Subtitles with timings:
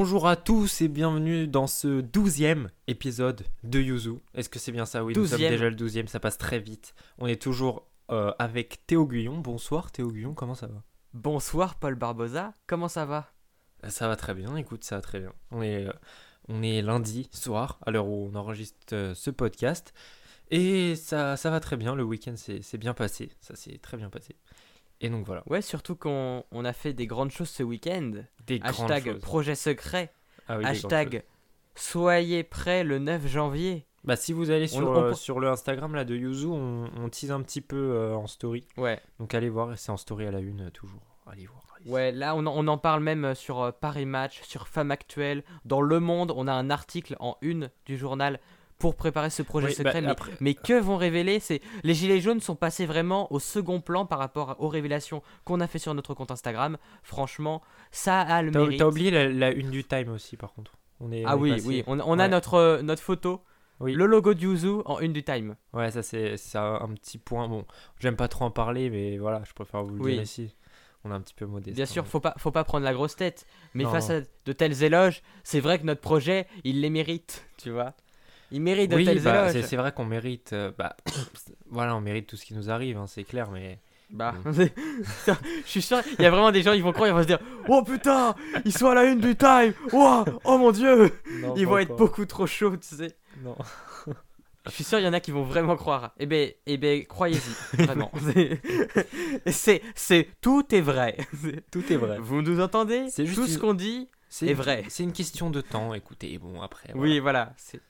[0.00, 4.12] Bonjour à tous et bienvenue dans ce douzième épisode de Yuzu.
[4.32, 5.04] Est-ce que c'est bien ça?
[5.04, 5.50] Oui, nous sommes Douzième.
[5.50, 6.94] déjà le douzième, ça passe très vite.
[7.18, 9.38] On est toujours euh, avec Théo Guyon.
[9.38, 10.84] Bonsoir Théo Guyon, comment ça va?
[11.14, 13.32] Bonsoir Paul Barbosa, comment ça va?
[13.88, 15.32] Ça va très bien, écoute, ça va très bien.
[15.50, 15.92] On est, euh,
[16.46, 19.92] on est lundi soir, à l'heure où on enregistre euh, ce podcast.
[20.52, 24.10] Et ça, ça va très bien, le week-end s'est bien passé, ça s'est très bien
[24.10, 24.36] passé.
[25.00, 28.12] Et donc voilà, Ouais, surtout qu'on on a fait des grandes choses ce week-end.
[28.46, 29.20] des grandes Hashtag choses.
[29.20, 30.12] projet secret.
[30.48, 31.24] Ah oui, grandes hashtag
[31.74, 33.86] soyez prêts le 9 janvier.
[34.04, 36.88] Bah si vous allez sur, On- on euh, sur le Instagram là de Yuzu, on,
[36.96, 38.64] on tease un petit peu euh, en story.
[38.76, 41.00] Ouais, Donc allez voir, c'est en story à la une euh, toujours.
[41.30, 41.62] Allez voir.
[41.76, 41.90] allez.
[41.90, 45.42] ouais, là on en, on en parle même sur Paris Match, sur Femme Actuelle.
[45.64, 48.40] Dans Le Monde, on a un article en une du journal
[48.78, 49.92] pour préparer ce projet Oui, secret.
[49.94, 53.38] bah, mais, après- mais que vont révéler C'est Les Gilets jaunes sont passés vraiment au
[53.40, 56.78] second plan par rapport aux révélations qu'on a fait sur notre compte Instagram.
[57.02, 58.78] Franchement, ça a le mérite.
[58.78, 60.72] t'as oublié la, la une du Time aussi par contre.
[61.00, 63.42] On est, Ah on oui, oui, on, on a notre, euh, notre photo,
[63.80, 63.92] Oui.
[63.94, 65.56] le logo de Yuzu en une du Time.
[65.72, 67.48] Ouais, ça c'est un, petit point.
[67.48, 67.64] Bon,
[68.00, 70.12] j'aime pas trop en parler, mais voilà, je préfère vous le Oui.
[70.14, 70.54] dire ici.
[71.04, 71.76] On est un petit peu modeste.
[71.76, 73.90] Bien quand sûr, faut pas, faut pas prendre la grosse tête, mais Non.
[73.90, 77.94] face à de tels éloges, c'est vrai que notre projet, il les mérite, tu vois.
[78.50, 79.68] Il mérite de Oui, tels bah, c'est éloges.
[79.68, 80.52] c'est vrai qu'on mérite.
[80.52, 80.96] euh, bah,
[81.70, 83.78] voilà, on mérite tout ce qui nous arrive, hein, c'est clair, mais.
[84.10, 84.68] Bah, je
[85.66, 87.40] suis sûr, il y a vraiment des gens, ils vont croire, ils vont se dire,
[87.68, 91.64] oh putain, ils sont à la une du Time, oh, oh mon dieu, Non, ils
[91.64, 92.06] pas vont être encore.
[92.06, 93.14] beaucoup trop chauds, tu sais.
[93.44, 93.54] Non.
[94.64, 96.12] Je suis sûr, il y en a qui vont vraiment croire.
[96.18, 98.10] Eh ben, eh ben, croyez-y, vraiment.
[98.34, 98.60] C'est-
[99.46, 101.16] c'est, c'est, tout est vrai.
[101.70, 102.18] Tout est vrai.
[102.18, 103.06] Vous nous entendez?
[103.10, 104.84] C'est juste Tout ce une- qu'on dit C'est est vrai.
[104.88, 106.36] C'est une question de temps, écoutez.
[106.38, 106.92] Bon, après.
[106.94, 107.52] Oui, voilà.
[107.56, 107.80] C'est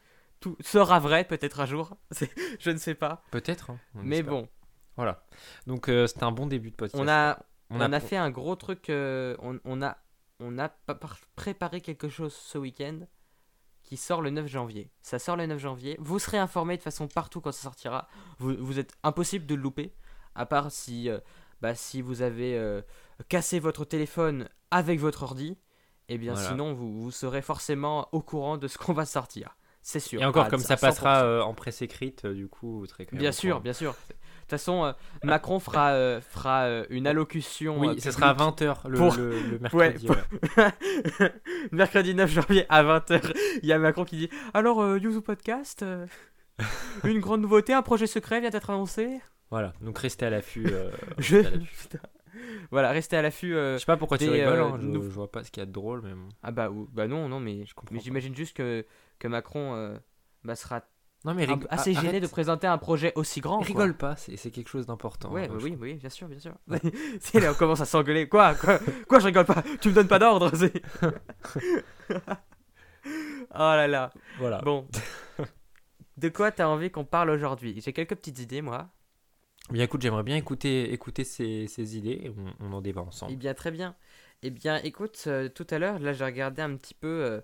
[0.41, 1.97] tout sera vrai peut-être un jour.
[2.61, 3.23] Je ne sais pas.
[3.31, 3.71] Peut-être.
[3.71, 4.33] hein, Mais espère.
[4.33, 4.49] bon,
[4.97, 5.25] Voilà.
[5.67, 7.01] Donc, euh, c'était un bon début de podcast.
[7.03, 7.39] on a
[7.71, 8.89] on a, fait un gros truc.
[8.89, 9.99] euh, on, on a
[10.41, 13.01] on a pa- par- préparé quelque chose ce week-end
[13.83, 14.91] qui sort le 9 janvier.
[15.03, 15.97] Ça sort le 9 janvier.
[16.01, 18.09] Vous serez informés de façon partout quand ça sortira.
[18.39, 19.93] Vous, vous êtes impossible de le louper.
[20.35, 21.19] À part si euh,
[21.61, 22.81] bah, si vous avez euh,
[23.29, 25.59] cassé votre téléphone avec votre ordi.
[26.09, 26.49] Et bien Voilà.
[26.49, 29.58] sinon vous, vous serez forcément au courant de ce qu'on va sortir.
[29.91, 30.21] C'est sûr.
[30.21, 30.81] Et encore, À- comme ça 100%.
[30.81, 33.73] passera euh, en presse écrite, euh, du coup, vous serez quand même Bien sûr, bien
[33.73, 33.93] sûr.
[33.93, 33.97] De
[34.43, 34.93] toute façon, euh,
[35.25, 37.79] Macron fera, fera une allocution.
[37.79, 40.07] Oui, ce sera à publique 20h le, pour- le, le Ouais, mercredi.
[40.07, 40.17] pour-
[40.59, 41.33] ouais.
[41.73, 43.35] Mercredi 9 janvier à 20h.
[43.63, 45.83] Il y a Macron qui dit Alors, Yuzu Podcast,
[47.05, 49.21] une grande nouveauté, un projet secret vient d'être annoncé?
[49.51, 50.67] Voilà, donc restez à l'affût.
[51.17, 51.39] Je...
[52.71, 53.55] Voilà, restez à l'affût.
[53.57, 55.51] euh, Je sais pas pourquoi tu rigoles, euh, hein, je, nou- je vois pas ce
[55.51, 56.29] qu'il y a de drôle, mais bon.
[56.43, 58.05] Ah bah, ou- bah non, non, mais, comprends mais pas.
[58.05, 58.85] j'imagine juste que,
[59.19, 59.97] que Macron euh,
[60.45, 60.83] bah, sera
[61.25, 62.23] Non, mais rig- assez gêné arrête.
[62.23, 63.59] de présenter un projet aussi grand.
[63.59, 63.67] quoi.
[63.67, 65.31] Rigole pas, c'est quelque chose d'important.
[65.33, 66.55] Ouais, hein, oui, oui, bien sûr, bien sûr.
[66.69, 68.29] Là, on commence à s'engueuler.
[68.29, 69.63] Quoi, quoi, quoi, je rigole pas.
[69.81, 70.51] Tu me donnes pas d'ordre.
[73.05, 73.09] oh
[73.55, 74.11] là là.
[74.39, 74.61] Voilà.
[74.63, 74.87] Bon.
[76.17, 77.81] De quoi t'as envie qu'on parle aujourd'hui?
[77.81, 78.89] J'ai quelques petites idées, moi.
[79.71, 83.09] Bien écoute, j'aimerais bien écouter, écouter ces, ces idées et on, on en débat Eh
[83.09, 83.37] ensemble.
[83.37, 83.95] bien, très bien.
[84.43, 87.41] Eh bien, écoute, euh, tout à l'heure, là, j'ai regardé un petit peu euh,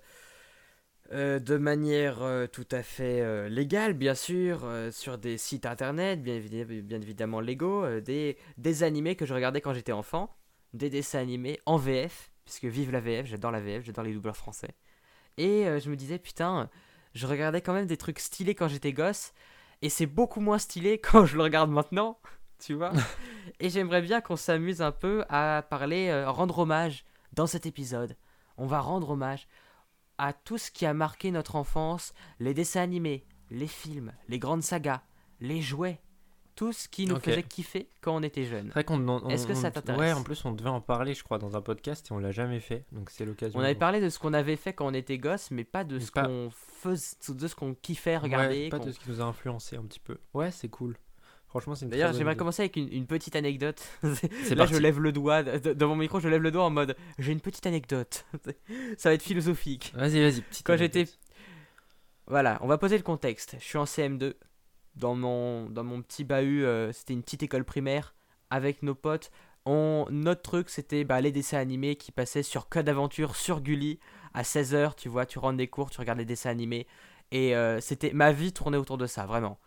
[1.12, 6.22] euh, de manière euh, tout à fait euh, légale, bien sûr, sur des sites internet,
[6.22, 10.34] bien, évi- bien évidemment légaux, des, des animés que je regardais quand j'étais enfant,
[10.72, 14.36] des dessins animés en VF, puisque vive la VF, j'adore la VF, j'adore les doubleurs
[14.36, 14.74] français.
[15.36, 16.70] Et je me disais, putain,
[17.14, 19.32] je regardais quand même des trucs stylés quand j'étais gosse,
[19.82, 22.18] et c'est beaucoup moins stylé quand je le regarde maintenant,
[22.58, 22.92] tu vois.
[23.60, 28.16] et j'aimerais bien qu'on s'amuse un peu à parler, rendre hommage dans cet épisode.
[28.56, 29.48] On va rendre hommage
[30.18, 34.62] à tout ce qui a marqué notre enfance, les dessins animés, les films, les grandes
[34.62, 35.02] sagas,
[35.40, 36.00] les jouets,
[36.54, 38.68] tout ce qui nous faisait kiffer quand on était jeune.
[38.68, 41.56] Est-ce que on- ça t'intéresse Ouais, en plus, on devait en parler, je crois, dans
[41.56, 42.84] un podcast et on l'a jamais fait.
[42.92, 43.58] Donc c'est l'occasion.
[43.58, 45.96] On avait parlé de ce qu'on avait fait quand on était gosse, mais pas de
[45.96, 48.68] Mais ce pas- qu'on faisait, de ce qu'on kiffait Ouais, regarder.
[48.68, 50.18] pas de ce qui nous a influencé un petit peu.
[50.32, 50.96] Ouais, c'est cool.
[51.54, 53.80] Franchement, c'est une D'ailleurs, j'aimerais commencer avec une, une petite anecdote.
[54.42, 54.74] C'est Là, parti.
[54.74, 57.40] je lève le doigt, devant mon micro, je lève le doigt en mode j'ai une
[57.40, 58.24] petite anecdote.
[58.98, 59.92] Ça va être philosophique.
[59.94, 60.40] Vas-y, vas-y.
[60.40, 61.06] petite Quand j'étais-
[62.26, 63.54] Voilà, on va poser le contexte.
[63.60, 64.34] Je suis en CM2.
[64.96, 68.14] Dans mon, dans mon petit bahut, euh, c'était une petite école primaire.
[68.50, 69.30] Avec nos potes,
[69.64, 73.98] on, notre truc, c'était bah, les dessins animés qui passaient sur Code Aventure, sur Gulli.
[74.34, 76.86] À 16h, tu vois, tu rentres des cours, tu regardes les dessins animés.
[77.30, 79.58] Et euh, c'était ma vie tournait autour de ça, vraiment.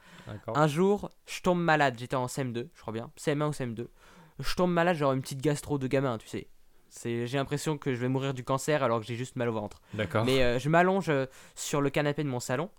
[0.53, 1.95] Un jour, je tombe malade.
[1.97, 3.11] J'étais en CM2, je crois bien.
[3.17, 3.87] CM1 ou CM2.
[4.39, 6.47] Je tombe malade, genre une petite gastro de gamin, tu sais.
[6.89, 9.53] C'est, j'ai l'impression que je vais mourir du cancer alors que j'ai juste mal au
[9.53, 9.81] ventre.
[9.93, 10.25] D'accord.
[10.25, 11.25] Mais euh, je m'allonge euh,
[11.55, 12.69] sur le canapé de mon salon.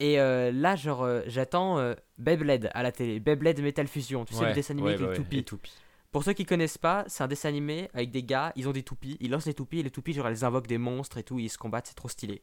[0.00, 3.20] Et euh, là, genre, j'attends Beyblade à la télé.
[3.20, 5.36] Beyblade Metal Fusion, tu sais, le dessin animé avec les toupies.
[5.36, 5.74] les toupies.
[6.10, 8.84] Pour ceux qui connaissent pas, c'est un dessin animé avec des gars, ils ont des
[8.84, 11.40] toupies, ils lancent les toupies et les toupies, genre, elles invoquent des monstres et tout,
[11.40, 12.42] ils se combattent, c'est trop stylé.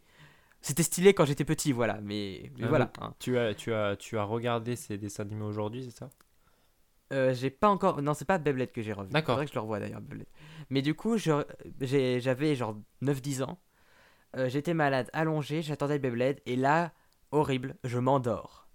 [0.62, 2.92] C'était stylé quand j'étais petit, voilà, mais, mais Ah, voilà.
[3.02, 3.14] hein.
[3.20, 6.10] Tu as, tu, as, tu as regardé ces dessins animés aujourd'hui, c'est ça?
[7.14, 8.02] Euh, j'ai pas encore.
[8.02, 9.10] Non, c'est pas Beyblade que j'ai revu.
[9.12, 9.36] D'accord.
[9.36, 10.28] Faudrait que je le revoie d'ailleurs, Beyblade.
[10.70, 13.60] Mais du coup, j'avais genre 9-10 ans.
[14.38, 16.40] Euh, J'étais malade, allongé, j'attendais Beyblade.
[16.46, 16.94] Et là,
[17.32, 18.70] horrible, je m'endors.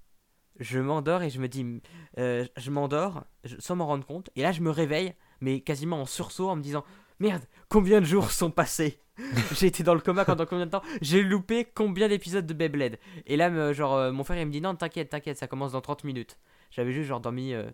[0.59, 1.81] Je m'endors et je me dis.
[2.19, 3.25] euh, je m'endors
[3.59, 4.29] sans m'en rendre compte.
[4.37, 6.85] Et là, je me réveille, mais quasiment en sursaut, en me disant
[7.21, 8.99] Merde, combien de jours sont passés?
[9.59, 10.83] J'ai été dans le coma pendant combien de temps?
[11.01, 12.99] J'ai loupé combien d'épisodes de Beyblade?
[13.27, 15.81] Et là, genre, euh, mon frère, il me dit Non, t'inquiète, t'inquiète, ça commence dans
[15.81, 16.39] 30 minutes.
[16.71, 17.71] J'avais juste genre dormi euh,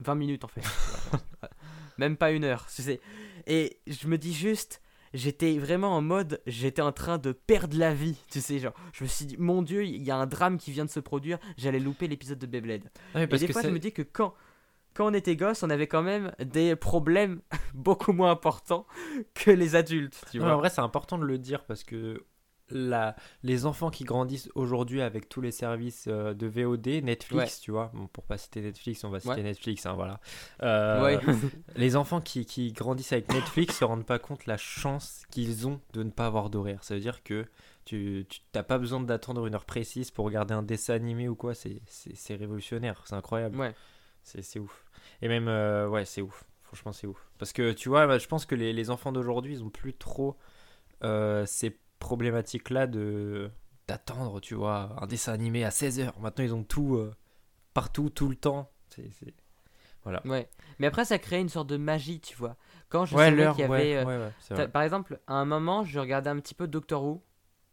[0.00, 0.62] 20 minutes en fait.
[1.98, 2.66] Même pas une heure.
[2.74, 3.00] tu sais.
[3.46, 4.82] Et je me dis juste,
[5.14, 8.16] j'étais vraiment en mode, j'étais en train de perdre la vie.
[8.30, 10.70] Tu sais, genre, je me suis dit, mon dieu, il y a un drame qui
[10.72, 12.90] vient de se produire, j'allais louper l'épisode de Beyblade.
[13.14, 14.34] Et des que fois, je me dis que quand,
[14.96, 17.40] quand on était gosse, on avait quand même des problèmes
[17.74, 18.86] beaucoup moins importants
[19.34, 20.24] que les adultes.
[20.30, 20.54] Tu Non, vois.
[20.54, 22.24] en vrai, c'est important de le dire parce que
[22.70, 23.14] la...
[23.44, 27.92] les enfants qui grandissent aujourd'hui avec tous les services euh, de VOD, Netflix, tu vois,
[27.94, 29.42] bon, pour pas citer Netflix, on va citer Ouais.
[29.42, 30.18] Netflix, hein, voilà.
[30.62, 31.20] Euh, Ouais.
[31.76, 35.80] les enfants qui, qui grandissent avec Netflix se rendent pas compte la chance qu'ils ont
[35.92, 36.82] de ne pas avoir d'horaire.
[36.82, 37.44] Ça veut dire que
[37.84, 41.54] tu t'as pas besoin d'attendre une heure précise pour regarder un dessin animé ou quoi.
[41.54, 43.56] C'est révolutionnaire, c'est incroyable.
[44.24, 44.84] c'est ouf.
[45.22, 46.44] Et même, euh, ouais, c'est ouf.
[46.62, 47.30] Franchement, c'est ouf.
[47.38, 49.94] Parce que tu vois, bah, je pense que les, les enfants d'aujourd'hui, ils ont plus
[49.94, 50.36] trop
[51.04, 53.50] euh, ces problématiques-là de
[53.88, 56.12] d'attendre, tu vois, un dessin animé à 16h.
[56.20, 57.14] Maintenant, ils ont tout euh,
[57.74, 58.70] partout, tout le temps.
[58.88, 59.10] C'est.
[59.12, 59.34] c'est-
[60.04, 60.22] Voilà.
[60.26, 60.48] Ouais.
[60.78, 62.56] Mais après, ça crée une sorte de magie, tu vois.
[62.88, 64.04] Quand je ouais, savais qu'il y avait.
[64.04, 64.68] ouais, ouais.
[64.68, 67.22] Par exemple, à un moment, je regardais un petit peu Doctor Who.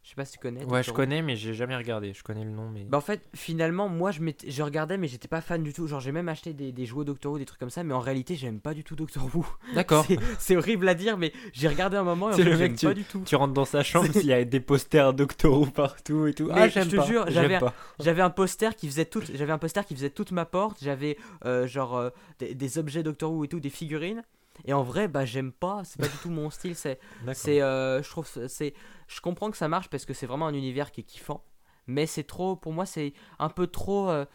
[0.03, 0.65] Je sais pas si tu connais.
[0.65, 2.13] Ouais, je connais, mais j'ai jamais regardé.
[2.13, 2.83] Je connais le nom, mais.
[2.83, 5.87] Bah en fait, finalement, moi je, je regardais, mais j'étais pas fan du tout.
[5.87, 8.01] Genre, j'ai même acheté des, des jouets Doctor Who, des trucs comme ça, mais en
[8.01, 9.45] réalité, j'aime pas du tout Doctor Who.
[9.75, 10.05] D'accord.
[10.39, 13.05] C'est- horrible à dire, mais j'ai regardé un moment et en fait, j'aime pas du
[13.05, 13.23] tout.
[13.25, 16.47] Tu rentres dans sa chambre, il y a des posters Doctor Who partout et tout.
[16.47, 17.05] Mais ah, je j'aime te pas.
[17.05, 17.73] jure, j'avais un-.
[17.99, 20.77] J'avais un poster qui faisait toute, j'avais un poster qui faisait toute ma porte.
[20.81, 22.09] J'avais euh, genre euh,
[22.39, 24.21] des, des objets Doctor Who et tout, des figurines.
[24.65, 25.81] Et en vrai, bah j'aime pas.
[25.83, 26.75] C'est pas du tout mon style.
[26.75, 27.35] C'est, D'accord.
[27.35, 28.73] c'est, euh, je trouve, c'est,
[29.13, 31.45] je comprends que ça marche parce que c'est vraiment un univers qui est kiffant.
[31.87, 34.25] Mais c'est trop, pour moi, c'est un peu trop euh,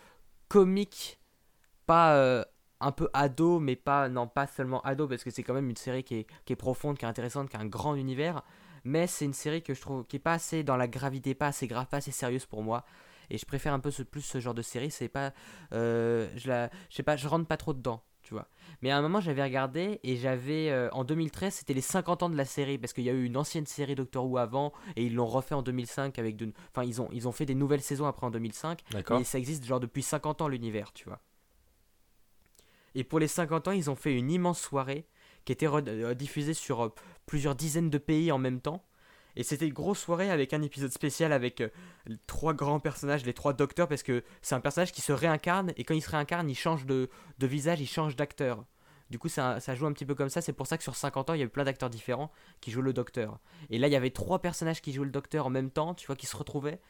[0.49, 1.19] comique,
[1.87, 2.45] pas euh,
[2.81, 5.77] un peu ado, mais pas, non, pas seulement ado parce que c'est quand même une
[5.77, 8.43] série qui est, profonde, qui est intéressante, qui a un grand univers.
[8.85, 11.49] Mais c'est une série que je trouve qui est pas assez dans la gravité, pas
[11.49, 12.85] assez grave, pas assez sérieuse pour moi.
[13.31, 14.91] Et je préfère un peu ce, plus ce genre de série.
[14.91, 15.33] C'est pas,
[15.73, 18.47] euh, je la, je sais pas, je rentre pas trop dedans, tu vois.
[18.83, 22.29] Mais à un moment, j'avais regardé et j'avais euh, en 2013, c'était les 50 ans
[22.29, 25.07] de la série parce qu'il y a eu une ancienne série Doctor Who avant et
[25.07, 27.81] ils l'ont refait en 2005 avec de, enfin ils ont, ils ont fait des nouvelles
[27.81, 28.83] saisons après en 2005.
[28.91, 29.19] D'accord.
[29.19, 31.23] Mais ça existe genre depuis 50 ans l'univers, tu vois.
[32.95, 35.07] Et pour les 50 ans, ils ont fait une immense soirée
[35.47, 38.85] qui était euh, diffusée sur euh, plusieurs dizaines de pays en même temps.
[39.39, 41.69] Et c'était une grosse soirée avec un épisode spécial avec euh,
[42.27, 45.85] trois grands personnages, les trois docteurs, parce que c'est un personnage qui se réincarne, et
[45.85, 47.09] quand il se réincarne, il change de,
[47.41, 48.65] visage, il change d'acteur.
[49.11, 51.31] Du coup, ça, joue un petit peu comme ça, c'est pour ça que sur 50
[51.31, 53.39] ans, il y a eu plein d'acteurs différents qui jouent le docteur.
[53.71, 56.09] Et là, il y avait trois personnages qui jouaient le docteur en même temps, tu
[56.09, 56.81] vois, qui se retrouvaient.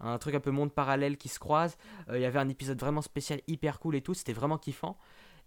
[0.00, 1.76] Un truc un peu monde parallèle qui se croise.
[2.08, 4.96] Euh, Il y avait un épisode vraiment spécial, hyper cool et tout, c'était vraiment kiffant.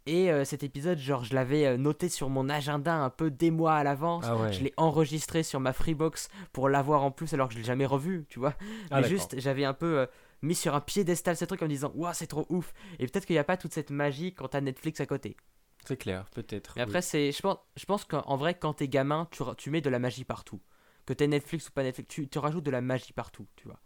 [0.07, 3.51] Et euh, cet épisode, genre, je l'avais euh, noté sur mon agenda un peu des
[3.51, 4.25] mois à l'avance.
[4.27, 4.51] Ah ouais.
[4.51, 7.85] Je l'ai enregistré sur ma Freebox pour l'avoir en plus alors que je l'ai jamais
[7.85, 8.55] revu, tu vois.
[8.89, 10.05] Ah, Mais juste, j'avais un peu euh,
[10.41, 12.73] mis sur un piédestal ce truc en me disant, waouh, c'est trop ouf.
[12.97, 15.37] Et peut-être qu'il n'y a pas toute cette magie quand t'as Netflix à côté.
[15.85, 16.73] C'est clair, peut-être.
[16.75, 19.27] Mais après, c'est, je pense, je pense qu'en vrai, quand t'es gamin,
[19.57, 20.61] tu, mets de la magie partout.
[21.05, 23.79] Que t'aies Netflix ou pas Netflix, tu, tu rajoutes de la magie partout, tu vois.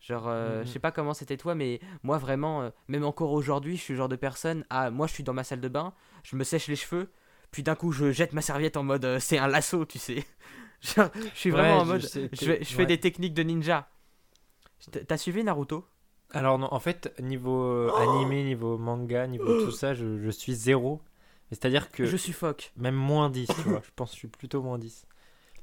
[0.00, 0.66] Genre, euh, Mhm.
[0.66, 3.92] je sais pas comment c'était toi, mais moi vraiment, euh, même encore aujourd'hui, je suis
[3.94, 4.64] le genre de personne.
[4.70, 5.92] Ah, moi je suis dans ma salle de bain,
[6.24, 7.10] je me sèche les cheveux,
[7.50, 10.24] puis d'un coup je jette ma serviette en mode euh, c'est un lasso, tu sais.
[10.80, 12.02] Genre, je suis vraiment Ouais, en je mode.
[12.06, 13.88] sais, Je, fais- je fais des techniques de ninja.
[15.06, 15.86] T'as suivi Naruto?
[16.32, 20.54] Alors non, en fait, niveau Oh animé, niveau manga, niveau tout ça, je, je suis
[20.54, 21.02] zéro.
[21.50, 22.72] C'est-à-dire que Je suffoque.
[22.76, 23.82] même moins 10, tu vois.
[23.84, 25.06] Je pense que je suis plutôt moins 10.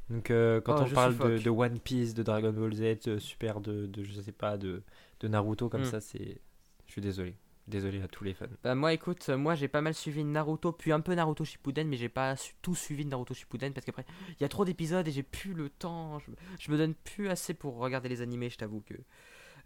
[0.10, 3.60] Donc euh, quand Oh, on parle de, One Piece, de Dragon Ball Z, de Super,
[3.60, 4.84] de, de je sais pas, de,
[5.20, 5.86] de Naruto comme Mm.
[5.86, 6.40] ça, c'est...
[6.86, 7.36] Je suis désolé.
[7.68, 8.46] Désolé à tous les fans.
[8.64, 11.86] Bah moi écoute, euh, moi j'ai pas mal suivi Naruto, puis un peu Naruto Shippuden,
[11.90, 14.64] mais j'ai pas su- tout suivi de Naruto Shippuden parce qu'après il y a trop
[14.64, 18.08] d'épisodes et j'ai plus le temps, je, me- je me donne plus assez pour regarder
[18.08, 18.94] les animés, je t'avoue que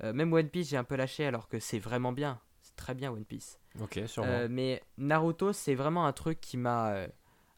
[0.03, 2.95] euh, même One Piece j'ai un peu lâché alors que c'est vraiment bien, c'est très
[2.95, 3.60] bien One Piece.
[3.79, 4.31] Ok, sûrement.
[4.31, 7.07] Euh, mais Naruto c'est vraiment un truc qui m'a euh,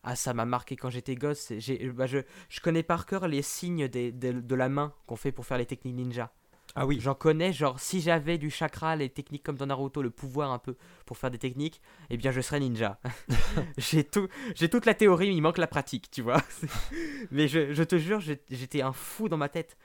[0.03, 1.51] ah ça m'a marqué quand j'étais gosse,
[1.95, 2.19] bah, je,
[2.49, 5.57] je connais par cœur les signes des, des- de la main qu'on fait pour faire
[5.57, 6.31] les techniques ninja.
[6.75, 6.97] Ah oui.
[6.99, 10.57] J'en connais, genre, si j'avais du chakra, les techniques comme dans Naruto, le pouvoir un
[10.57, 12.99] peu pour faire des techniques, eh bien, je serais ninja.
[13.77, 16.41] j'ai tout, j'ai toute la théorie, mais il manque la pratique, tu vois.
[17.31, 19.77] mais je, je te jure, j'étais un fou dans ma tête.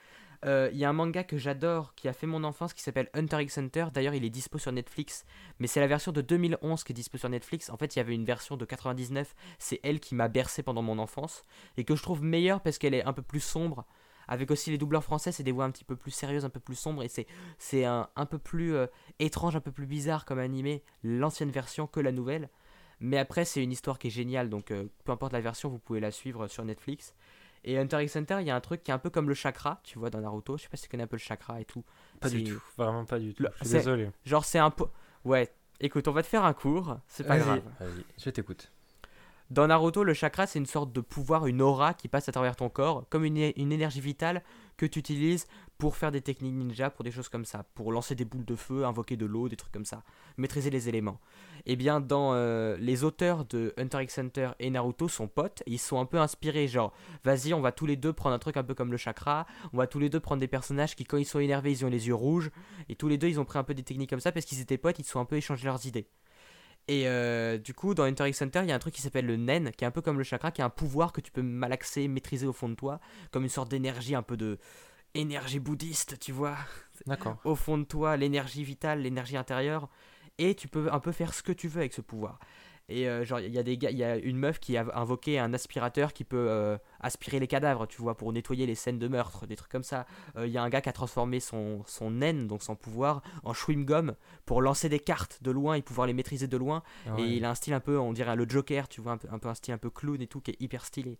[0.45, 3.09] Euh, Il y a un manga que j'adore qui a fait mon enfance qui s'appelle
[3.13, 3.87] Hunter x Hunter.
[3.93, 5.25] D'ailleurs, il est dispo sur Netflix,
[5.59, 7.69] mais c'est la version de 2011 qui est dispo sur Netflix.
[7.69, 9.35] En fait, il y avait une version de 99.
[9.57, 11.43] C'est elle qui m'a bercé pendant mon enfance
[11.77, 13.85] et que je trouve meilleure parce qu'elle est un peu plus sombre.
[14.27, 16.59] Avec aussi les doubleurs français, c'est des voix un petit peu plus sérieuses, un peu
[16.59, 17.25] plus sombres et c'est
[17.57, 18.85] c'est un, un peu plus euh,
[19.17, 22.49] étrange, un peu plus bizarre comme animé, l'ancienne version que la nouvelle.
[22.99, 25.79] Mais après, c'est une histoire qui est géniale, donc euh, peu importe la version, vous
[25.79, 27.15] pouvez la suivre sur Netflix.
[27.63, 29.35] Et Hunter x Hunter, il y a un truc qui est un peu comme le
[29.35, 30.57] chakra, tu vois, dans Naruto.
[30.57, 31.83] Je sais pas si tu connais un peu le chakra et tout.
[32.19, 32.61] Pas du tout.
[32.77, 33.43] Vraiment pas du tout.
[33.43, 34.09] Le- Je suis désolé.
[34.25, 34.85] Genre, c'est un peu.
[35.25, 37.61] Ouais, écoute, on va te faire un cours, c'est pas grave.
[37.79, 38.71] Vas-y, je t'écoute.
[39.49, 42.55] Dans Naruto, le chakra, c'est une sorte de pouvoir, une aura qui passe à travers
[42.55, 44.43] ton corps, comme une, une énergie vitale
[44.77, 45.47] que tu utilises
[45.79, 48.57] pour faire des techniques ninja, pour des choses comme ça, pour lancer des boules de
[48.57, 50.03] feu, invoquer de l'eau, des trucs comme ça,
[50.37, 51.21] maîtriser les éléments.
[51.65, 55.79] Et bien, dans euh, les auteurs de Hunter x Hunter et Naruto sont potes, ils
[55.79, 56.93] sont un peu inspirés, genre,
[57.23, 59.77] vas-y, on va tous les deux prendre un truc un peu comme le chakra, on
[59.77, 62.07] va tous les deux prendre des personnages qui, quand ils sont énervés, ils ont les
[62.07, 62.51] yeux rouges,
[62.89, 64.59] et tous les deux, ils ont pris un peu des techniques comme ça parce qu'ils
[64.59, 66.09] étaient potes, ils se sont un peu échangé leurs idées.
[66.89, 69.27] Et euh, du coup, dans Hunter x Hunter, il y a un truc qui s'appelle
[69.27, 71.31] le Nen, qui est un peu comme le chakra, qui est un pouvoir que tu
[71.31, 72.99] peux malaxer, maîtriser au fond de toi,
[73.31, 74.57] comme une sorte d'énergie, un peu de
[75.15, 76.55] énergie bouddhiste, tu vois,
[77.05, 77.37] D'accord.
[77.43, 79.89] au fond de toi, l'énergie vitale, l'énergie intérieure,
[80.37, 82.39] et tu peux un peu faire ce que tu veux avec ce pouvoir.
[82.91, 84.83] Et euh, genre, il y a des gars, il y a une meuf qui a
[84.95, 88.97] invoqué un aspirateur qui peut euh, aspirer les cadavres, tu vois, pour nettoyer les scènes
[88.97, 90.07] de meurtre, des trucs comme ça.
[90.37, 93.21] Euh, Il y a un gars qui a transformé son, son naine, donc son pouvoir,
[93.43, 96.81] en chewing-gum pour lancer des cartes de loin et pouvoir les maîtriser de loin.
[97.05, 99.17] Ah Et il a un style un peu, on dirait le Joker, tu vois, un
[99.17, 101.19] peu, un peu un style un peu clown et tout, qui est hyper stylé.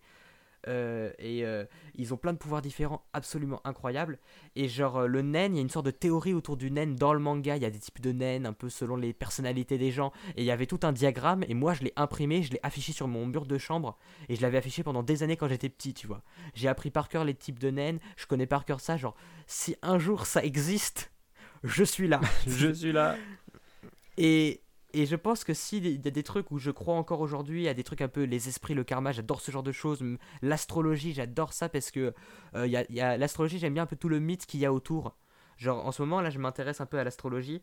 [0.68, 4.20] Euh, et euh, ils ont plein de pouvoirs différents absolument incroyables.
[4.56, 6.96] Et genre, euh, le naine, il y a une sorte de théorie autour du naine
[6.96, 7.56] dans le manga.
[7.56, 10.12] Il y a des types de naines, un peu selon les personnalités des gens.
[10.36, 11.44] Et il y avait tout un diagramme.
[11.48, 13.98] Et moi, je l'ai imprimé, je l'ai affiché sur mon mur de chambre.
[14.28, 16.22] Et je l'avais affiché pendant des années quand j'étais petit, tu vois.
[16.54, 18.00] J'ai appris par cœur les types de naines.
[18.18, 18.98] Je connais par cœur ça.
[18.98, 19.16] Genre,
[19.48, 21.12] si un jour ça existe,
[21.64, 22.22] je suis là.
[22.48, 23.16] Je suis là.
[24.18, 24.62] Et,
[24.94, 27.66] et je pense que s'il y a des trucs où je crois encore aujourd'hui, il
[27.66, 30.04] y a des trucs un peu les esprits, le karma, j'adore ce genre de choses.
[30.42, 32.14] L'astrologie, j'adore ça parce que
[32.56, 35.16] euh, y a- l'astrologie, j'aime bien un peu tout le mythe qu'il y a autour.
[35.58, 37.62] Genre en ce moment, là, je m'intéresse un peu à l'astrologie.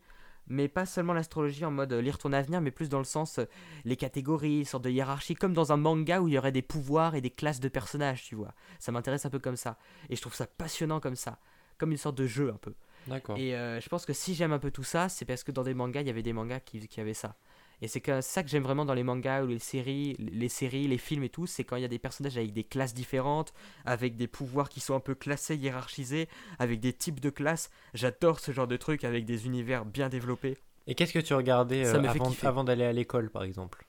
[0.49, 3.37] Mais pas seulement l'astrologie en mode euh, lire ton avenir, mais plus dans le sens
[3.39, 3.45] euh,
[3.83, 7.15] les catégories, sorte de hiérarchie, comme dans un manga où il y aurait des pouvoirs
[7.15, 8.53] et des classes de personnages, tu vois.
[8.79, 9.77] Ça m'intéresse un peu comme ça.
[10.09, 11.39] Et je trouve ça passionnant comme ça.
[11.77, 12.73] Comme une sorte de jeu un peu.
[13.07, 13.37] D'accord.
[13.37, 15.63] Et euh, je pense que si j'aime un peu tout ça, c'est parce que dans
[15.63, 17.35] des mangas, il y avait des mangas qui, qui avaient ça.
[17.81, 20.97] Et c'est ça que j'aime vraiment dans les mangas ou les séries, les séries, les
[20.97, 23.53] films et tout, c'est quand il y a des personnages avec des classes différentes,
[23.85, 27.69] avec des pouvoirs qui sont un peu classés, hiérarchisés, avec des types de classes.
[27.93, 30.57] J'adore ce genre de trucs avec des univers bien développés.
[30.87, 33.85] Et qu'est-ce que tu regardais euh, avant, avant d'aller à l'école, par exemple?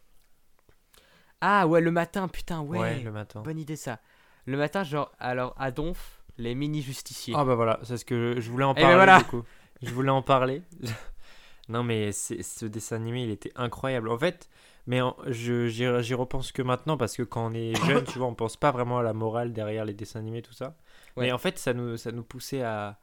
[1.41, 3.01] Ah ouais, le matin, putain, ouais.
[3.01, 3.41] le matin.
[3.43, 4.01] Bonne idée ça.
[4.45, 7.35] Le matin, genre, alors à Donf, les mini justiciers.
[7.37, 9.19] Ah bah voilà, c'est ce que je voulais en Eh ben parler voilà.
[9.19, 9.43] du coup.
[9.83, 10.63] Je voulais en parler.
[11.69, 14.09] non mais ce dessin animé, il était incroyable.
[14.09, 14.49] En fait,
[14.87, 18.57] mais j'y repense que maintenant parce que quand on est jeune, tu vois, on pense
[18.57, 20.77] pas vraiment à la morale derrière les dessins animés tout ça.
[21.17, 21.27] Ouais.
[21.27, 22.99] Mais en fait, ça nous ça nous poussait à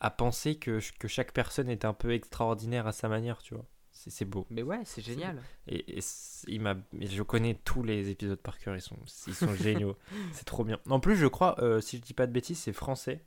[0.00, 3.64] à penser que que chaque personne est un peu extraordinaire à sa manière, tu vois.
[4.10, 4.46] C'est beau.
[4.50, 5.40] Mais ouais, c'est génial.
[5.66, 6.02] Et, et
[6.48, 9.96] il m'a, je connais tous les épisodes par cœur, ils sont, ils sont géniaux.
[10.32, 10.78] C'est trop bien.
[10.88, 13.22] En plus, je crois, euh, si je dis pas de bêtises, c'est français.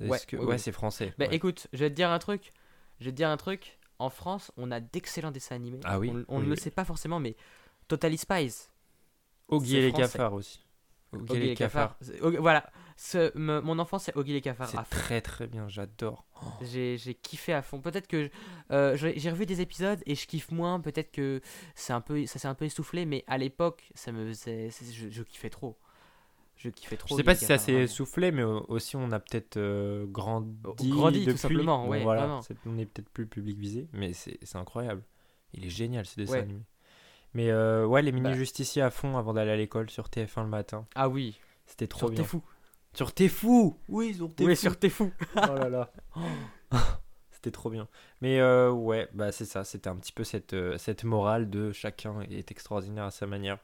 [0.00, 1.14] Ouais, que- ouais, c'est français.
[1.18, 1.34] Bah ouais.
[1.34, 2.52] écoute, je vais te dire un truc.
[3.00, 3.78] Je vais te dire un truc.
[3.98, 5.80] En France, on a d'excellents dessins animés.
[5.84, 7.36] Ah oui, On, on oui, ne le sait pas forcément, mais
[7.88, 8.68] Totally Spies.
[9.48, 10.64] Oggy et les cafards aussi.
[11.12, 11.96] Oggy et les cafards.
[12.22, 12.70] Og- Voilà.
[12.96, 14.68] Ce- me- mon enfance, c'est Oggy les cafards.
[14.68, 14.84] C'est fond.
[14.90, 16.24] très très bien, j'adore.
[16.62, 17.80] J'ai j'ai kiffé à fond.
[17.80, 18.30] Peut-être que
[18.70, 20.78] euh, j'ai revu des épisodes et je kiffe moins.
[20.80, 21.40] Peut-être que
[21.74, 25.08] c'est un peu, ça s'est un peu essoufflé, mais à l'époque, ça me faisait, je,
[25.10, 25.76] je kiffais trop.
[26.56, 27.08] Je kiffais trop.
[27.08, 27.86] Je sais pas les si ça Cafards, s'est vraiment.
[27.88, 31.38] soufflé, mais au- aussi on a peut-être euh, grandi, Grandi, tout depuis.
[31.38, 35.02] simplement, Bon, ouais, voilà, on est peut-être plus public visé, mais c'est c'est incroyable.
[35.54, 36.38] Il est génial ce dessin Ouais.
[36.40, 36.60] animé.
[37.34, 38.34] Mais euh, ouais, les mini Bah.
[38.34, 40.86] justiciers à fond avant d'aller à l'école sur TF1 le matin.
[40.94, 41.38] Ah oui.
[41.66, 42.22] C'était trop Sur bien.
[42.22, 42.42] T'es fou.
[42.94, 44.60] Sur T'es fou Oui, sur T'es Oui, fou.
[44.62, 45.12] sur T'es fou.
[45.36, 45.92] Oh là là.
[47.30, 47.88] C'était trop bien.
[48.20, 49.64] Mais euh, ouais, bah c'est ça.
[49.64, 53.58] C'était un petit peu cette, euh, cette morale de chacun est extraordinaire à sa manière.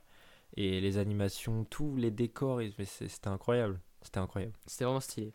[0.56, 3.78] Et les animations, tous les décors, c'était incroyable.
[4.02, 4.54] C'était incroyable.
[4.66, 5.32] C'était vraiment stylé.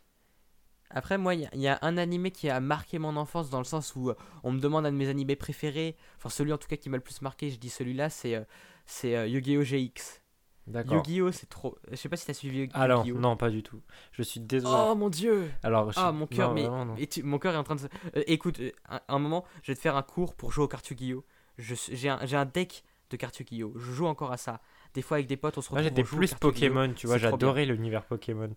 [0.93, 3.49] Après, moi, il y, a- il y a un animé qui a marqué mon enfance
[3.49, 5.95] dans le sens où euh, on me demande un de mes animés préférés.
[6.17, 8.43] Enfin, celui en tout cas qui m'a le plus marqué, je dis celui-là, c'est euh,
[8.85, 9.63] c'est euh, Yu-Gi-Oh!
[9.63, 10.21] GX.
[10.65, 11.03] D'accord.
[11.05, 11.77] Yu-Gi-Oh, c'est trop.
[11.91, 13.19] Je sais pas si t'as suivi Yu- Alors, Yu-Gi-Oh.
[13.19, 13.81] non, pas du tout.
[14.13, 14.73] Je suis désolé.
[14.77, 16.95] Oh mon dieu Alors, je- Ah mon cœur, non, mais non.
[16.97, 17.81] et tu- mon cœur est en train de.
[17.81, 20.63] se- Euh, écoute, euh, un, un moment, je vais te faire un cours pour jouer
[20.63, 21.25] aux cartes Yu-Gi-Oh.
[21.57, 23.73] J'ai un, un deck de cartes Yu-Gi-Oh.
[23.75, 24.61] Je joue encore à ça.
[24.93, 25.97] Des fois avec des potes, on se Moi, retrouve.
[25.97, 26.39] j'étais joue aux plus Yu-Gi-Oh.
[26.51, 28.49] Pokémon, tu vois, j'adorais l'univers Pokémon.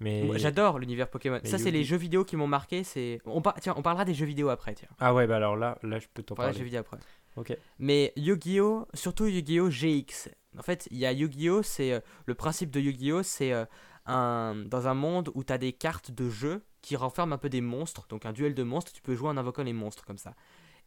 [0.00, 0.26] Mais...
[0.38, 1.38] J'adore l'univers Pokémon.
[1.42, 2.84] Mais Ça, c'est les jeux vidéo qui m'ont marqué.
[2.84, 3.20] C'est.
[3.26, 4.74] On par- Tiens, on parlera des jeux vidéo après.
[4.74, 6.70] Tiens, Ah ouais, bah alors là, là je peux t'en on parlera des jeux parler.
[6.70, 6.98] vidéo après.
[7.36, 7.56] Ok.
[7.78, 10.30] Mais Yu-Gi-Oh, surtout Yu-Gi-Oh GX.
[10.58, 13.64] En fait, il y a Yu-Gi-Oh, c'est euh, le principe de Yu-Gi-Oh, c'est euh,
[14.06, 17.50] un dans un monde où tu as des cartes de jeu qui renferment un peu
[17.50, 20.16] des monstres, donc un duel de monstres, tu peux jouer en invoquant les monstres comme
[20.18, 20.34] ça.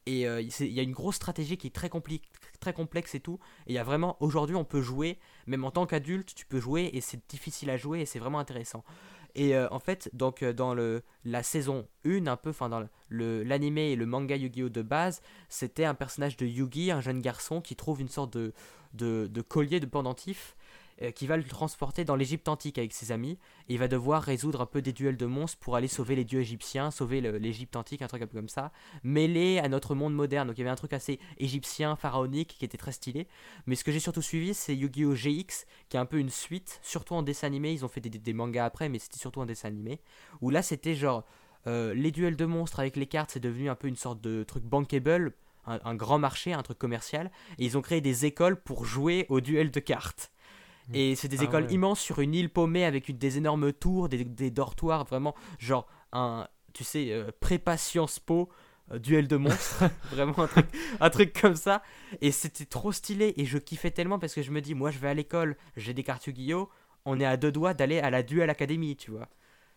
[0.05, 1.89] Et euh, il y a une grosse stratégie qui est très,
[2.60, 3.39] très complexe et tout.
[3.67, 5.17] Et il y a vraiment, aujourd'hui, on peut jouer,
[5.48, 8.39] même en tant qu'adulte, tu peux jouer et c'est difficile à jouer et c'est vraiment
[8.39, 8.83] intéressant.
[9.36, 12.88] Et euh, en fait, donc euh, dans le, la saison 1, un peu, enfin dans
[13.10, 17.60] l'animé et le manga Yu-Gi-Oh de base, c'était un personnage de Yugi, un jeune garçon
[17.60, 18.53] qui trouve une sorte de,
[18.93, 20.55] de collier de pendentif
[21.01, 23.39] euh, qui va le transporter dans l'Égypte antique avec ses amis.
[23.67, 26.23] Et il va devoir résoudre un peu des duels de monstres pour aller sauver les
[26.23, 28.71] dieux égyptiens, sauver l'Égypte antique, un truc un peu comme ça,
[29.03, 30.47] mêlé à notre monde moderne.
[30.47, 33.27] Donc il y avait un truc assez égyptien, pharaonique, qui était très stylé.
[33.65, 35.15] Mais ce que j'ai surtout suivi, c'est Yu-Gi-Oh!
[35.15, 37.71] GX, qui est un peu une suite, surtout en dessin animé.
[37.71, 40.00] Ils ont fait des mangas après, mais c'était surtout en dessin animé.
[40.41, 41.23] Où là, c'était genre
[41.67, 44.43] euh, les duels de monstres avec les cartes, c'est devenu un peu une sorte de
[44.43, 45.33] truc bankable,
[45.65, 47.31] un, un grand marché, un truc commercial.
[47.57, 50.31] Et ils ont créé des écoles pour jouer aux duels de cartes.
[50.91, 51.71] Et c'est des Ah écoles ouais.
[51.71, 55.87] immenses sur une île paumée avec une, des énormes tours, des, des dortoirs, vraiment, genre
[56.11, 58.49] un, tu sais, euh, prépa Sciences Po,
[58.91, 60.67] euh, duel de monstres, vraiment un truc,
[60.99, 61.81] un truc comme ça.
[62.21, 64.99] Et c'était trop stylé et je kiffais tellement parce que je me dis, moi je
[64.99, 66.69] vais à l'école, j'ai des cartes Yu-Gi-Oh,
[67.05, 69.29] on est à deux doigts d'aller à la Duel Academy, tu vois.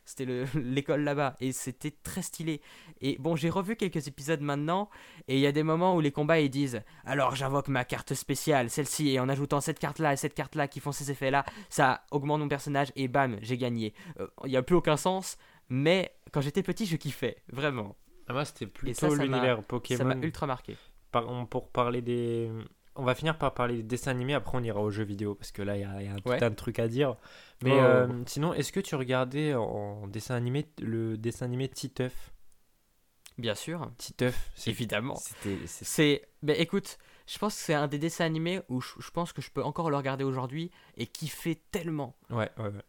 [0.06, 2.62] C'était le- l'école là-bas et c'était très stylé.
[3.02, 4.88] Et bon, j'ai revu quelques épisodes maintenant
[5.28, 8.14] et il y a des moments où les combats ils disent Alors j'invoque ma carte
[8.14, 12.04] spéciale, celle-ci, et en ajoutant cette carte-là et cette carte-là qui font ces effets-là, ça
[12.12, 13.92] augmente mon personnage et bam, j'ai gagné.
[14.20, 15.36] Euh, Il n'y a plus aucun sens,
[15.68, 17.96] mais quand j'étais petit, je kiffais, vraiment.
[18.28, 20.04] Ah, moi, c'était ça, plutôt ça l'univers Ça Pokémon.
[20.04, 20.76] m'a ultra marqué.
[21.12, 22.50] Par- on- pour parler des.
[22.98, 25.52] On va finir par parler des dessins animés, après on ira aux jeux vidéo, parce
[25.52, 26.38] que là, il y a, il y a un Ouais.
[26.38, 27.16] tas de trucs à dire.
[27.62, 27.84] Mais Oh.
[27.84, 32.32] euh, sinon, est-ce que tu regardais en dessin animé le dessin animé Titeuf?
[33.38, 35.14] Bien sûr, Titeuf, évidemment.
[35.66, 36.26] c'est-.
[36.42, 39.42] Mais écoute, je pense que c'est un des dessins animés où je, je pense que
[39.42, 42.16] je peux encore le regarder aujourd'hui et kiffer tellement.
[42.30, 42.82] Ouais, ouais, ouais.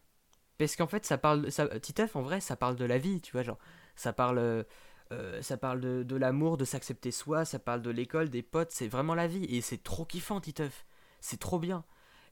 [0.58, 1.52] Parce qu'en fait, ça parle.
[1.52, 3.44] Ça, Titeuf, en vrai, ça parle de la vie, tu vois.
[3.44, 3.58] Genre,
[3.98, 4.66] ça parle.
[5.12, 8.72] Euh, ça parle de, de l'amour, de s'accepter soi, ça parle de l'école, des potes,
[8.72, 9.46] c'est vraiment la vie.
[9.46, 10.86] Et c'est trop kiffant, Titeuf.
[11.22, 11.84] C'est trop bien.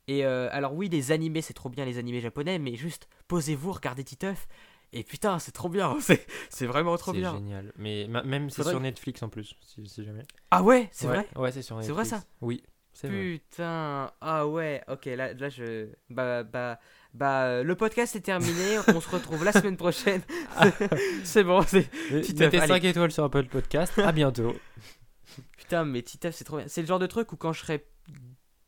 [0.07, 3.71] Et euh, alors, oui, les animés, c'est trop bien, les animés japonais, mais juste posez-vous,
[3.73, 4.47] regardez Titeuf.
[4.93, 5.97] Et putain, c'est trop bien.
[6.01, 7.33] C'est c'est vraiment trop C'est bien.
[7.33, 7.73] génial.
[7.77, 10.23] Mais ma- même c'est sur que- Netflix en plus, si, si jamais.
[10.51, 11.93] Ah ouais, c'est Ouais, vrai Ouais, c'est sur C'est Netflix.
[11.93, 13.29] vrai, ça Oui, c'est vrai.
[13.29, 15.89] Putain, ah ouais, ok, là, là je.
[16.09, 16.79] Bah, bah,
[17.15, 20.21] bah, euh, le podcast est terminé, on se retrouve la semaine prochaine.
[21.23, 21.89] c'est bon, c'est.
[22.21, 22.67] Titeuf, Mettez allez.
[22.73, 23.97] 5 étoiles sur Apple Podcast.
[23.99, 24.54] à bientôt.
[25.58, 26.67] Putain, mais Titeuf, c'est trop bien.
[26.67, 27.86] C'est le genre de truc où quand je serai.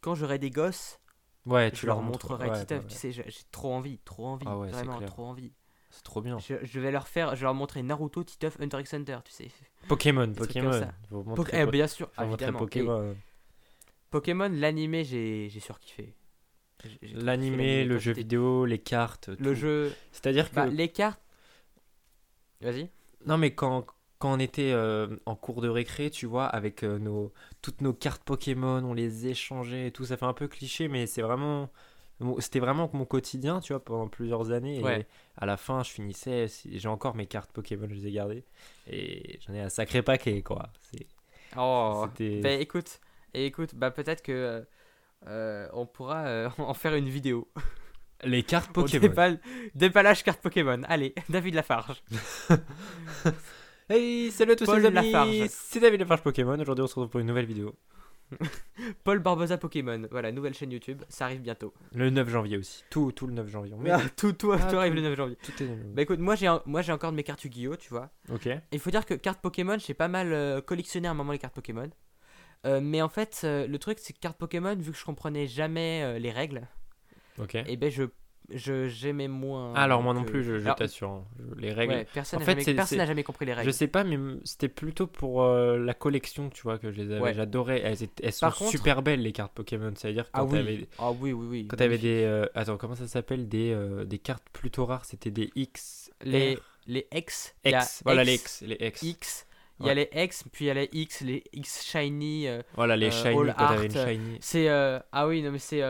[0.02, 1.00] Quand j'aurai des gosses,
[1.46, 4.00] Ouais, je tu leur montres- montrerai ouais, Titeuf, ouais, tu sais, j'ai j'ai trop envie,
[4.00, 5.54] trop envie, Ah vraiment trop envie.
[5.90, 6.38] C'est trop bien.
[6.40, 9.32] Je, je vais leur faire, je vais leur montrer Naruto, Titeuf, Hunter x Hunter, tu
[9.32, 9.48] sais.
[9.88, 10.88] Pokémon, Pokémon.
[11.36, 12.60] Po- eh, bien sûr, évidemment.
[12.60, 13.12] Pokémon.
[13.12, 13.16] Et
[14.10, 16.04] Pokémon, l'animé, j'ai j'ai surkiffé.
[16.04, 16.16] J'ai- j'ai trop kiffé
[17.14, 19.30] L'animé, le jeu vidéo, les cartes.
[19.40, 19.94] Le jeu.
[20.12, 20.56] C'est-à-dire que.
[20.56, 21.22] Bah, les cartes.
[22.62, 22.90] Vas-y.
[23.26, 23.86] Non, mais quand,
[24.20, 27.94] quand on était euh, en cours de récré, tu vois, avec euh, nos, toutes nos
[27.94, 30.06] cartes Pokémon, on les échangeait et tout.
[30.06, 31.70] Ça fait un peu cliché, mais c'est vraiment.
[32.40, 34.82] C'était vraiment mon quotidien, tu vois, pendant plusieurs années.
[34.82, 35.02] Ouais.
[35.02, 35.06] Et
[35.38, 36.48] à la fin, je finissais.
[36.66, 38.44] J'ai encore mes cartes Pokémon, je les ai gardées.
[38.88, 40.70] Et j'en ai un sacré paquet, quoi.
[41.56, 42.08] Oh.
[42.42, 43.00] Bah écoute,
[43.34, 44.66] et écoute, bah peut-être que
[45.28, 47.48] euh, on pourra euh, en faire une vidéo.
[48.24, 49.06] Les cartes Pokémon.
[49.08, 49.40] dépal-
[49.76, 50.82] dépalage carte Pokémon.
[50.88, 52.02] Allez, David Lafarge.
[53.90, 55.46] Hey, salut à tous Paul les amis, Lafarge.
[55.50, 56.60] c'est David Lafarge Pokémon.
[56.60, 57.76] Aujourd'hui, on se retrouve pour une nouvelle vidéo.
[59.06, 60.08] Paul Barbosa Pokémon.
[60.12, 61.04] Voilà, nouvelle chaîne YouTube.
[61.08, 61.74] Ça arrive bientôt.
[61.94, 62.84] Le 9 janvier aussi.
[62.90, 63.74] Tout, tout le 9 janvier.
[63.90, 65.38] Ah, tout, tout, Ah, tout arrive le 9 janvier.
[65.42, 65.68] Tout est.
[65.94, 68.10] Bah écoute, moi j'ai moi j'ai encore de mes cartes Yu-Gi-Oh, tu vois.
[68.34, 68.50] Ok.
[68.74, 71.40] Il faut dire que cartes Pokémon, j'ai pas mal euh, collectionné à un moment les
[71.40, 71.90] cartes Pokémon.
[72.66, 75.48] Euh, mais en fait, euh, le truc c'est que cartes Pokémon, vu que je comprenais
[75.48, 76.68] jamais euh, les règles,
[77.68, 78.04] et ben je
[78.50, 79.74] je j'aimais moins.
[79.76, 81.10] Ah, Alors moi non plus, je, je t'assure.
[81.10, 81.26] hein.
[81.38, 81.94] Je- Les règles.
[81.94, 83.74] Ouais, personne En n'a fait, jamais, c'est- personne c'est- n'a jamais compris les Je règles.
[83.74, 87.22] sais pas, mais c'était plutôt pour euh, la collection, tu vois, que je les avais.
[87.22, 87.34] Ouais.
[87.34, 87.82] J'adorais.
[87.82, 89.92] Elles, étaient- elles sont contre- super belles les cartes Pokémon.
[89.98, 90.52] C'est-à-dire Ah quand oui.
[90.54, 91.68] t'avais Ah oui, oui, oui.
[91.68, 92.24] quand t'avais des.
[92.24, 93.50] euh, Attends, comment ça s'appelle?
[93.50, 95.04] Des, euh, des cartes plutôt rares.
[95.04, 96.10] C'était des X.
[96.24, 98.02] les R, les X, X.
[98.06, 98.68] Voilà les X, X.
[98.70, 99.02] Les X.
[99.04, 99.47] X,
[99.80, 102.48] il y a les X, puis il y a les X, les X shiny.
[102.48, 104.38] euh, Voilà les Euh, shiny All quand t'avais une Art, shiny.
[104.42, 105.82] c'est euh, ah oui non mais c'est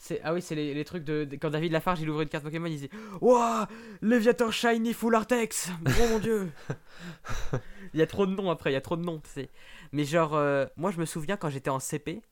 [0.00, 2.28] C'est ah oui, c'est les, les trucs de, de- quand David Lafarge il ouvrait une
[2.30, 3.66] carte Pokémon, il disait "Waouh,
[4.00, 5.70] Léviator Shiny Full Artex.
[5.86, 6.52] Oh mon dieu."
[7.94, 9.48] il y a trop de noms après, il y a trop de noms, tu sais.
[9.90, 12.22] Mais genre euh, moi je me souviens quand j'étais en CP,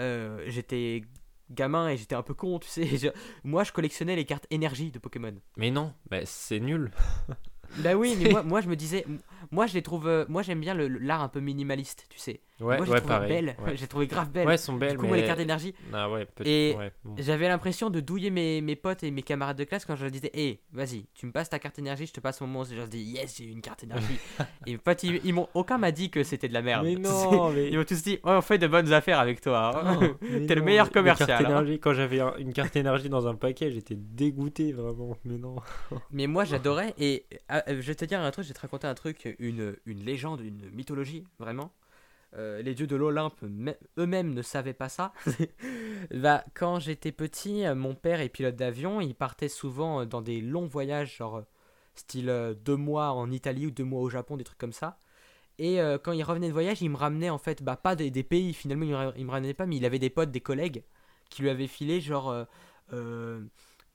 [0.00, 1.02] euh, j'étais
[1.50, 2.86] gamin et j'étais un peu con, tu sais.
[2.96, 3.08] Je-
[3.44, 5.34] moi je collectionnais les cartes énergie de Pokémon.
[5.58, 6.92] Mais non, bah, c'est nul.
[7.78, 9.04] Bah oui, mais moi, moi je me disais
[9.50, 12.40] moi je les trouve euh, moi j'aime bien le- l'art un peu minimaliste, tu sais.
[12.60, 13.28] Ouais, moi j'ai ouais, trouvé pareil.
[13.28, 14.46] belle, Ouais, j'ai trouvé grave belle.
[14.46, 15.08] Ouais, elles sont belles, du coup, mais...
[15.08, 16.28] moi, les cartes énergie, Ah ouais.
[16.44, 17.14] Et- bon.
[17.18, 20.12] J'avais l'impression de douiller mes, mes potes et mes camarades de classe quand je leur
[20.12, 22.72] disais Hé, vas-y, tu me passes ta carte énergie, je te passe mon monstre.
[22.72, 24.16] Et je leur dis Yes, j'ai une carte énergie.
[24.66, 26.84] et mes potes, ils, ils m'ont, aucun m'a dit que c'était de la merde.
[26.86, 27.68] Mais non, mais...
[27.68, 29.72] Ils m'ont tous dit Ouais, on fait de bonnes affaires avec toi.
[29.84, 29.98] hein.
[30.00, 31.64] Oh, T'es le meilleur commercial, hein.
[31.80, 35.16] quand j'avais un- une carte énergie dans un paquet, j'étais dégoûté vraiment.
[35.24, 35.56] Mais non.
[36.12, 36.94] Mais moi, j'adorais.
[36.98, 39.36] Et ah, euh, je vais te dire un truc, je vais te raconter un truc,
[39.38, 41.72] une, légende, une mythologie, vraiment.
[42.34, 45.12] Euh, les dieux de l'Olympe mê- eux-mêmes ne savaient pas ça.
[46.14, 49.00] bah, quand j'étais petit, mon père est pilote d'avion.
[49.00, 51.44] Il partait souvent euh, dans des longs voyages, genre
[51.94, 54.98] style deux mois en Italie ou deux mois au Japon, des trucs comme ça.
[55.58, 58.54] Et quand il revenait de voyage, il me ramenait en fait, bah pas des, pays
[58.54, 60.82] finalement, il, me ramenait pas, mais il avait des potes, des collègues
[61.28, 62.46] qui lui avaient filé genre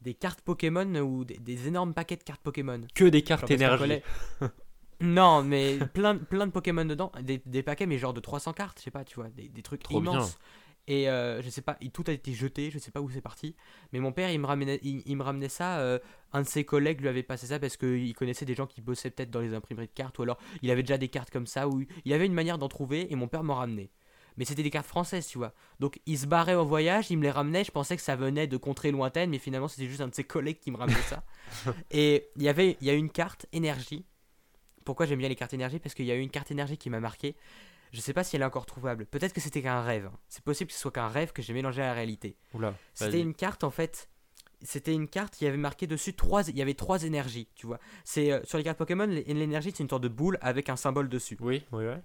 [0.08, 2.80] des cartes Pokémon ou des, des énormes paquets de cartes Pokémon.
[2.96, 4.02] Que des cartes énergie.
[5.02, 8.54] non, mais plein, de- plein de Pokémon dedans, des, des paquets, mais genre de 300
[8.54, 10.14] cartes, je sais pas, tu vois, des, des trucs Trop bien.
[10.14, 10.38] immenses.
[10.90, 13.54] Et euh, je sais pas, tout a été jeté, je sais pas où c'est parti.
[13.92, 15.80] Mais mon père, il me ramenait, il, il me ramenait ça.
[15.80, 16.00] euh,
[16.32, 19.12] un de ses collègues lui avait passé ça parce qu'il connaissait des gens qui bossaient
[19.12, 21.68] peut-être dans les imprimeries de cartes, ou alors il avait déjà des cartes comme ça,
[21.68, 23.90] où il y avait une manière d'en trouver, et mon père m'en ramenait.
[24.38, 25.54] Mais c'était des cartes françaises, tu vois.
[25.80, 28.48] Donc il se barrait au voyage, il me les ramenait, je pensais que ça venait
[28.48, 31.24] de contrées lointaines, mais finalement c'était juste un de ses collègues qui me ramenait ça.
[31.92, 34.06] et il y avait, il y a une carte énergie.
[34.86, 35.80] Pourquoi j'aime bien les cartes énergie?
[35.80, 37.36] Parce qu'il y a eu une carte énergie qui m'a marqué.
[37.92, 39.06] Je sais pas si elle est encore trouvable.
[39.06, 40.10] Peut-être que c'était qu'un rêve.
[40.30, 42.38] C'est possible que ce soit qu'un rêve que j'ai mélangé à la réalité.
[42.54, 42.74] Oula.
[42.94, 44.10] C'était une carte en fait.
[44.62, 47.68] C'était une carte, il y avait marqué dessus trois, il y avait trois énergies, tu
[47.68, 47.80] vois.
[48.04, 50.76] C'est euh, sur les cartes Pokémon, l'é- l'énergie c'est une sorte de boule avec un
[50.76, 51.38] symbole dessus.
[51.42, 52.02] Oui, oui, ouais.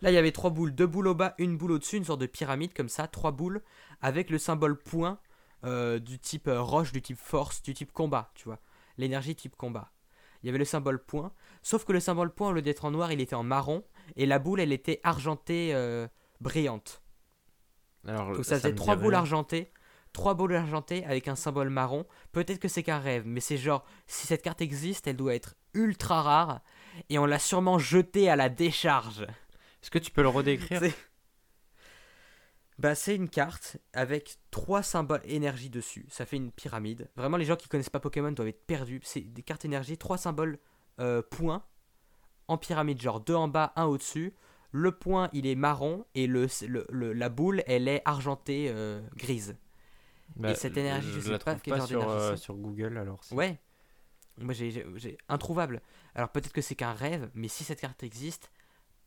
[0.00, 2.20] Là, il y avait trois boules, deux boules au bas, une boule au-dessus, une sorte
[2.20, 3.62] de pyramide comme ça, trois boules
[4.00, 5.18] avec le symbole point
[5.64, 8.60] euh, du type euh, roche, du type force, du type combat, tu vois.
[8.96, 9.90] L'énergie type combat.
[10.42, 11.32] Il y avait le symbole point,
[11.62, 13.82] sauf que le symbole point, au lieu d'être en noir, il était en marron
[14.14, 16.06] et la boule, elle était argentée euh,
[16.40, 17.02] brillante.
[18.06, 19.18] Alors, Donc ça faisait me trois boules rien.
[19.18, 19.72] argentées,
[20.12, 22.06] trois boules argentées avec un symbole marron.
[22.30, 25.56] Peut-être que c'est qu'un rêve, mais c'est genre, si cette carte existe, elle doit être
[25.74, 26.60] ultra rare
[27.10, 29.26] et on l'a sûrement jetée à la décharge.
[29.82, 30.80] Est-ce que tu peux le redécrire?
[30.80, 30.94] C'est-
[32.78, 36.06] Bah, c'est une carte avec trois symboles énergie dessus.
[36.10, 37.08] Ça fait une pyramide.
[37.16, 39.00] Vraiment, les gens qui connaissent pas Pokémon doivent être perdus.
[39.02, 40.58] C'est des cartes énergie, trois symboles
[41.00, 41.64] euh, points
[42.46, 44.32] en pyramide, genre deux en bas, un au-dessus.
[44.70, 49.00] Le point, il est marron et le, le- le- la boule, elle est argentée euh,
[49.16, 49.56] grise.
[50.36, 52.42] Bah, cette énergie, je sais la pas trouve quel pas genre sur, d'énergie euh, c'est.
[52.42, 53.24] sur Google alors.
[53.24, 53.58] c'est- Ouais.
[54.36, 55.82] Moi, j'ai- j'ai j'ai- introuvable.
[56.14, 58.52] Alors peut-être que c'est qu'un rêve, mais si cette carte existe,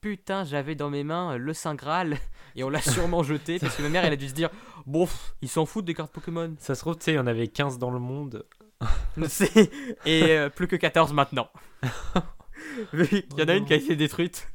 [0.02, 2.18] putain, j'avais dans mes mains euh, le Saint Graal
[2.56, 4.50] et on l'a sûrement jeté parce que ma mère, elle a dû se dire,
[4.86, 5.08] bon,
[5.42, 6.56] ils s'en foutent des cartes Pokémon.
[6.60, 8.46] Ça se trouve, tu sais, il y en avait 15 dans le monde.
[10.06, 11.50] Et euh, plus que 14 maintenant.
[12.94, 14.48] Il y en a Oh une qui a été détruite.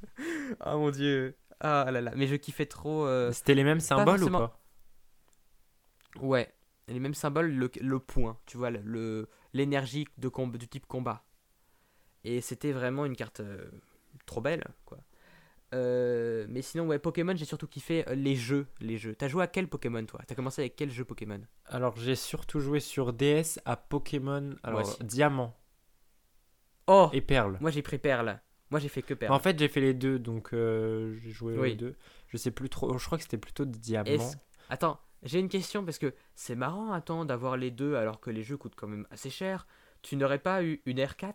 [0.61, 1.37] Ah mon dieu.
[1.61, 2.13] Ah là là.
[2.17, 3.07] Mais je kiffais trop.
[3.07, 4.39] euh, C'était les mêmes symboles ou forcément.
[4.49, 4.61] pas?
[6.21, 6.53] Ouais.
[6.89, 11.25] Les mêmes symboles, le, le point, tu vois, le l'énergie de comb- du type combat.
[12.25, 13.71] Et c'était vraiment une carte euh,
[14.25, 14.99] trop belle, quoi.
[15.77, 18.67] Euh, mais sinon, ouais, Pokémon, j'ai surtout kiffé euh, les jeux.
[18.81, 19.15] Les jeux.
[19.15, 20.21] T'as joué à quel Pokémon, toi?
[20.27, 21.41] T'as commencé avec quel jeu Pokémon?
[21.67, 24.55] Alors, j'ai surtout joué sur DS à Pokémon.
[24.63, 24.97] Alors.
[25.03, 25.57] Diamant
[26.87, 27.59] Oh et Perle.
[27.61, 28.41] Moi, j'ai pris Perle.
[28.71, 29.33] Moi, j'ai fait que Perle.
[29.33, 31.71] En fait, j'ai fait les deux, donc euh, j'ai joué Oui.
[31.71, 31.97] les deux.
[32.29, 32.97] Je sais plus trop.
[32.97, 34.31] Je crois que c'était plutôt Diamant.
[34.69, 38.43] Attends, j'ai une question parce que c'est marrant, attends, d'avoir les deux alors que les
[38.43, 39.67] jeux coûtent quand même assez cher.
[40.03, 41.35] Tu n'aurais pas eu une R4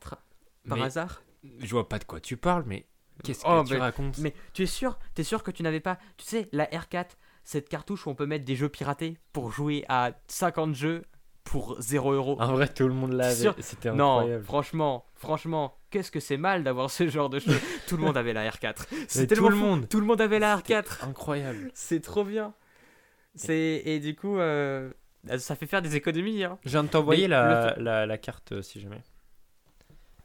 [0.67, 1.21] par Mais hasard?
[1.59, 2.85] Je vois pas de quoi tu parles, mais
[3.23, 4.17] qu'est-ce que Oh, tu mais- racontes?
[4.19, 5.97] Mais tu es sûr T'es sûr que tu n'avais pas.
[6.17, 7.05] Tu sais, la R4,
[7.43, 11.03] cette cartouche où on peut mettre des jeux piratés pour jouer à 50 jeux
[11.43, 12.37] pour 0 euros.
[12.39, 13.49] En vrai, tout le monde l'avait.
[13.59, 14.43] C'était non, incroyable.
[14.43, 17.51] franchement, franchement, qu'est-ce que c'est mal d'avoir ce genre de jeu
[17.87, 18.85] Tout le monde avait la R4.
[18.91, 19.61] Mais C'est tout le fou.
[19.61, 19.89] monde.
[19.89, 21.03] Tout le monde avait la C'était R4.
[21.09, 21.71] Incroyable.
[21.73, 22.53] C'est trop bien.
[23.33, 24.91] C'est et du coup, euh,
[25.37, 26.43] ça fait faire des économies.
[26.43, 26.59] Hein.
[26.63, 29.01] Je viens de t'envoyer la, la carte euh, si jamais.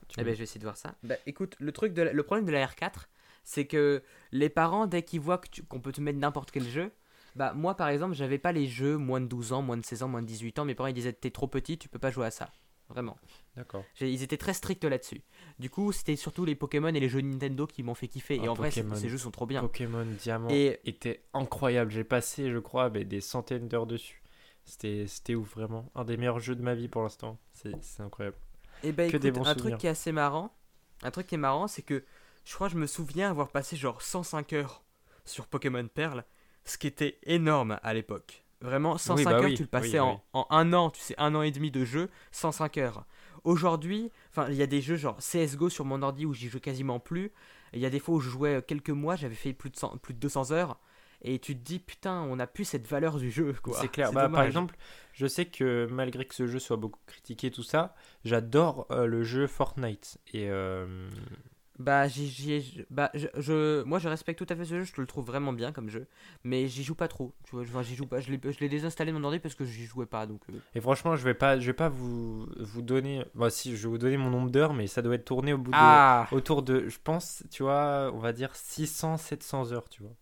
[0.09, 0.95] Tu Eh ben, je vais essayer de voir ça.
[1.03, 3.09] Bah, écoute, le truc de la- le problème de la R4,
[3.45, 6.65] c'est que les parents, dès qu'ils voient que tu- qu'on peut te mettre n'importe quel
[6.65, 6.91] jeu,
[7.35, 10.03] bah moi par exemple, j'avais pas les jeux moins de 12 ans, moins de 16
[10.03, 10.65] ans, moins de 18 ans.
[10.65, 12.51] Mes parents ils disaient t'es trop petit, tu peux pas jouer à ça.
[12.89, 13.17] Vraiment.
[13.57, 13.85] D'accord.
[13.97, 15.21] J'ai- Ils étaient très stricts là-dessus.
[15.59, 18.37] Du coup, c'était surtout les Pokémon et les jeux Nintendo qui m'ont fait kiffer.
[18.37, 19.61] et Ah, en vrai, ces jeux sont trop bien.
[19.61, 21.91] Pokémon Diamant Et était incroyable.
[21.91, 24.23] J'ai passé, je crois, ben, des centaines d'heures dessus.
[24.65, 25.91] C'était c'était ouf, vraiment.
[25.95, 27.39] Un des meilleurs jeux de ma vie pour l'instant.
[27.55, 28.37] C'est c'est incroyable.
[28.83, 29.71] Et bah Que des écoute, bons un souvenirs.
[29.73, 30.55] truc qui est assez marrant,
[31.03, 32.05] un truc qui est marrant, c'est que
[32.45, 34.85] je crois que je me souviens avoir passé genre 105 heures
[35.25, 36.25] sur Pokémon Perle,
[36.65, 38.45] ce qui était énorme à l'époque.
[38.61, 41.35] Vraiment, 105 bah heures, oui, tu le passais oui, en, un an, tu sais, un
[41.35, 43.05] an et demi de jeu, 105 heures.
[43.45, 46.59] Aujourd'hui, enfin, il y a des jeux genre CSGO sur mon ordi où j'y joue
[46.61, 47.33] quasiment plus.
[47.73, 49.99] Il y a des fois où je jouais quelques mois, j'avais fait plus de, 100
[49.99, 50.79] plus de 200 heures.
[51.27, 53.77] Et tu te dis, putain, on a plus cette valeur du jeu, quoi.
[53.81, 54.13] C'est clair.
[54.13, 54.77] Bah, par exemple,
[55.13, 59.25] je sais que malgré que ce jeu soit beaucoup critiqué, tout ça, j'adore euh, le
[59.25, 60.19] jeu Fortnite.
[60.33, 60.87] Et euh,
[61.79, 65.07] Bah, j'y, bah je, je- moi je respecte tout à fait ce jeu, je le
[65.07, 66.07] trouve vraiment bien comme jeu,
[66.43, 67.35] mais j'y joue pas trop.
[67.45, 69.55] Tu vois, enfin, j'y joue pas, je l'ai, je l'ai désinstallé de mon ordi parce
[69.55, 70.41] que j'y jouais pas, donc.
[70.49, 73.25] euh, et franchement, je vais pas, je vais pas vous vous donner.
[73.35, 75.59] Bah si, je vais vous donner mon nombre d'heures, mais ça doit être tourné au
[75.59, 79.89] bout de Ah autour de, je pense, tu vois, on va dire 600, 700 heures,
[79.91, 80.13] tu vois.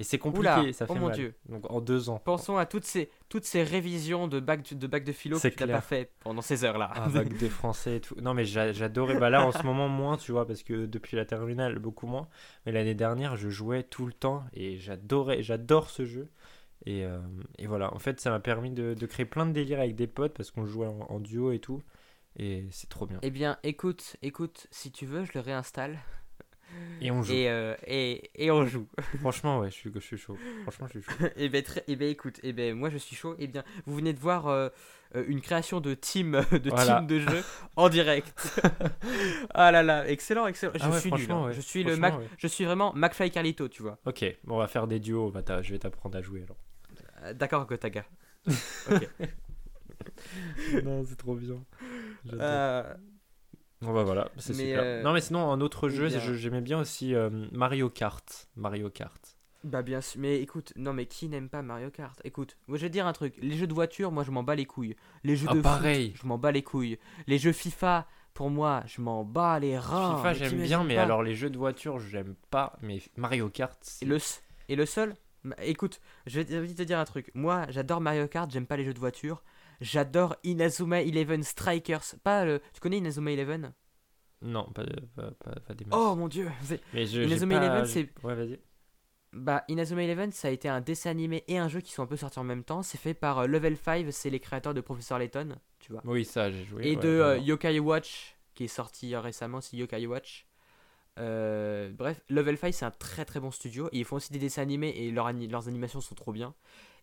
[0.00, 1.14] Et c'est compliqué, Oula, ça oh fait mon mal.
[1.14, 1.34] Dieu.
[1.48, 2.20] Donc en deux ans.
[2.24, 5.64] Pensons à toutes ces, toutes ces révisions de bac de, bac de philo que tu
[5.64, 6.90] n'as pas fait pendant ces heures-là.
[6.94, 8.14] Ah, bac de français et tout.
[8.20, 9.18] Non, mais j'a- j'adorais.
[9.18, 12.28] Bah là, en ce moment, moins, tu vois, parce que depuis la terminale, beaucoup moins.
[12.64, 16.28] Mais l'année dernière, je jouais tout le temps et j'adorais, j'adore ce jeu.
[16.86, 17.18] Et, euh,
[17.58, 20.06] et voilà, en fait, ça m'a permis de, de créer plein de délires avec des
[20.06, 21.82] potes parce qu'on jouait en, en duo et tout.
[22.38, 23.18] Et c'est trop bien.
[23.22, 25.98] Eh bien, écoute, écoute, si tu veux, je le réinstalle
[27.02, 27.32] Et on joue.
[27.32, 28.86] et, euh, et, et on joue.
[29.20, 30.36] Franchement, ouais, je suis, je suis chaud.
[30.62, 31.26] Franchement, je suis chaud.
[31.36, 33.34] eh ben, très, eh ben, écoute, eh ben, moi je suis chaud.
[33.38, 34.68] Eh bien, vous venez de voir euh,
[35.16, 36.96] euh, une création de team, de Voilà.
[36.98, 37.42] team de jeu
[37.76, 38.60] en direct.
[39.54, 40.72] ah là là, excellent, excellent.
[40.74, 41.30] Je Ah ouais, suis nul.
[41.32, 41.46] hein.
[41.46, 41.52] ouais.
[41.54, 42.28] Je suis le Mac, ouais.
[42.36, 43.98] je suis vraiment McFly Carlito, tu vois.
[44.04, 45.30] Ok, bon, on va faire des duos.
[45.30, 46.58] Bah, je vais t'apprendre à jouer alors.
[47.24, 48.04] Euh, D'accord, Gotaga.
[50.84, 51.56] non, c'est trop bien.
[53.82, 54.80] Bon bah voilà, c'est super.
[54.82, 56.34] euh, Non mais sinon un autre eh jeu, bien.
[56.34, 58.48] j'aimais bien aussi euh, Mario Kart.
[58.56, 59.36] Mario Kart.
[59.64, 62.20] bah bien sûr, mais écoute, non mais qui n'aime pas Mario Kart?
[62.24, 64.42] Écoute, moi je vais te dire un truc, les jeux de voiture, moi je m'en
[64.42, 64.96] bats les couilles.
[65.24, 66.10] Les jeux Ah, de pareil.
[66.10, 66.98] foot, je m'en bats les couilles.
[67.26, 70.16] Les jeux FIFA, pour moi, je m'en bats les reins.
[70.16, 71.02] FIFA j'aime bien, mais pas.
[71.04, 72.76] alors les jeux de voiture j'aime pas.
[72.82, 74.18] Mais Mario Kart, c'est- Et le,
[74.68, 75.14] et le seul?
[75.62, 77.30] Écoute, je vais te- je vais te dire un truc.
[77.34, 79.42] Moi, j'adore Mario Kart, j'aime pas les jeux de voiture.
[79.80, 82.16] J'adore Inazuma Eleven Strikers.
[82.22, 82.60] Pas le...
[82.74, 83.72] Tu connais Inazuma Eleven?
[84.42, 84.84] Non, pas,
[85.16, 85.98] pas, pas, pas des masses.
[86.00, 86.50] Oh mon dieu
[86.94, 88.58] mais je, Inazuma Eleven, c'est- Ouais, vas-y.
[89.32, 92.06] Bah, Inazuma Eleven, ça a été un dessin animé et un jeu qui sont un
[92.06, 92.82] peu sortis en même temps.
[92.82, 96.02] C'est fait par euh, Level 5, c'est les créateurs de Professor Layton, tu vois.
[96.04, 96.86] Oui, ça j'ai joué.
[96.88, 97.38] et ouais, de euh.
[97.38, 100.46] Yokai Watch, qui est sorti euh, récemment, c'est Yokai Watch.
[101.18, 103.88] Euh, bref, Level 5 c'est un très très bon studio.
[103.92, 106.54] Et ils font aussi des dessins animés et leurs ani- leurs animations sont trop bien.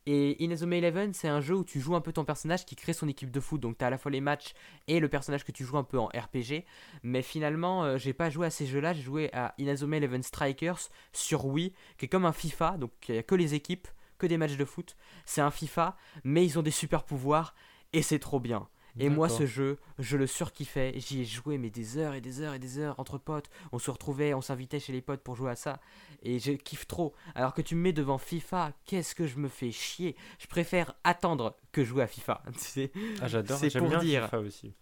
[0.10, 2.94] Et Inazuma Eleven, c'est un jeu où tu joues un peu ton personnage qui crée
[2.94, 3.60] son équipe de foot.
[3.60, 4.54] Donc tu as à la fois les matchs
[4.88, 6.64] et le personnage que tu joues un peu en RPG.
[7.04, 8.94] Mais finalement, euh, j'ai pas joué à ces jeux-là.
[8.94, 10.80] J'ai joué à Inazuma Eleven Strikers
[11.12, 12.78] sur Wii, qui est comme un FIFA.
[12.78, 14.96] Donc il n'y a que les équipes, que des matchs de foot.
[15.26, 17.54] C'est un FIFA, mais ils ont des super pouvoirs
[17.92, 18.70] et c'est trop bien.
[19.00, 20.94] Et moi, ce jeu, je le surkiffais.
[20.98, 23.50] J'y ai joué, mais des heures et des heures et des heures entre potes.
[23.72, 25.80] On se retrouvait, on s'invitait chez les potes pour jouer à ça.
[26.24, 27.14] Et je kiffe trop.
[27.36, 30.16] Alors que tu me mets devant FIFA, qu'est-ce que je me fais chier.
[30.40, 32.42] Je préfère attendre que jouer à FIFA.
[33.22, 33.58] Ah, j'adore.
[33.58, 34.24] c'est J'aime pour bien dire.
[34.26, 34.74] FIFA aussi.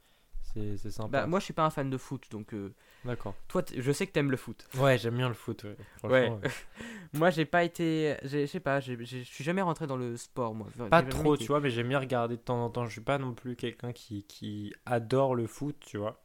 [0.53, 1.09] C'est c'est sympa.
[1.09, 2.73] bah, moi, je suis pas un fan de foot, donc euh,
[3.05, 3.35] D'accord.
[3.47, 4.67] toi, je sais que t'aimes le foot.
[4.77, 5.63] Ouais, j'aime bien le foot.
[5.63, 5.75] Ouais.
[5.97, 6.49] Franchement, ouais.
[7.13, 8.15] Moi, j'ai pas été.
[8.23, 10.67] Je sais pas, je suis jamais rentré dans le sport, moi.
[10.89, 12.85] Pas trop, été- tu vois, mais j'aime bien regarder de temps en temps.
[12.85, 16.21] Je suis pas non plus quelqu'un qui, qui adore le foot, tu vois.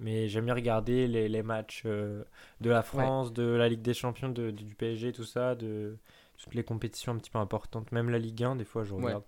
[0.00, 2.24] Mais j'aime bien regarder les, les matchs euh,
[2.60, 5.96] de la France, de la Ligue des Champions, de, de- du PSG, tout ça, de
[6.38, 7.92] toutes les compétitions un petit peu importantes.
[7.92, 9.04] Même la Ligue 1, des fois, je Ouais.
[9.04, 9.24] regarde.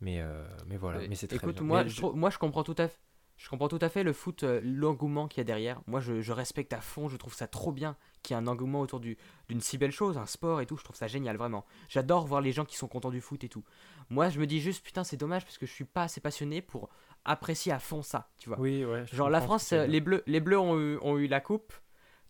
[0.00, 1.64] Mais, euh, mais voilà, mais c'est très Écoute, bien.
[1.64, 2.98] moi, Mais je moi, je comprends tout à fait.
[3.38, 5.80] Je comprends tout à fait le foot, euh, l'engouement qu'il y a derrière.
[5.86, 7.08] Moi, je, je respecte à fond.
[7.08, 9.16] Je trouve ça trop bien qu'il y ait un engouement autour du-
[9.48, 10.76] d'une si belle chose, un sport et tout.
[10.76, 11.64] Je trouve ça génial, vraiment.
[11.88, 13.62] J'adore voir les gens qui sont contents du foot et tout.
[14.10, 16.60] Moi, je me dis juste, putain, c'est dommage parce que je suis pas assez passionné
[16.62, 16.88] pour
[17.24, 18.58] apprécier à fond ça, tu vois.
[18.58, 19.04] Oui, ouais.
[19.12, 21.72] Genre, la France, les Bleus, les Bleus ont eu, ont eu la coupe.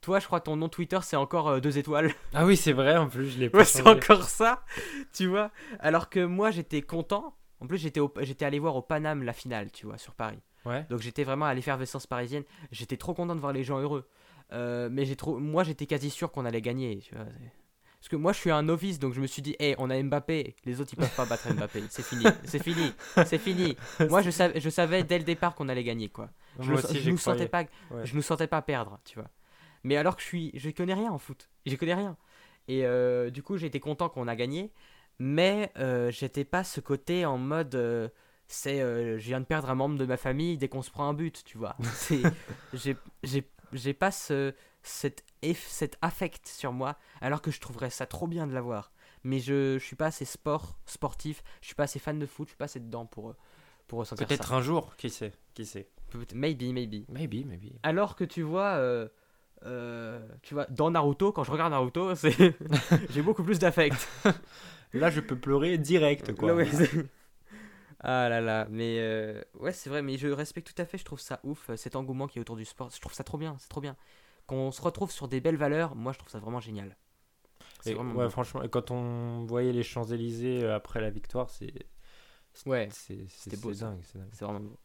[0.02, 2.12] Toi, je crois que ton nom Twitter, c'est encore euh, deux étoiles.
[2.34, 4.62] Ah oui, c'est vrai, en plus, je l'ai pas Ouais, c'est encore ça,
[5.14, 5.50] tu vois.
[5.80, 7.34] Alors que moi, j'étais content.
[7.60, 10.38] En plus, j'étais allé voir au Paname la finale, tu vois, sur Paris.
[10.64, 10.84] Ouais.
[10.90, 12.44] Donc j'étais vraiment à l'effervescence parisienne.
[12.72, 14.08] J'étais trop content de voir les gens heureux.
[14.52, 16.98] Euh, mais j'ai trop, moi, j'étais quasi sûr qu'on allait gagner.
[17.00, 17.24] Tu vois.
[17.26, 17.52] c'est-
[18.00, 20.02] Parce que moi, je suis un novice, donc je me suis dit, hé, on a
[20.02, 20.54] Mbappé.
[20.64, 21.82] Les autres, ils peuvent pas battre Mbappé.
[21.90, 22.92] C'est fini, c'est fini,
[23.26, 23.76] c'est fini.
[24.08, 26.30] Moi, je savais, je savais dès le départ qu'on allait gagner, quoi.
[26.60, 27.38] Je, Moi le- aussi, je j'y nous croyais.
[27.40, 28.06] sentais pas, Ouais.
[28.06, 29.28] je nous sentais pas perdre, tu vois.
[29.84, 32.16] Mais alors que je suis, je connais rien en foot, je connais rien.
[32.68, 34.72] Et euh, du coup, j'étais content qu'on a gagné,
[35.18, 37.74] mais euh, j'étais pas ce côté en mode,
[38.48, 41.08] c'est, euh, je viens de perdre un membre de ma famille dès qu'on se prend
[41.08, 41.76] un but, tu vois.
[42.72, 47.90] J'ai, j'ai, j'ai pas ce, cet, eff- cet affect sur moi, alors que je trouverais
[47.90, 48.90] ça trop bien de l'avoir.
[49.24, 52.48] mais je, je suis pas assez sport, sportif, je suis pas assez fan de foot,
[52.48, 53.36] je suis pas assez dedans pour, euh,
[53.86, 54.34] pour ressentir ça.
[54.34, 55.88] Peut-être un jour, qui sait, qui sait.
[56.10, 57.04] Peut-être- Maybe, maybe.
[57.10, 57.72] Maybe, maybe.
[57.82, 59.08] Alors que tu vois, euh,
[59.66, 62.34] euh, tu vois, dans Naruto, quand je regarde Naruto, c'est
[63.10, 64.08] j'ai beaucoup plus d'affect.
[64.94, 66.54] Là, je peux pleurer direct, quoi.
[66.54, 66.66] Ouais,
[68.00, 71.04] ah là là, mais euh, ouais, c'est vrai, mais je respecte tout à fait, je
[71.04, 72.90] trouve ça ouf, euh, cet engouement qui est autour du sport.
[72.90, 73.96] Je trouve ça trop bien, c'est trop bien.
[74.46, 76.96] Qu'on se retrouve sur des belles valeurs, moi je trouve ça vraiment génial.
[77.80, 81.72] C'est Et vraiment ouais, franchement, quand on voyait les Champs-Élysées euh, après la victoire, c'est.
[82.66, 82.92] Ouais,
[83.28, 84.32] c'était beau, c'est dingue, c'est dingue.
[84.32, 84.78] c'est vraiment beau.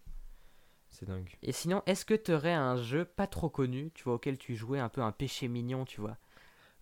[0.89, 1.38] C'est dingue.
[1.43, 4.56] Et sinon, est-ce que tu aurais un jeu pas trop connu, tu vois, auquel tu
[4.56, 6.17] jouais un peu un péché mignon, tu vois?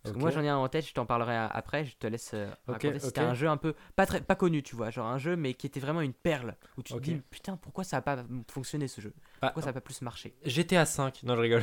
[0.02, 2.32] Parce que moi j'en ai un en tête, je t'en parlerai après, je te laisse
[2.34, 5.06] euh, Ok, raconter t'as un jeu un peu pas très pas connu, tu vois, genre
[5.06, 7.98] un jeu mais qui était vraiment une perle où tu te dis putain pourquoi ça
[7.98, 9.14] a pas fonctionné ce jeu?
[9.40, 10.34] Bah, Pourquoi ça a pas plus marché?
[10.44, 11.62] GTA 5, non, je rigole.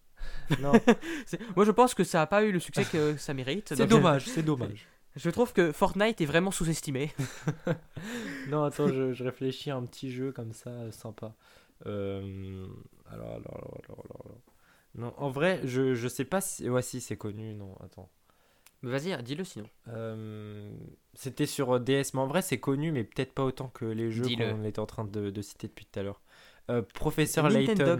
[0.60, 0.72] non,
[1.56, 3.74] Moi je pense que ça a pas eu le succès que ça mérite.
[3.74, 4.86] c'est dommage, c'est dommage.
[5.16, 7.12] Je trouve que Fortnite est vraiment sous-estimé.
[8.48, 11.34] Non, attends, je, je réfléchis à un petit jeu comme ça, euh, sympa.
[11.86, 12.66] Euh,
[13.10, 14.38] alors, alors, alors, alors, alors, alors.
[14.96, 16.68] Non, en vrai, je, je sais pas si.
[16.68, 18.08] Ouais, si, c'est connu, non, attends.
[18.82, 19.66] Mais Vas-y, dis-le sinon.
[19.88, 20.70] Euh,
[21.14, 24.24] C'était sur DS, mais en vrai, c'est connu, mais peut-être pas autant que les jeux
[24.36, 26.20] qu'on était en train de, de citer depuis tout à l'heure.
[26.70, 27.48] Euh, Professeur.
[27.48, 27.98] Layton.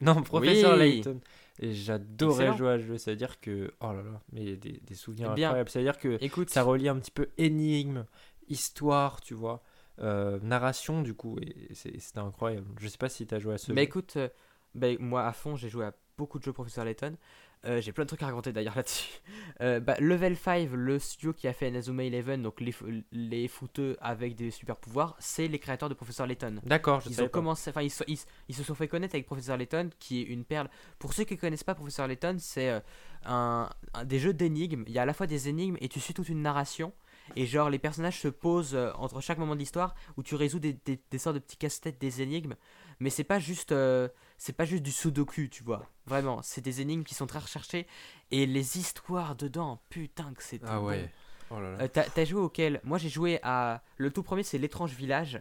[0.00, 0.96] Non, Professeur Oui.
[0.96, 1.20] Layton.
[1.60, 3.72] Et j'adorais jouer à ce jeu, c'est-à-dire que.
[3.80, 5.70] Oh là là, mais des, des souvenirs bien, incroyables.
[5.70, 8.04] C'est-à-dire que Écoute, ça relie un petit peu énigme,
[8.48, 9.62] histoire, tu vois,
[10.00, 12.66] euh, narration du coup, et c'est- c'était incroyable.
[12.80, 13.86] Je sais pas si tu as joué à ce mais jeu.
[13.86, 14.28] écoute, euh,
[14.74, 17.16] ben, moi à fond j'ai joué à beaucoup de jeux Professeur Layton.
[17.66, 19.08] Euh, j'ai plein de trucs à raconter d'ailleurs là-dessus.
[19.62, 22.74] Euh, bah, Level 5, le studio qui a fait Inazuma Eleven, donc les,
[23.10, 26.60] les fouteux avec des super pouvoirs, c'est les créateurs de Professeur Layton.
[26.64, 29.24] D'accord, je Ils ont commencé, enfin ils, se- ils, ils se sont fait connaître avec
[29.26, 30.68] Professeur Layton, qui est une perle.
[30.98, 32.80] Pour ceux qui ne connaissent pas Professeur Layton, c'est euh,
[33.24, 34.84] un, un- des jeux d'énigmes.
[34.86, 36.92] Il y a à la fois des énigmes et tu suis toute une narration.
[37.36, 40.58] Et genre les personnages se posent euh, entre chaque moment de l'histoire où tu résous
[40.58, 42.54] des, des, des sortes de petits casse-têtes, des énigmes.
[43.00, 44.08] Mais c'est pas juste, euh,
[44.38, 45.82] c'est pas juste du sudoku, tu vois.
[46.06, 47.86] Vraiment, c'est des énigmes qui sont très recherchées
[48.30, 50.86] et les histoires dedans, putain que c'était Ah bon.
[50.86, 51.10] ouais.
[51.50, 51.78] Oh là là.
[51.82, 52.80] Euh, T'as t'as joué auquel?
[52.84, 53.82] Moi j'ai joué à.
[53.96, 55.40] Le tout premier c'est l'étrange village.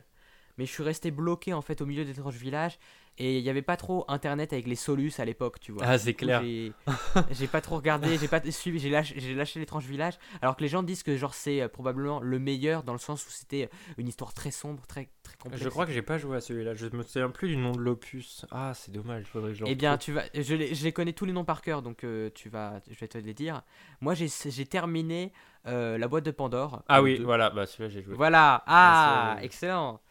[0.58, 2.78] Mais je suis resté bloqué en fait au milieu de l'étrange village.
[3.17, 5.84] Et il n'y avait pas trop internet avec les solus à l'époque, tu vois.
[5.86, 6.41] Ah, c'est clair.
[7.32, 10.15] j'ai- pas trop regardé, j'ai pas suivi, j'ai lâché, l'étrange village.
[10.41, 13.26] Alors que les gens disent que genre c'est euh, probablement le meilleur dans le sens
[13.28, 15.63] où c'était euh, une histoire très sombre, très, très complexe.
[15.63, 16.73] Je crois que j'ai pas joué à celui-là.
[16.73, 18.45] Je me souviens plus du nom de l'opus.
[18.49, 19.26] Ah, c'est dommage.
[19.26, 21.34] Faudrait que je le Eh bien, tu vas, je les, je les connais tous les
[21.34, 23.62] noms par cœur, donc euh, tu vas, je vais te les dire.
[24.02, 25.32] Moi, j'ai terminé
[25.67, 26.84] euh, la boîte de Pandore.
[26.88, 27.23] Ah oui, deux.
[27.23, 27.49] voilà.
[27.52, 28.15] Bah celui-là j'ai joué.
[28.15, 30.02] Voilà, Ah, ah, excellent.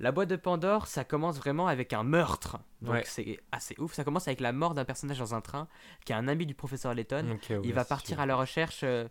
[0.00, 2.58] La boîte de Pandore, ça commence vraiment avec un meurtre.
[2.80, 3.02] Donc Ouais.
[3.06, 3.92] c'est assez ouf.
[3.92, 5.68] Ça commence avec la mort d'un personnage dans un train,
[6.04, 6.94] qui est un ami du professeur
[7.54, 8.20] ouais, il va partir sûr.
[8.20, 9.06] à la recherche euh,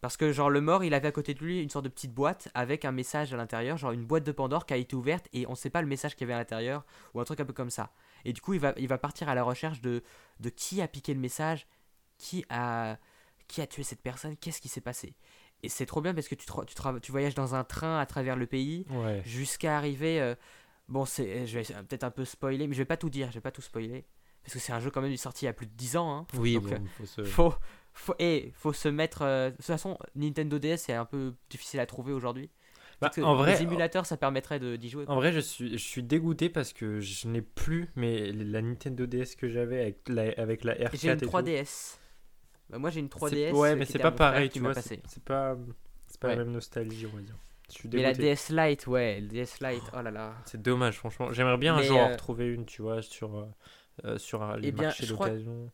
[0.00, 2.12] parce que genre le mort, il avait à côté de lui une sorte de petite
[2.12, 5.28] boîte avec un message à l'intérieur, genre une boîte de Pandore qui a été ouverte
[5.32, 7.44] et on sait pas le message qu'il y avait à l'intérieur ou un truc un
[7.44, 7.92] peu comme ça.
[8.24, 10.02] Et du coup, il va, il va partir à la recherche de,
[10.40, 11.68] de qui a piqué le message,
[12.18, 12.96] qui a,
[13.46, 15.14] qui a tué cette personne, qu'est-ce qui s'est passé.
[15.62, 18.36] Et c'est trop bien parce que tu, tu, tu voyages dans un train à travers
[18.36, 19.22] le pays Ouais.
[19.24, 20.20] jusqu'à arriver.
[20.20, 20.34] euh,
[20.88, 23.34] bon, c'est, je vais peut-être un peu spoiler, mais je vais pas tout dire, je
[23.34, 24.04] vais pas tout spoiler.
[24.42, 26.12] Parce que c'est un jeu quand même sorti il y a plus de 10 ans.
[26.16, 26.26] Hein.
[26.36, 27.22] Oui, Donc, bon, euh, faut se.
[27.22, 27.54] faut,
[27.92, 29.22] faut, et faut se mettre.
[29.22, 32.50] euh, de toute façon, Nintendo DS c'est un peu difficile à trouver aujourd'hui.
[33.00, 35.04] Bah, en vrai, les émulateurs ça permettrait d'y jouer.
[35.08, 39.06] En vrai, je suis, je suis dégoûté parce que je n'ai plus mais la Nintendo
[39.06, 41.30] DS que j'avais avec la, avec la R4 J'ai une et tout.
[42.72, 42.74] 3DS.
[42.74, 43.52] Bah, moi j'ai une C'est- 3DS.
[43.52, 44.74] Ouais, mais qui c'est pas pareil, tu vois.
[44.74, 45.00] passé.
[45.06, 45.56] C'est pas,
[46.06, 46.36] c'est pas Ouais.
[46.36, 47.36] la même nostalgie, on va dire.
[47.92, 48.12] Mais la.
[48.12, 50.34] DS Lite, ouais, le DS Lite, oh là là.
[50.44, 51.32] C'est dommage, franchement.
[51.32, 53.46] J'aimerais bien un jour en euh, retrouver une, tu vois, sur, euh,
[54.04, 55.70] euh, sur les Eh bien, marchés je crois- d'occasion.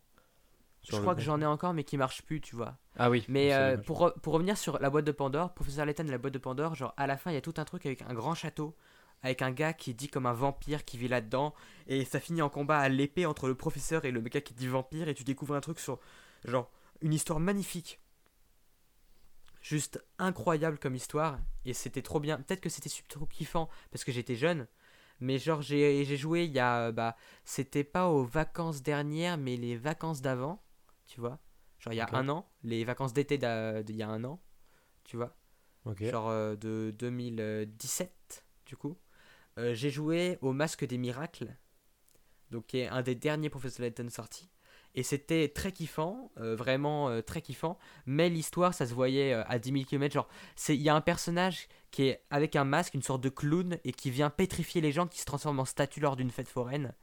[0.91, 2.77] Je crois que j'en ai encore, mais qui marche plus, tu vois.
[2.97, 3.25] Ah oui.
[3.29, 6.19] Mais euh, pour, re- pour revenir sur la boîte de Pandore, Professeur Layton et la
[6.19, 8.15] boîte de Pandore, genre à la fin il y a tout un truc avec un
[8.15, 8.75] grand château,
[9.23, 11.53] avec un gars qui dit comme un vampire qui vit là-dedans,
[11.89, 14.69] et ça finit en combat à l'épée entre le professeur et le gars qui dit
[14.69, 15.99] vampire, et tu découvres un truc sur,
[16.47, 18.01] genre, une histoire magnifique.
[19.61, 22.39] Juste incroyable comme histoire, et c'était trop bien.
[22.39, 24.67] Peut-être que c'était super kiffant parce que j'étais jeune,
[25.21, 29.77] mais genre j'ai joué il y a, bah, c'était pas aux vacances dernières, mais les
[29.77, 30.63] vacances d'avant,
[31.07, 31.39] tu vois.
[31.81, 34.41] Genre il y a un an, les vacances d'été d'il y a un an,
[35.05, 35.37] tu vois.
[36.01, 38.97] Genre euh, de 2017, du coup.
[39.59, 41.53] Euh, j'ai joué au Masque des Miracles,
[42.51, 44.51] donc qui est un des derniers Professor Layton sortis.
[44.95, 47.79] Et c'était très kiffant, euh, vraiment euh, très kiffant.
[48.07, 50.15] Mais l'histoire, ça se voyait euh, à 10 000 km.
[50.15, 50.29] Genre,
[50.69, 53.93] il y a un personnage qui est avec un masque, une sorte de clown, et
[53.93, 56.95] qui vient pétrifier les gens qui se transforment en statues lors d'une fête foraine.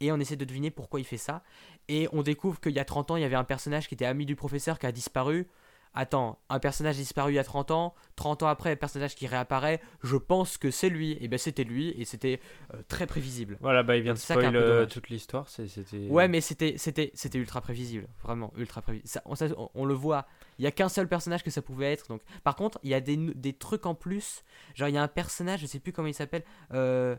[0.00, 1.42] Et on essaie de deviner pourquoi il fait ça.
[1.88, 4.04] Et on découvre qu'il y a 30 ans, il y avait un personnage qui était
[4.04, 5.48] ami du professeur qui a disparu.
[5.94, 9.26] Attends, un personnage disparu il y a 30 ans, 30 ans après, un personnage qui
[9.26, 11.16] réapparaît, je pense que c'est lui.
[11.20, 12.40] Et ben c'était lui, et c'était
[12.74, 13.58] euh, très prévisible.
[13.60, 15.48] Voilà, bah il vient de spoil euh, toute l'histoire.
[15.48, 16.08] C'était.
[16.08, 19.08] Ouais, mais c'était c'était c'était ultra prévisible, vraiment ultra prévisible.
[19.08, 20.26] Ça, on, ça, on- on le voit.
[20.58, 22.08] Il y a qu'un seul personnage que ça pouvait être.
[22.08, 24.42] Donc, par contre, il y a des, des trucs en plus.
[24.74, 26.44] Genre, il y a un personnage, je sais plus comment il s'appelle.
[26.72, 27.16] Euh...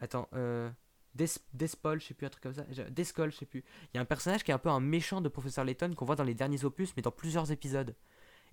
[0.00, 0.70] Attends, euh...
[1.14, 2.64] Des Despol, je sais plus un truc comme ça.
[2.90, 3.64] Descol, je sais plus.
[3.92, 6.04] Il y a un personnage qui est un peu un méchant de Professeur Layton qu'on
[6.04, 7.94] voit dans les derniers opus, mais dans plusieurs épisodes.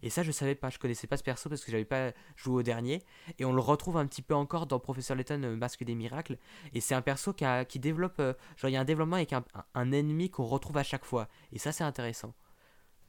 [0.04, 0.70] Et ça, je savais pas.
[0.70, 3.04] Je connaissais pas ce perso parce que j'avais pas joué au dernier.
[3.40, 6.38] Et on le retrouve un petit peu encore dans Professeur Layton, euh, Masque des Miracles.
[6.74, 8.20] Et c'est un perso qui, qui développe.
[8.20, 11.28] euh, genre, il y a un développement avec un ennemi qu'on retrouve à chaque fois.
[11.52, 12.34] Et ça, c'est intéressant.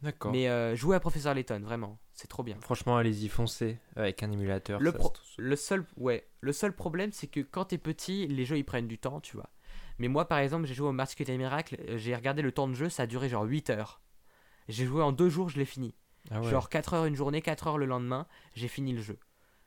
[0.03, 0.33] D'accord.
[0.33, 2.57] Mais euh, jouer à Professeur Layton, vraiment, c'est trop bien.
[2.61, 4.81] Franchement, allez-y, foncez avec un émulateur.
[4.81, 8.27] Le, ça, pro- c'est- le seul, ouais, le seul problème, c'est que quand t'es petit,
[8.29, 9.51] les jeux ils prennent du temps, tu vois.
[9.99, 12.69] Mais moi, par exemple, j'ai joué au Masque des Miracles, euh, j'ai regardé le temps
[12.69, 14.01] de jeu, ça a duré genre 8 heures.
[14.69, 15.95] J'ai joué en deux jours, je l'ai fini.
[16.31, 16.51] Ah ouais.
[16.51, 19.19] Genre 4 heures une journée, 4 heures le lendemain, j'ai fini le jeu.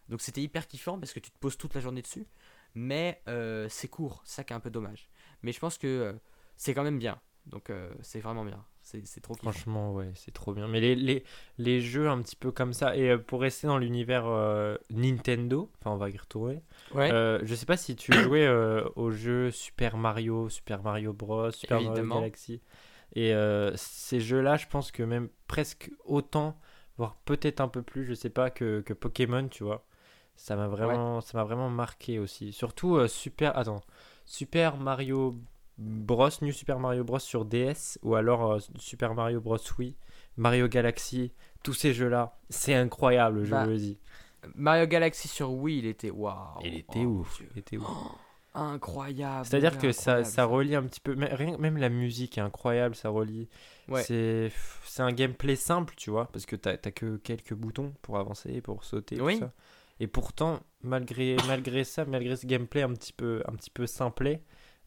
[0.09, 2.27] Donc c'était hyper kiffant parce que tu te poses toute la journée dessus.
[2.75, 5.09] Mais euh, c'est court, c'est ça qui est un peu dommage.
[5.43, 6.13] Mais je pense que euh,
[6.55, 7.19] c'est quand même bien.
[7.47, 8.63] Donc euh, c'est vraiment bien.
[8.81, 9.51] C'est trop kiffant.
[9.51, 10.67] Franchement, ouais, c'est trop bien.
[10.67, 11.23] Mais les, les,
[11.57, 15.69] les jeux un petit peu comme ça, et euh, pour rester dans l'univers euh, Nintendo,
[15.79, 16.61] enfin on va y retourner,
[16.93, 17.11] Ouais.
[17.11, 21.51] euh, je sais pas si tu jouais euh, au jeu Super Mario, Super Mario Bros,
[21.51, 22.15] Super Évidemment.
[22.15, 22.61] Mario Galaxy.
[23.15, 23.33] Et
[23.75, 26.57] ces jeux-là, je pense que même presque autant,
[26.97, 29.85] voire peut-être un peu plus, je sais pas, que, que Pokémon, tu vois.
[30.37, 32.53] Ça m'a vraiment, ça m'a vraiment marqué aussi.
[32.53, 33.81] Surtout Super, attends,
[34.25, 35.35] Super Mario
[35.77, 39.95] Bros, New Super Mario Bros sur DS ou alors euh, Super Mario Bros Wii,
[40.37, 41.31] Mario Galaxy,
[41.63, 43.97] tous ces jeux-là, c'est incroyable, je Bah, le dis.
[44.55, 46.59] Mario Galaxy sur Wii, il était waouh.
[46.63, 47.87] Il était Oh, ouf, il était ouf.
[48.53, 49.45] Incroyable.
[49.45, 52.95] C'est-à-dire que ça, ça relie un petit peu, mais rien- même la musique est incroyable,
[52.95, 53.47] ça relie.
[53.87, 54.03] Ouais.
[54.03, 54.51] C'est,
[54.83, 58.59] c'est un gameplay simple, tu vois, parce que t'as, t'as que quelques boutons pour avancer,
[58.59, 59.37] pour sauter, tout Oui.
[59.39, 59.51] ça.
[60.01, 64.41] Et pourtant, malgré, malgré ça, malgré ce gameplay un petit peu, un petit peu simplet,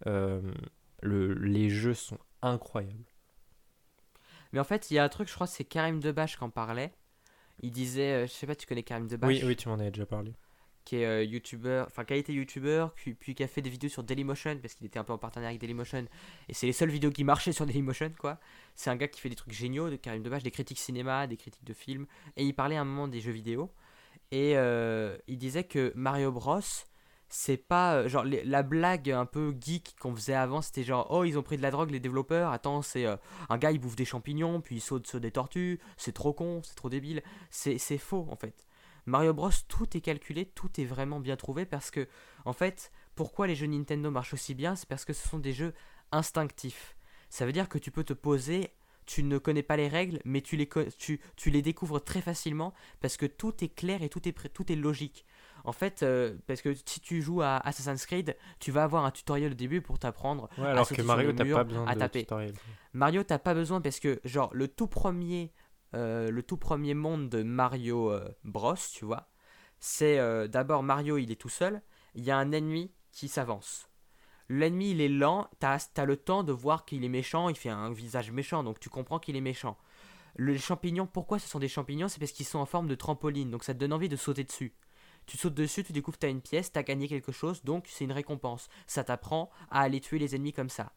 [0.07, 3.05] le, les jeux sont incroyables.
[4.53, 6.51] Mais en fait, il y a un truc, je crois, c'est Karim Debache qui en
[6.51, 6.93] parlait.
[7.61, 9.91] Il disait, euh, je sais pas, tu connais Karim Debache Oui, oui, tu m'en avais
[9.91, 10.33] déjà parlé.
[10.85, 13.71] qui est euh, youtubeur, enfin qui a été youtubeur, puis, puis qui a fait des
[13.71, 16.07] vidéos sur Dailymotion parce qu'il était un peu en partenariat avec Dailymotion
[16.49, 18.39] et c'est les seules vidéos qui marchaient sur Dailymotion quoi.
[18.75, 21.37] C'est un gars qui fait des trucs géniaux, de Karim Debache, des critiques cinéma, des
[21.37, 23.73] critiques de films et il parlait à un moment des jeux vidéo
[24.31, 26.61] et euh, il disait que Mario Bros
[27.37, 31.25] c'est pas euh, genre la blague un peu geek qu'on faisait avant c'était genre oh
[31.25, 33.17] ils ont pris de la drogue les développeurs attends c'est euh,
[33.49, 36.61] un gars il bouffe des champignons puis il saute sur des tortues c'est trop con
[36.63, 38.65] c'est trop débile c'est faux en fait
[39.07, 42.09] Mario Bros, tout est calculé, tout est vraiment bien trouvé parce que,
[42.47, 45.53] en fait, pourquoi les jeux Nintendo marchent aussi bien C'est parce que ce sont des
[45.53, 45.75] jeux
[46.11, 46.97] instinctifs.
[47.29, 48.71] Ça veut dire que tu peux te poser,
[49.05, 50.67] tu ne connais pas les règles, mais tu les,
[50.99, 52.73] tu, tu les découvres très facilement
[53.03, 55.27] parce que tout est clair et tout est, tout est logique.
[55.65, 59.11] En fait, euh, parce que si tu joues à Assassin's Creed, tu vas avoir un
[59.11, 60.51] tutoriel au début pour t'apprendre.
[60.59, 62.21] Ouais, alors sauter que Mario, t'as pas besoin à de taper.
[62.21, 62.55] tutoriel.
[62.93, 65.53] Mario, t'as pas besoin parce que, genre, le tout premier,
[65.95, 69.31] euh, le tout premier monde de Mario euh, Bros, tu vois,
[69.81, 71.83] c'est d'abord Mario, il est tout seul,
[72.15, 73.89] il y a un ennemi qui s'avance.
[74.51, 77.71] L'ennemi, il est lent, t'as as le temps de voir qu'il est méchant, il fait
[77.71, 79.79] un visage méchant, donc tu comprends qu'il est méchant.
[80.37, 82.09] Les champignons, pourquoi ce sont des champignons?
[82.09, 84.45] C'est parce qu'ils sont en forme de trampoline, donc ça te donne envie de sauter
[84.45, 84.75] dessus.
[85.27, 88.05] Tu sautes dessus, tu découvres que t'as une pièce, t'as gagné quelque chose, donc c'est
[88.05, 88.69] une récompense.
[88.87, 90.93] Ça t'apprend à aller tuer les ennemis comme ça.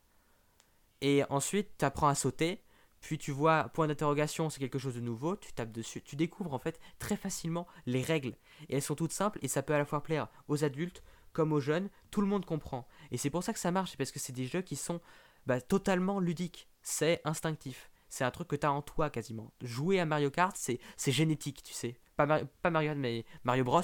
[1.01, 2.63] Et ensuite, tu apprends à sauter.
[2.99, 5.35] Puis tu vois, point d'interrogation, c'est quelque chose de nouveau.
[5.35, 6.01] Tu tapes dessus.
[6.01, 8.35] Tu découvres en fait très facilement les règles.
[8.69, 11.53] Et elles sont toutes simples et ça peut à la fois plaire aux adultes comme
[11.53, 11.89] aux jeunes.
[12.09, 12.87] Tout le monde comprend.
[13.11, 13.95] Et c'est pour ça que ça marche.
[13.97, 14.99] Parce que c'est des jeux qui sont
[15.45, 16.67] bah, totalement ludiques.
[16.81, 17.91] C'est instinctif.
[18.09, 19.51] C'est un truc que tu as en toi quasiment.
[19.61, 20.79] Jouer à Mario Kart, c'est
[21.11, 21.99] génétique, tu sais.
[22.15, 23.81] Pas, Mar- pas Mario Kart, mais Mario Bros.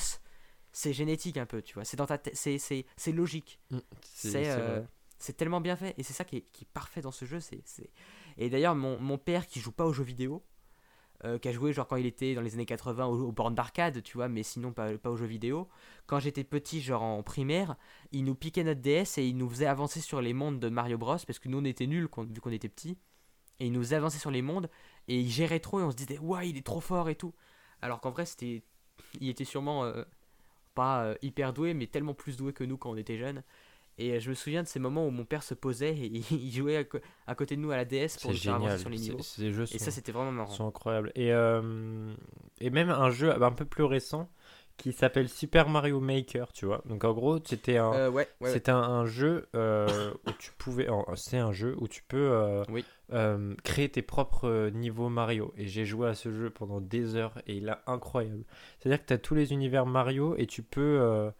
[0.74, 1.86] C'est génétique un peu, tu vois.
[1.86, 3.60] C'est dans ta c'est- c'est c'est logique.
[4.02, 4.82] C'est c'est euh,
[5.20, 7.40] c'est tellement bien fait et c'est ça qui est, qui est parfait dans ce jeu.
[7.40, 7.90] C'est, c'est...
[8.38, 10.44] Et d'ailleurs, mon, mon père qui joue pas aux jeux vidéo,
[11.24, 13.56] euh, qui a joué genre quand il était dans les années 80 aux, aux bornes
[13.56, 15.70] d'arcade, tu vois, mais sinon pas, pas aux jeux vidéo,
[16.08, 17.78] quand j'étais petit, genre en primaire,
[18.12, 20.98] il nous piquait notre DS et il nous faisait avancer sur les mondes de Mario
[20.98, 22.98] Bros parce que nous on était nuls vu qu'on était petits.
[23.60, 24.70] Et il nous faisait avancer sur les mondes
[25.08, 27.34] et il gérait trop et on se disait, ouais, il est trop fort et tout.
[27.82, 28.64] Alors qu'en vrai, c'était.
[29.22, 30.04] Il était sûrement euh,
[30.74, 33.44] pas euh, hyper doué, mais tellement plus doué que nous quand on était jeunes.
[33.98, 36.52] Et euh, je me souviens de ces moments où mon père se posait et il
[36.52, 36.88] jouait
[37.28, 39.22] à, côté de nous à la DS pour nous faire avancer sur les niveaux.
[39.22, 40.52] Ces jeux Et sont, ça, c'était vraiment marrant.
[40.52, 41.12] sont incroyables.
[41.16, 42.14] Et, euh,
[42.60, 44.30] et même un jeu un peu plus récent
[44.78, 46.82] qui s'appelle Super Mario Maker, tu vois.
[46.86, 48.50] Donc en gros, c'était un, Euh, ouais, ouais, ouais.
[48.52, 52.64] c'est un, un jeu euh, où tu pouvais, c'est un jeu où tu peux euh,
[52.70, 52.84] Oui.
[53.64, 55.54] créer tes propres niveaux Mario.
[55.58, 58.44] Et j'ai joué à ce jeu pendant des heures et il est incroyable.
[58.80, 61.32] C'est-à-dire que tu as tous les univers Mario et tu peux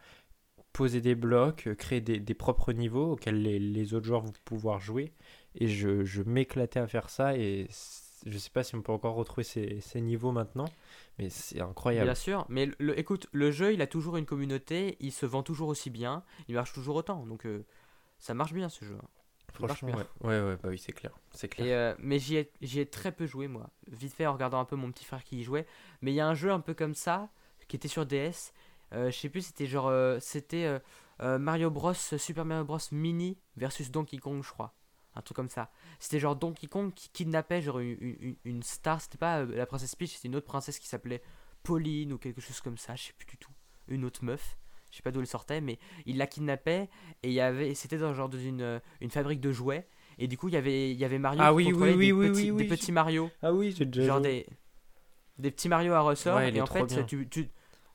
[0.72, 4.80] poser des blocs, créer des, des propres niveaux auxquels les, les autres joueurs vont pouvoir
[4.80, 5.14] jouer.
[5.56, 7.68] Et je, je m'éclatais à faire ça et
[8.26, 10.66] je sais pas si on peut encore retrouver ces, ces niveaux maintenant,
[11.20, 12.06] mais c'est incroyable.
[12.06, 15.26] Bien sûr, mais le, le- écoute, le jeu, il a toujours une communauté, il se
[15.26, 17.66] vend toujours aussi bien, il marche toujours autant, donc euh,
[18.20, 18.98] ça marche bien ce jeu.
[19.02, 19.08] hein.
[19.54, 20.04] Franchement, ouais.
[20.24, 21.12] ouais, ouais, bah oui, c'est clair.
[21.32, 21.68] C'est clair.
[21.68, 23.70] Et, euh, mais j'y ai, très peu joué, moi.
[23.92, 25.68] Vite fait, en regardant un peu mon petit frère qui y jouait.
[26.02, 27.30] Mais il y a un jeu un peu comme ça,
[27.68, 28.52] qui était sur DS.
[28.94, 29.88] euh, je sais plus, c'était genre.
[29.88, 30.80] euh, c'était
[31.20, 31.94] Mario Bros.
[31.94, 32.80] Super Mario Bros.
[32.92, 34.74] Mini versus Donkey Kong, je crois.
[35.16, 35.70] Un truc comme ça.
[36.00, 39.00] C'était genre Donkey Kong qui kidnappait genre une, une- une star.
[39.02, 41.22] C'était pas euh, la princesse Peach, c'était une autre princesse qui s'appelait
[41.64, 42.96] Pauline ou quelque chose comme ça.
[42.96, 43.52] Je sais plus du tout.
[43.88, 44.58] Une autre meuf.
[44.92, 46.90] Je sais pas d'où elle sortait, mais il la kidnappait
[47.24, 49.88] et il y avait, c'était dans genre dans une, euh, une fabrique de jouets.
[50.20, 52.12] Et du coup, il y avait, il y avait Mario Ah qui oui, oui, des,
[52.12, 54.46] oui, petits, oui, des petits Mario, Ah oui, j'ai déjà genre des,
[55.40, 56.36] des petits Mario à ressort.
[56.38, 57.50] Ouais, et en fait, tu, tu-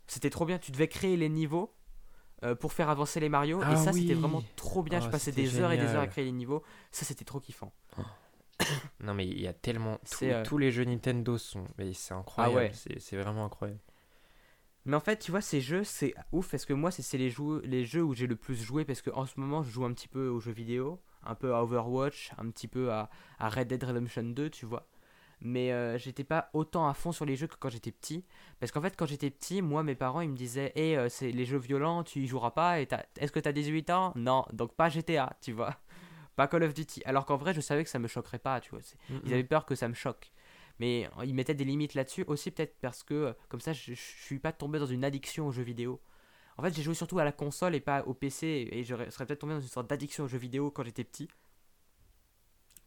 [0.09, 0.59] c'était trop bien.
[0.59, 1.73] Tu devais créer les niveaux
[2.45, 3.61] euh, pour faire avancer les Mario.
[3.63, 4.03] Ah et ça, oui.
[4.03, 4.99] c'était vraiment trop bien.
[4.99, 6.63] Ah, je passais c'était des heures et des heures à créer les niveaux.
[6.93, 7.73] Ça, c'était trop kiffant.
[9.01, 11.93] Non mais il y a tellement tous, C'est, euh, tous les jeux Nintendo sont mais
[11.93, 12.71] c'est incroyable, ouais.
[12.75, 13.79] c'est c'est vraiment incroyable.
[14.85, 17.31] Mais en fait, tu vois, ces jeux, c'est ouf parce que moi, c'est c'est les,
[17.31, 19.85] jeux- les jeux où j'ai le plus joué parce que en ce moment, je joue
[19.85, 23.49] un petit peu aux jeux vidéo, un peu à Overwatch, un petit peu à, à
[23.49, 24.87] Red Dead Redemption 2, tu vois.
[25.41, 28.25] Mais euh, j'étais pas autant à fond sur les jeux que quand j'étais petit.
[28.59, 31.45] Parce qu'en fait, quand j'étais petit, moi, mes parents, ils me disaient Hé, c'est les
[31.45, 32.81] jeux violents, tu y joueras pas.
[32.81, 34.13] et Est-ce que t'as 18 ans?
[34.17, 35.77] Non, donc pas GTA, tu vois.
[36.37, 37.03] Pas Call of Duty.
[37.05, 38.81] Alors qu'en vrai, je savais que ça me choquerait pas, tu vois.
[38.83, 40.31] c'est- ils avaient peur que ça me choque.
[40.79, 43.93] Mais euh, ils mettaient des limites là-dessus aussi, peut-être parce que euh, comme ça, je,
[43.95, 46.01] je suis pas tombé dans une addiction aux jeux vidéo.
[46.57, 49.27] En fait, j'ai joué surtout à la console et pas au PC, et je serais
[49.27, 51.29] peut-être tombé dans une sorte d'addiction aux jeux vidéo quand j'étais petit.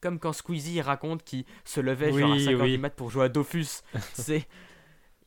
[0.01, 2.71] Comme quand Squeezie raconte qu'il se levait genre à Oui, 5h oui.
[2.73, 3.83] du mat pour jouer à Dofus.
[4.13, 4.47] c'est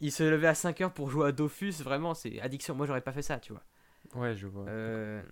[0.00, 2.74] il se levait à 5h pour jouer à Dofus, vraiment, c'est addiction.
[2.74, 3.62] Moi, j'aurais pas fait ça, tu vois.
[4.14, 4.66] Ouais, je vois.
[4.68, 5.22] Euh,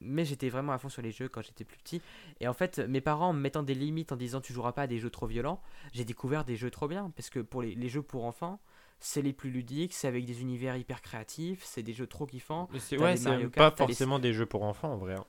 [0.00, 2.00] mais j'étais vraiment à fond sur les jeux quand j'étais plus petit.
[2.40, 4.82] Et en fait, mes parents en me mettant des limites en disant tu joueras pas
[4.82, 5.60] à des jeux trop violents,
[5.92, 7.10] j'ai découvert des jeux trop bien.
[7.16, 8.60] Parce que pour les, les jeux pour enfants,
[9.00, 12.68] c'est les plus ludiques, c'est avec des univers hyper créatifs, c'est des jeux trop kiffants.
[12.72, 13.16] Mais c'est ouais,
[13.50, 15.14] Kart, pas les- forcément des jeux pour enfants en vrai.
[15.14, 15.24] hein,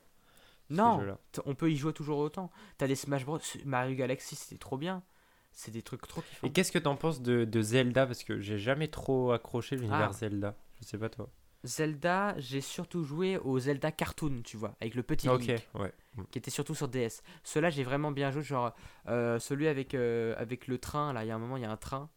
[0.70, 2.52] Non, on peut y jouer toujours autant.
[2.78, 3.40] T'as des Smash Bros.
[3.66, 5.04] Mario Galaxy, c'était trop bien.
[5.52, 6.46] C'est des trucs trop kiffants.
[6.48, 8.06] Et qu'est-ce que t'en penses de, de Zelda?
[8.06, 10.14] Parce que j'ai jamais trop accroché l'univers Ah.
[10.14, 10.56] Zelda.
[10.80, 11.30] Je sais pas toi.
[11.64, 15.68] Zelda, j'ai surtout joué au Zelda Cartoon, tu vois, avec le petit Ok, Link.
[15.74, 15.92] ouais.
[16.32, 17.24] qui était surtout sur DS.
[17.44, 18.74] Ceux-là, j'ai vraiment bien joué, genre
[19.08, 21.66] euh, celui avec, euh, avec le train, là, il y a un moment, il y
[21.66, 22.10] a un train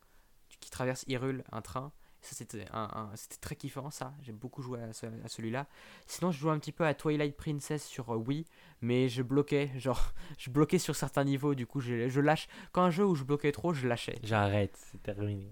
[0.60, 1.90] qui traverse Hyrule, un train.
[2.22, 4.12] Ça, c'était un, un- c'était très kiffant, ça.
[4.22, 5.66] J'ai beaucoup joué à, ce- à celui-là.
[6.06, 8.44] Sinon, je jouais un petit peu à Twilight Princess sur euh, Wii,
[8.82, 12.46] mais je bloquais, genre, je bloquais sur certains niveaux, du coup, je, je lâche.
[12.72, 14.18] Quand un jeu où je bloquais trop, je lâchais.
[14.22, 15.50] J'arrête, c'est terminé.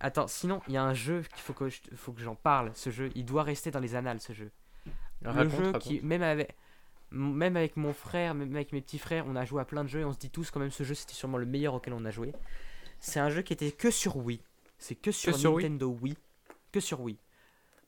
[0.00, 2.70] Attends, sinon, il y a un jeu qu'il faut que, je- faut que j'en parle,
[2.74, 3.10] ce jeu.
[3.14, 4.50] Il doit rester dans les annales, ce jeu.
[5.22, 5.82] le Raconte, jeu raconte.
[5.82, 6.54] qui même avec
[7.10, 9.88] même avec mon frère même avec mes petits frères on a joué à plein de
[9.88, 11.94] jeux et on se dit tous quand même ce jeu c'était sûrement le meilleur auquel
[11.94, 12.34] on a joué
[13.00, 14.42] c'est un jeu qui était que sur Wii
[14.78, 15.64] c'est que sur sur Wii.
[15.64, 16.16] Nintendo Wii.
[16.72, 17.18] que sur Wii.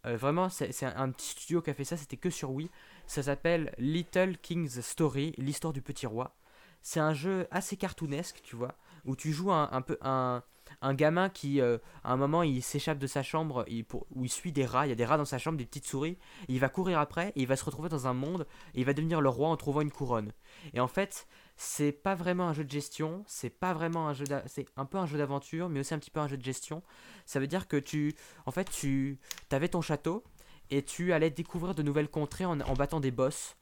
[0.07, 2.51] Euh, vraiment c'est c'est un, un petit studio qui a fait ça c'était que sur
[2.51, 2.70] Wii.
[3.07, 6.36] Ça s'appelle Little King's Story l'histoire du petit roi.
[6.82, 8.74] C'est un jeu assez cartoonesque tu vois
[9.05, 10.43] où tu joues un, un peu un
[10.82, 14.24] un gamin qui euh, à un moment il s'échappe de sa chambre il, pour, où
[14.24, 16.16] il suit des rats il y a des rats dans sa chambre des petites souris.
[16.49, 18.93] Il va courir après et il va se retrouver dans un monde et il va
[18.95, 20.32] devenir le roi en trouvant une couronne.
[20.72, 21.26] Et en fait,
[21.62, 24.96] c'est pas vraiment un jeu de gestion, c'est pas vraiment un jeu c'est un peu
[24.96, 26.82] un jeu d'aventure mais aussi un petit peu un jeu de gestion.
[27.26, 28.14] Ça veut dire que tu
[28.46, 29.18] en fait tu
[29.50, 30.24] avais ton château
[30.70, 33.58] et tu allais découvrir de nouvelles contrées en, battant des boss.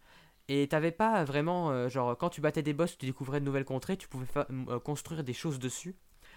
[0.46, 3.64] Et t'avais pas vraiment euh, genre quand tu battais des boss, tu découvrais de nouvelles
[3.64, 5.96] contrées, tu pouvais euh, construire des choses dessus,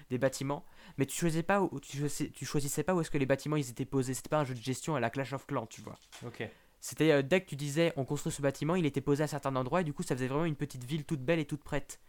[0.10, 0.66] des bâtiments,
[0.98, 3.86] mais tu choisissais pas où, tu choisissais pas où est-ce que les bâtiments ils étaient
[3.86, 4.16] posés.
[4.16, 6.00] C'était pas un jeu de gestion à la Clash of Clans, tu vois.
[6.26, 6.44] Ok.
[6.82, 9.56] C'était euh, dès que tu disais on construit ce bâtiment, il était posé à certains
[9.56, 12.00] endroits et du coup ça faisait vraiment une petite ville toute belle et toute prête.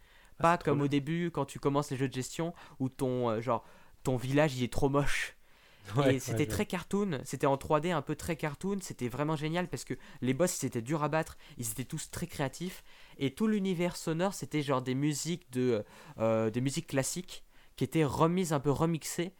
[0.41, 3.29] Pas Ah, trop comme au début quand tu commences les jeux de gestion où ton
[3.29, 3.63] euh, genre
[4.03, 5.37] ton village il est trop moche.
[5.97, 9.35] Ouais, et c'était ouais, très cartoon, c'était en 3D un peu très cartoon, c'était vraiment
[9.35, 12.83] génial parce que les boss ils étaient durs à battre, ils étaient tous très créatifs
[13.17, 15.83] et tout l'univers sonore c'était genre des musiques de
[16.19, 17.43] euh, des musiques classiques
[17.75, 19.33] qui étaient remises un peu remixées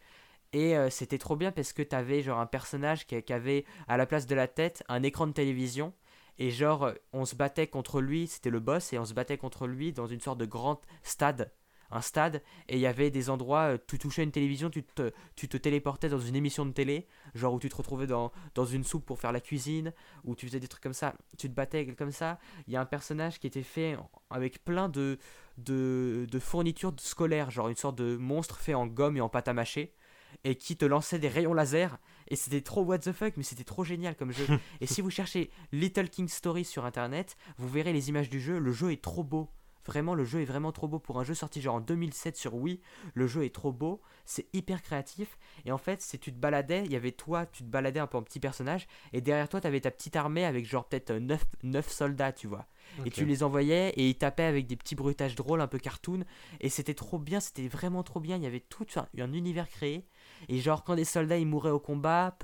[0.54, 4.06] et euh, c'était trop bien parce que t'avais genre un personnage qui, avait à la
[4.06, 5.92] place de la tête un écran de télévision.
[6.38, 9.36] Et genre euh, on se battait contre lui, c'était le boss et on se battait
[9.36, 11.52] contre lui dans une sorte de grand stade
[11.90, 12.42] un stade.
[12.68, 15.56] Et il y avait des endroits, euh, tu touchais une télévision, tu te, tu te
[15.56, 19.04] téléportais dans une émission de télé, genre où tu te retrouvais dans, dans une soupe
[19.04, 19.92] pour faire la cuisine,
[20.24, 22.38] où tu faisais des trucs comme ça, tu te battais comme ça.
[22.66, 23.96] Il y a un personnage qui était fait
[24.30, 25.18] avec plein de,
[25.58, 29.48] de, de fournitures scolaires, genre une sorte de monstre fait en gomme et en pâte
[29.48, 29.94] à mâcher
[30.42, 31.98] et qui te lançait des rayons laser.
[32.28, 34.46] Et c'était trop what the fuck, mais c'était trop génial comme jeu.
[34.80, 38.58] et si vous cherchez Little King Story sur internet, vous verrez les images du jeu.
[38.58, 39.50] Le jeu est trop beau.
[39.86, 40.98] Vraiment, le jeu est vraiment trop beau.
[40.98, 42.80] Pour un jeu sorti genre en 2007 sur Wii,
[43.12, 44.00] le jeu est trop beau.
[44.24, 45.38] C'est hyper créatif.
[45.66, 48.06] Et en fait, si tu te baladais, il y avait toi, tu te baladais un
[48.06, 48.86] peu en petit personnage.
[49.12, 52.46] Et derrière toi, tu avais ta petite armée avec genre peut-être 9, 9 soldats, tu
[52.46, 52.66] vois.
[53.04, 56.24] Et tu les envoyais et ils tapaient avec des petits bruitages drôles, un peu cartoon.
[56.60, 58.36] Et c'était trop bien, c'était vraiment trop bien.
[58.36, 60.06] Il y avait tout un univers créé.
[60.48, 62.36] Et genre, quand des soldats ils mouraient au combat,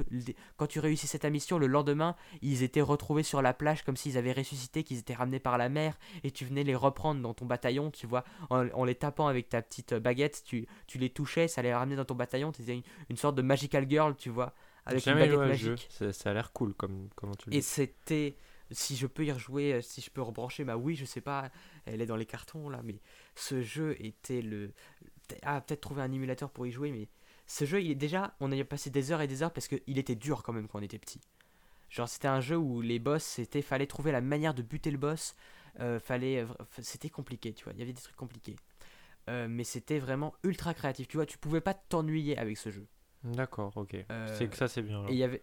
[0.56, 4.16] quand tu réussissais ta mission, le lendemain, ils étaient retrouvés sur la plage comme s'ils
[4.18, 7.46] avaient ressuscité, qu'ils étaient ramenés par la mer, et tu venais les reprendre dans ton
[7.46, 11.62] bataillon, tu vois, en, les tapant avec ta petite baguette, tu, tu les touchais, ça
[11.62, 14.54] les ramenait dans ton bataillon, tu une, une sorte de magical girl, tu vois,
[14.86, 15.88] avec une baguette magique.
[15.90, 18.36] Ça, a l'air cool comme comment tu le Et c'était
[18.70, 21.50] si je peux y rejouer, euh, si je peux rebrancher ma oui, je sais pas,
[21.86, 23.00] elle est dans les cartons là, mais
[23.34, 24.72] ce jeu était le.
[25.42, 27.08] Ah, peut-être trouver un émulateur pour y jouer, mais
[27.50, 29.98] ce jeu, il est déjà, on a passé des heures et des heures parce qu'il
[29.98, 31.20] était dur quand même quand on était petit.
[31.88, 34.98] Genre, c'était un jeu où les boss, c'était, fallait trouver la manière de buter le
[34.98, 35.34] boss.
[35.80, 36.46] Euh, fallait,
[36.80, 37.72] c'était compliqué, tu vois.
[37.72, 38.54] Il y avait des trucs compliqués.
[39.28, 41.08] Euh, mais c'était vraiment ultra créatif.
[41.08, 42.86] Tu vois, tu pouvais pas t'ennuyer avec ce jeu.
[43.24, 43.96] D'accord, ok.
[43.96, 45.04] Euh, c'est que ça, c'est bien.
[45.08, 45.42] Et y avait.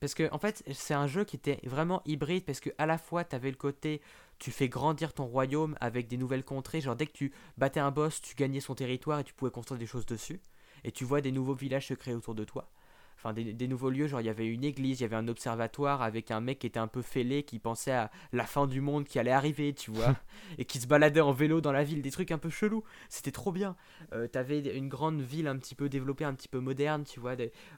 [0.00, 2.98] Parce que, en fait, c'est un jeu qui était vraiment hybride parce que à la
[2.98, 4.00] fois, tu avais le côté,
[4.38, 6.80] tu fais grandir ton royaume avec des nouvelles contrées.
[6.80, 9.80] Genre, dès que tu battais un boss, tu gagnais son territoire et tu pouvais construire
[9.80, 10.40] des choses dessus
[10.84, 12.68] et tu vois des nouveaux villages se créer autour de toi.
[13.16, 16.02] Enfin, des, nouveaux lieux, genre il y avait une église, il y avait un observatoire
[16.02, 19.04] avec un mec qui était un peu fêlé, qui pensait à la fin du monde
[19.04, 20.16] qui allait arriver, tu vois,
[20.58, 22.84] et qui se baladait en vélo dans la ville, des trucs un peu chelous.
[23.08, 23.74] C'était trop bien.
[24.12, 27.36] Euh, T'avais une grande ville un petit peu développée, un petit peu moderne, tu vois.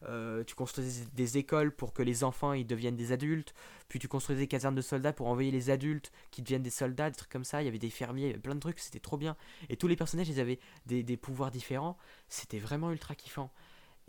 [0.09, 3.55] Euh, tu construisais des écoles pour que les enfants ils deviennent des adultes,
[3.89, 7.11] puis tu construisais des casernes de soldats pour envoyer les adultes qui deviennent des soldats,
[7.11, 7.63] des trucs comme ça.
[7.63, 9.37] Il y avait des fermiers, il y avait plein de trucs, c'était trop bien.
[9.69, 11.97] Et tous les personnages, ils avaient des, des pouvoirs différents.
[12.29, 13.53] C'était vraiment ultra kiffant.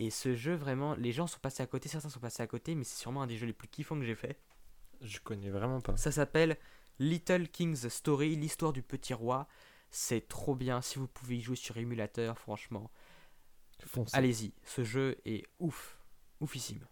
[0.00, 2.74] Et ce jeu, vraiment, les gens sont passés à côté, certains sont passés à côté,
[2.74, 4.40] mais c'est sûrement un des jeux les plus kiffants que j'ai fait.
[5.02, 5.94] Je connais vraiment pas.
[5.98, 6.56] Ça s'appelle
[6.98, 9.46] Little King's Story, l'histoire du petit roi.
[9.90, 10.80] C'est trop bien.
[10.80, 12.90] Si vous pouvez y jouer sur émulateur, franchement,
[14.14, 14.54] allez-y.
[14.64, 15.98] Ce jeu est ouf,
[16.40, 16.86] oufissime.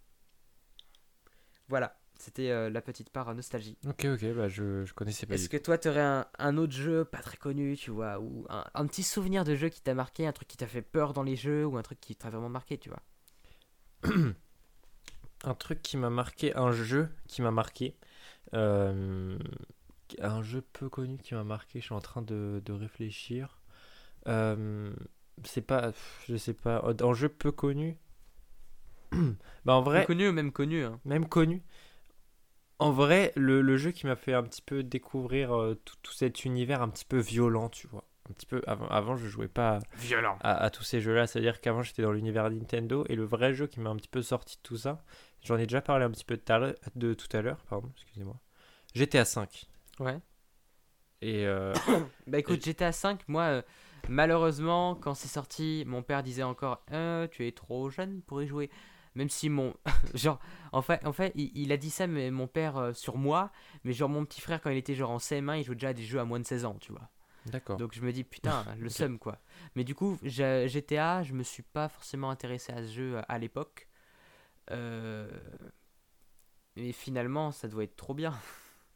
[1.68, 1.98] Voilà.
[2.18, 3.78] C'était euh, la petite part nostalgie.
[3.86, 5.34] Ok, ok, bah je, je connaissais pas.
[5.34, 8.44] Est-ce que toi, tu aurais un, un, autre jeu pas très connu, tu vois, ou
[8.48, 11.12] un, un petit souvenir de jeu qui t'a marqué, un truc qui t'a fait peur
[11.12, 13.02] dans les jeux, ou un truc qui t'a vraiment marqué, tu vois?
[15.44, 17.94] Un truc qui m'a marqué, un jeu qui m'a marqué.
[18.54, 19.38] Euh,
[20.20, 23.60] un jeu peu connu qui m'a marqué, je suis en train de, de réfléchir.
[24.26, 24.92] Euh,
[25.44, 25.92] c'est pas,
[26.28, 27.96] je sais pas, un jeu peu connu.
[29.64, 30.00] bah en vrai.
[30.00, 31.00] Peu connu ou même connu hein.
[31.04, 31.62] Même connu.
[32.80, 36.80] En vrai, le, jeu qui m'a fait un petit peu découvrir euh, tout, cet univers
[36.80, 38.04] un petit peu violent, tu vois.
[38.30, 40.36] Un petit peu avant, avant je jouais pas violent.
[40.42, 43.80] À, tous ces jeux-là, c'est-à-dire qu'avant j'étais dans l'univers Nintendo et le vrai jeu qui
[43.80, 45.02] m'a un petit peu sorti de tout ça,
[45.42, 48.36] j'en ai déjà parlé un petit peu de, de tout à l'heure, pardon, excusez-moi.
[48.94, 49.66] GTA 5.
[50.00, 50.18] Ouais.
[51.22, 51.72] Et euh,
[52.26, 53.62] bah écoute, GTA 5, moi euh,
[54.08, 56.84] malheureusement quand c'est sorti, mon père disait encore
[57.30, 58.70] "Tu es trop jeune pour y jouer."
[59.18, 59.74] Même si mon.
[60.14, 60.38] genre,
[60.70, 63.50] en fait, en fait il, a dit ça, mais mon père euh, sur moi.
[63.82, 65.92] Mais genre, mon petit frère, quand il était genre en CM1, il jouait déjà à
[65.92, 67.10] des jeux à moins de 16 ans, tu vois.
[67.46, 67.78] D'accord.
[67.78, 69.38] Donc je me dis, putain, le seum, quoi.
[69.74, 73.38] Mais du coup, GTA, je me suis pas forcément intéressé à ce jeu euh, à
[73.38, 73.88] l'époque.
[74.70, 75.28] Euh...
[76.76, 78.32] Mais finalement, ça doit être trop bien.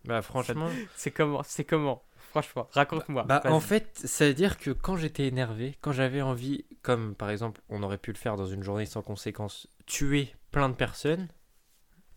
[0.04, 0.68] Bah, franchement.
[0.96, 2.02] c'est comment C'est comment?
[2.30, 3.22] Franchement, raconte-moi.
[3.22, 7.30] Bah, en fait, ça veut dire que quand j'étais énervé, quand j'avais envie, comme par
[7.30, 11.28] exemple, on aurait pu le faire dans une journée sans conséquence, tuer plein de personnes.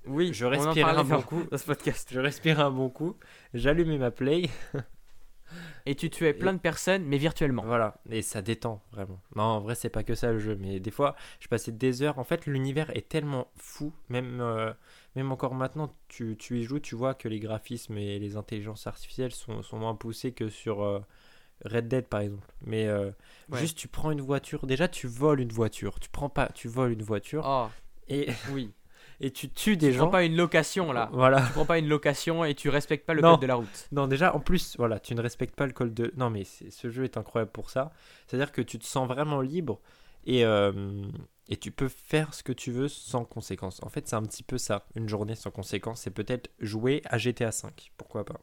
[0.07, 1.43] Oui, je respirais un bon coup.
[1.51, 2.09] Dans ce podcast.
[2.11, 3.17] Je respirais un bon coup,
[3.53, 4.49] j'allumais ma play.
[5.85, 7.63] et tu tuais plein de personnes, mais virtuellement.
[7.65, 9.21] Voilà, et ça détend vraiment.
[9.35, 12.01] Non, en vrai, c'est pas que ça le jeu, mais des fois, je passais des
[12.01, 12.19] heures.
[12.19, 14.73] En fait, l'univers est tellement fou, même, euh,
[15.15, 18.87] même encore maintenant, tu, tu, y joues, tu vois que les graphismes et les intelligences
[18.87, 20.99] artificielles sont, sont moins poussés que sur euh,
[21.65, 22.47] Red Dead par exemple.
[22.65, 23.11] Mais euh,
[23.53, 24.65] juste, tu prends une voiture.
[24.65, 25.99] Déjà, tu voles une voiture.
[25.99, 27.43] Tu prends pas, tu voles une voiture.
[27.45, 27.67] Oh.
[28.07, 28.71] Et oui.
[29.19, 30.03] et tu tues des tu gens.
[30.03, 31.09] prends pas une location là.
[31.11, 31.41] Voilà.
[31.41, 33.87] Tu prends pas une location et tu respectes pas le code de la route.
[33.91, 36.13] Non, déjà, en plus, voilà, tu ne respectes pas le code de.
[36.17, 37.91] Non, mais ce jeu est incroyable pour ça.
[38.27, 39.79] C'est-à-dire que tu te sens vraiment libre
[40.25, 40.71] et, euh,
[41.49, 43.79] et tu peux faire ce que tu veux sans conséquence.
[43.83, 46.01] En fait, c'est un petit peu ça, une journée sans conséquence.
[46.01, 48.39] C'est peut-être jouer à GTA 5, pourquoi pas?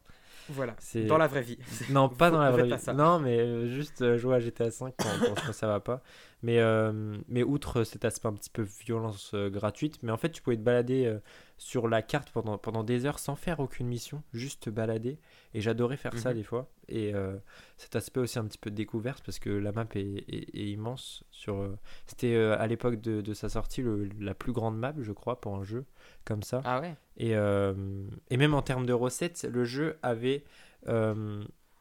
[0.49, 0.75] Voilà.
[0.79, 1.57] C'est- Dans la vraie vie.
[1.89, 2.79] Non, pas dans la vraie vie.
[2.79, 2.93] ça.
[2.93, 6.01] Non, mais euh, juste euh, jouer à GTA 5 quand, quand- ça va pas.
[6.41, 10.29] Mais, euh, mais outre cet aspect un petit peu violence euh, gratuite, mais en fait,
[10.29, 11.05] tu pouvais te balader
[11.63, 15.17] sur la carte pendant, pendant des heures sans faire aucune mission, juste te balader.
[15.53, 16.35] Et j'adorais faire ça Mhm.
[16.35, 16.69] des fois.
[16.89, 17.37] Et euh,
[17.77, 20.69] cet aspect aussi un petit peu de découverte parce que la map est, est- est
[20.71, 21.23] immense.
[21.31, 24.93] Sur, euh, C'était euh, à l'époque de, de sa sortie le- la plus grande map,
[24.99, 25.85] je crois, pour un jeu
[26.25, 26.61] comme ça.
[26.65, 30.43] Ah ouais Et, et même en termes de recettes, le jeu avait.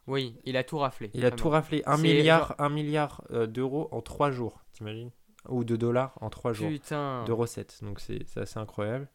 [0.09, 1.11] Oui, il a tout raflé.
[1.14, 1.37] il a vraiment.
[1.43, 1.83] tout raflé.
[1.87, 5.11] Un milliard, un milliard d'euros en trois jours, t'imagines?
[5.49, 7.24] Ou de dollars en trois jours Putain.
[7.24, 7.78] de recettes.
[7.83, 9.09] Donc c'est c'est assez incroyable.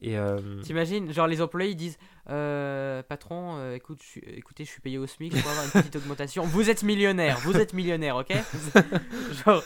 [0.00, 1.98] Et euh, T'imagines, genre les employés ils disent
[2.30, 5.70] euh, Patron, euh, écoute, je écoutez, je suis payé au SMIC, je peux avoir une
[5.72, 6.44] petite augmentation.
[6.44, 8.32] Vous êtes millionnaire, vous êtes millionnaire, ok
[9.44, 9.64] Genre,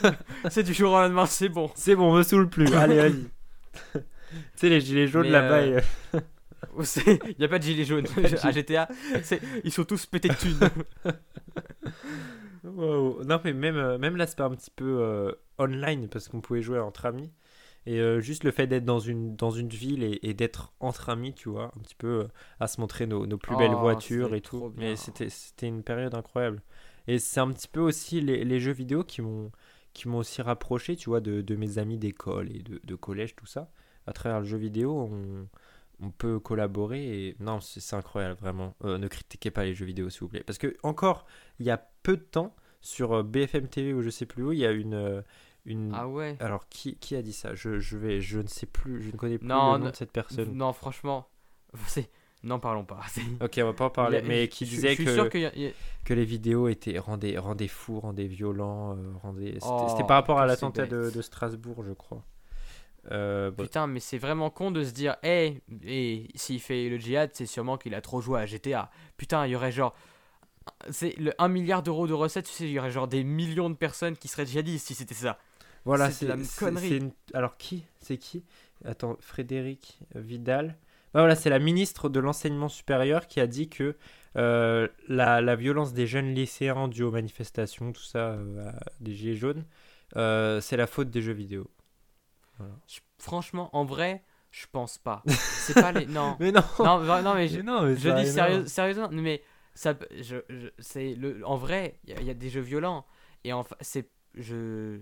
[0.48, 1.70] c'est du jour au lendemain, c'est bon.
[1.74, 2.72] c'est bon, on me saoule plus.
[2.74, 3.12] Allez, vas-y.
[3.92, 4.00] tu
[4.54, 5.56] sais, les gilets jaunes là-bas.
[5.56, 5.80] euh,
[6.98, 8.88] Il n'y a pas de gilet jaune pas de à GTA,
[9.64, 10.58] ils sont tous pétés de thunes.
[12.64, 13.24] Wow.
[13.24, 17.06] Non, mais même, même l'aspect un petit peu euh, online, parce qu'on pouvait jouer entre
[17.06, 17.30] amis.
[17.86, 21.08] Et euh, juste le fait d'être dans une, dans une ville et, et d'être entre
[21.08, 22.28] amis, tu vois, un petit peu euh,
[22.60, 24.72] à se montrer nos, nos plus belles Oh, voitures et tout.
[24.76, 26.62] Mais c'était c'était une période incroyable.
[27.08, 29.50] Et c'est un petit peu aussi les, les jeux vidéo qui m'ont
[29.94, 33.34] qui m'ont aussi rapproché, tu vois, de, de mes amis d'école et de, de collège,
[33.36, 33.70] tout ça.
[34.06, 35.48] À travers le jeu vidéo, on,
[36.00, 38.74] on peut collaborer et non, c'est incroyable, vraiment.
[38.84, 40.42] Euh, ne critiquez pas les jeux vidéo, s'il vous plaît.
[40.46, 41.26] Parce que, encore,
[41.58, 44.58] il y a peu de temps, sur BFM TV ou je sais plus où, il
[44.60, 45.22] y a une.
[45.64, 45.92] Une...
[45.94, 47.54] Ah ouais Alors, qui, qui a dit ça?
[47.54, 49.96] Je, je, vais, je ne sais plus, je ne connais plus Non, le nom de
[49.96, 50.54] cette personne.
[50.56, 51.28] Non, franchement,
[51.86, 52.10] c'est.
[52.44, 53.00] N'en parlons pas.
[53.40, 55.70] Ok, on va pas en parler, a- mais qui disait je que, a-
[56.04, 59.54] que les vidéos étaient rendaient, rendaient fous, rendaient violents, euh, rendaient...
[59.60, 62.24] C'était Oh, c'était par rapport à l'attentat de, de Strasbourg, je crois.
[63.12, 67.30] Euh, Putain, mais c'est vraiment con de se dire, hé, et s'il fait le djihad,
[67.32, 68.90] c'est sûrement qu'il a trop joué à GTA.
[69.16, 69.94] Putain, il y aurait genre.
[70.90, 73.70] C'est le 1 milliard d'euros de recettes, tu sais, il y aurait genre des millions
[73.70, 75.38] de personnes qui seraient djihadistes si c'était ça.
[75.84, 76.96] Voilà, C'est la connerie.
[76.98, 77.84] une- Alors qui?
[77.98, 78.44] C'est qui?
[78.84, 80.76] Attends, Frédéric Vidal.
[81.14, 83.96] Bah voilà, c'est la ministre de l'enseignement supérieur qui a dit que
[84.36, 89.36] euh, la, la violence des jeunes lycéens due aux manifestations, tout ça, euh, des gilets
[89.36, 89.64] jaunes,
[90.16, 91.70] euh, c'est la faute des jeux vidéo.
[92.86, 95.22] Je- franchement, en vrai, je pense pas.
[95.26, 96.06] C'est pas les.
[96.06, 96.36] Non.
[96.40, 99.42] Mais non non, mais je, Mais non, mais je dis sérieux- sérieusement, mais
[99.74, 103.04] ça, je, je- c'est le, en vrai, il y, y a des jeux violents
[103.44, 105.00] et enfin, c'est, je,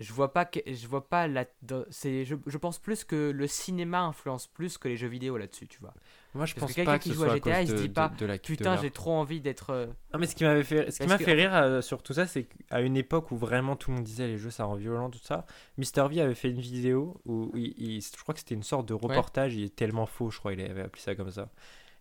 [0.00, 1.44] je vois pas, que, je vois pas la,
[1.90, 5.68] c'est, je, je pense plus que le cinéma influence plus que les jeux vidéo là-dessus,
[5.68, 5.94] tu vois.
[6.34, 7.88] Moi, je Parce pense que quelqu'un qui joue à soit à GTA, il se dit
[7.88, 9.70] de- pas, de la de Putain, j'ai trop envie d'être.
[9.70, 12.02] euh, Non, mais ce qui m'avait fait, ce qui m'a que- fait rire euh, sur
[12.02, 14.64] tout ça, c'est qu'à une époque où vraiment tout le monde disait les jeux ça
[14.64, 15.44] rend violent, tout ça,
[15.76, 18.86] Mister V avait fait une vidéo où il, il- je crois que c'était une sorte
[18.86, 21.50] de reportage, il est tellement faux, je crois, il avait appelé ça comme ça.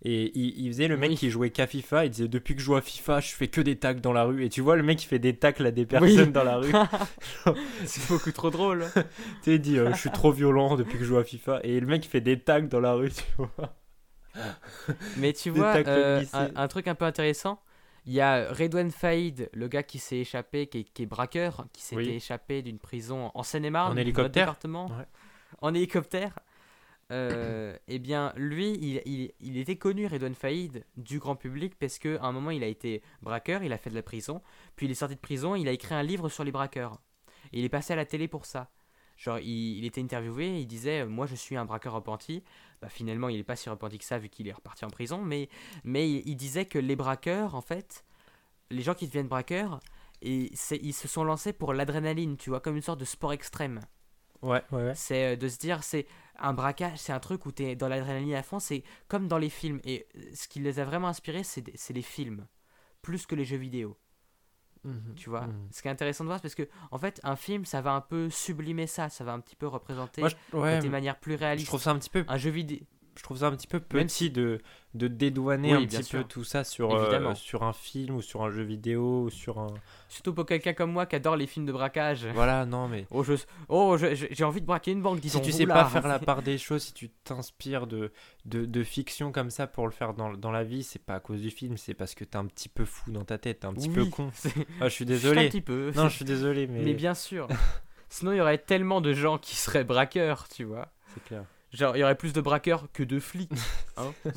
[0.02, 1.16] Et il, il faisait le mec Oui.
[1.18, 3.60] qui jouait qu'à FIFA, il disait depuis que je joue à FIFA, je fais que
[3.60, 4.46] des tacs dans la rue.
[4.46, 6.32] Et tu vois le mec qui fait des tacles à des personnes Oui.
[6.32, 6.72] dans la rue.
[7.86, 8.86] c'est beaucoup trop drôle.
[8.96, 9.02] tu
[9.44, 11.60] sais, il dit euh, je suis trop violent depuis que je joue à FIFA.
[11.64, 13.76] Et le mec il fait des tacs dans la rue, tu vois.
[15.18, 17.60] Mais tu Des vois, tacles euh, un, un truc un peu intéressant,
[18.06, 21.66] il y a Redouane Faïd, le gars qui s'est échappé, qui est, qui est braqueur,
[21.74, 22.10] qui s'était Oui.
[22.12, 25.06] échappé d'une prison en Seine-et-Marne, En hélicoptère Ouais.
[25.62, 26.40] en hélicoptère.
[27.12, 31.98] Euh, eh bien, lui, il, il- il était connu, Redouane Faïd, du grand public, parce
[31.98, 34.42] qu'à un moment, il a été braqueur, il a fait de la prison,
[34.76, 37.02] puis il est sorti de prison, il a écrit un livre sur les braqueurs.
[37.52, 38.70] Et il est passé à la télé pour ça.
[39.18, 42.44] Genre, il, il était interviewé, il disait Moi, je suis un braqueur repenti.
[42.82, 45.22] Bah, finalement, il n'est pas si repenti que ça, vu qu'il est reparti en prison.
[45.22, 45.50] Mais,
[45.84, 48.06] mais il, disait que les braqueurs, en fait,
[48.70, 49.80] les gens qui deviennent braqueurs,
[50.22, 50.52] et
[50.82, 53.82] ils se sont lancés pour l'adrénaline, tu vois, comme une sorte de sport extrême.
[54.42, 54.96] Ouais, ouais, ouais.
[54.96, 56.06] C'est euh, de se dire, c'est
[56.42, 59.38] un braquage, c'est un truc où tu es dans l'adrénaline à fond, c'est comme dans
[59.38, 59.80] les films.
[59.84, 61.64] Et euh, ce qui les a vraiment inspirés, c'est
[61.94, 62.48] les films,
[63.02, 63.98] plus que les jeux vidéo.
[64.86, 65.14] Mhm.
[65.16, 65.68] Tu vois, Mhm.
[65.72, 67.92] ce qui est intéressant de voir, c'est parce que en fait, un film, ça va
[67.92, 71.20] un peu sublimer ça, ça va un petit peu représenter Moi, je, ouais, de manière
[71.20, 71.68] plus je réaliste.
[71.68, 72.80] trouve ça un petit peu Un jeu vidéo.
[73.20, 74.62] Je trouve ça un petit peu petit de,
[74.94, 78.42] de dédouaner Oui, un petit peu tout ça sur, euh, sur un film ou sur
[78.44, 79.68] un jeu vidéo ou sur un...
[80.08, 82.26] Surtout pour quelqu'un comme moi qui adore les films de braquage.
[82.34, 83.06] Voilà, non mais...
[83.12, 83.34] Oh, je,
[83.68, 85.40] oh, je- j'ai envie de braquer une banque, disons.
[85.44, 88.14] Si tu sais pas faire la part des choses, si tu t'inspires de,
[88.46, 91.20] de, de fiction comme ça pour le faire dans, dans la vie, c'est pas à
[91.20, 93.68] cause du film, c'est parce que t'es un petit peu fou dans ta tête, t'es
[93.68, 94.32] un petit peu con.
[94.80, 95.50] Ah, je suis Juste un désolé.
[95.50, 95.92] petit peu.
[95.94, 97.50] Non, je suis désolé, mais, Mais bien sûr.
[98.10, 100.88] Sinon, il y aurait tellement de gens qui seraient braqueurs, tu vois.
[101.14, 101.44] c'est clair.
[101.72, 103.52] Genre, il y aurait plus de braqueurs que de flics.
[103.98, 104.12] hein.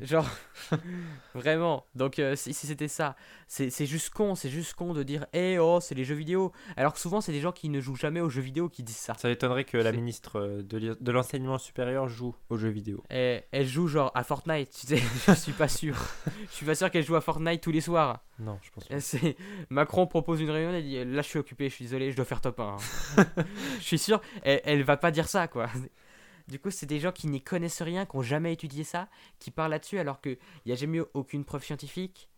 [0.00, 0.28] Genre,
[1.34, 1.84] vraiment.
[1.96, 3.16] Donc, euh, si, si c'était ça,
[3.48, 6.52] c'est juste con, c'est juste con de dire, eh oh, c'est les jeux vidéo.
[6.76, 8.94] Alors que souvent, c'est des gens qui ne jouent jamais aux jeux vidéo qui disent
[8.96, 9.14] ça.
[9.14, 13.02] Ça m'étonnerait que la ministre euh, de l'enseignement supérieur joue aux jeux vidéo.
[13.10, 15.96] Et elle joue genre à Fortnite, tu sais, je suis pas sûr.
[16.48, 18.20] Je suis pas sûr qu'elle joue à Fortnite tous les soirs.
[18.38, 18.94] Non, je pense pas.
[19.68, 22.24] Macron propose une réunion, elle dit là je suis occupé, je suis désolé, je dois
[22.24, 22.76] faire top 1.
[23.16, 23.24] hein.
[23.80, 25.66] je suis sûr, elle, elle va pas dire ça quoi.
[26.48, 29.50] Du coup, c'est des gens qui n'y connaissent rien, qui ont jamais étudié ça, qui
[29.50, 32.30] parlent là-dessus alors qu'il n'y a jamais eu aucune preuve scientifique.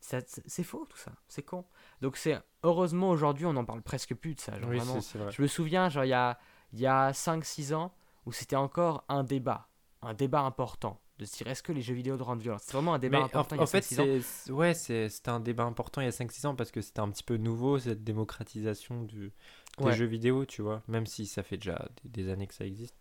[0.00, 1.64] C'est faux tout ça, c'est con.
[2.02, 4.58] Donc c'est heureusement aujourd'hui on en parle presque plus de ça.
[4.60, 5.00] Genre, Oui, vraiment.
[5.00, 5.32] c'est c'est vrai.
[5.32, 6.38] Je me souviens, genre il y a,
[6.74, 7.94] y a 5-6 ans,
[8.26, 9.68] où c'était encore un débat,
[10.02, 12.58] un débat important, de se dire est-ce que les jeux vidéo rendent violents?
[12.60, 13.56] C'est vraiment un débat Mais en, important.
[13.56, 14.22] il y en a fait, 5-6 ans.
[14.44, 17.08] c'est ouais, c'était un débat important il y a 5-6 ans parce que c'était un
[17.08, 19.32] petit peu nouveau cette démocratisation du,
[19.78, 19.92] des Ouais.
[19.94, 22.96] jeux vidéo, tu vois, même si ça fait déjà des, des années que ça existe.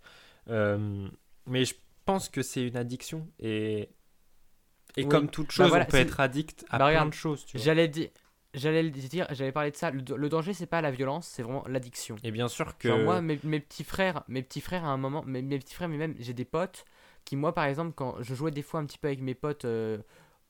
[0.49, 1.07] Euh,
[1.47, 1.75] mais je
[2.05, 3.89] pense que c'est une addiction et,
[4.97, 5.09] et Oui.
[5.09, 7.45] comme toute Bah chose, voilà, on peut être addict à Bah plein regarde, de choses.
[7.53, 8.09] J'allais dire,
[8.53, 9.91] j'allais le dire, j'allais parler de ça.
[9.91, 12.15] Le, le danger, c'est pas la violence, c'est vraiment l'addiction.
[12.23, 14.97] Et bien sûr que Genre moi, mes, mes petits frères, mes petits frères à un
[14.97, 16.85] moment, mes, mes petits frères, mais même j'ai des potes
[17.25, 19.65] qui, moi par exemple, quand je jouais des fois un petit peu avec mes potes
[19.65, 19.97] euh,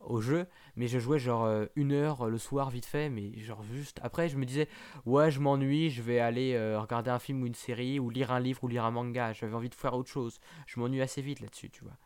[0.05, 3.39] au jeu, mais je jouais genre euh, une heure euh, le soir vite fait, mais
[3.39, 4.67] genre juste après je me disais
[5.05, 8.31] ouais je m'ennuie, je vais aller euh, regarder un film ou une série ou lire
[8.31, 10.39] un livre ou lire un manga, j'avais envie de faire autre chose.
[10.67, 11.97] Je m'ennuie assez vite là-dessus, tu vois.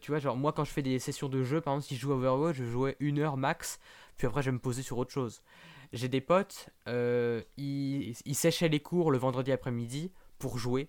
[0.00, 2.00] Tu vois, genre moi quand je fais des sessions de jeu, par exemple si je
[2.00, 3.78] joue Overwatch, je jouais une heure max,
[4.16, 5.42] puis après je me poser sur autre chose.
[5.92, 10.88] J'ai des potes, ils, ils séchaient les cours le vendredi après-midi pour jouer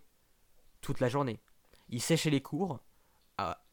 [0.82, 1.39] toute la journée.
[1.89, 2.80] Ils séchaient les cours.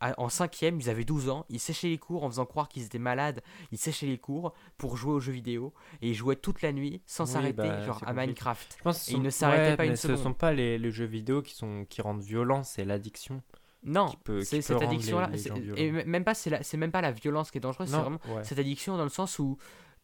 [0.00, 1.44] En cinquième, ils avaient 12 ans.
[1.48, 3.42] Ils séchaient les cours en faisant croire qu'ils étaient malades.
[3.72, 5.72] Ils séchaient les cours pour jouer aux jeux vidéo.
[6.02, 8.12] Et ils jouaient toute la nuit sans Oui, s'arrêter, bah, genre à.
[8.12, 8.76] Minecraft.
[8.78, 10.22] je pense et ce ils ne s'arrêtaient ouais, pas une Ce seconde.
[10.22, 13.42] sont pas les, les jeux vidéo qui, sont, qui rendent violents, c'est l'addiction.
[13.84, 14.12] Non,
[14.42, 15.30] c'est cette addiction-là.
[15.76, 18.42] Et même pas, c'est même pas la violence qui est dangereuse, c'est Non, vraiment ouais.
[18.44, 19.56] cette addiction dans le sens où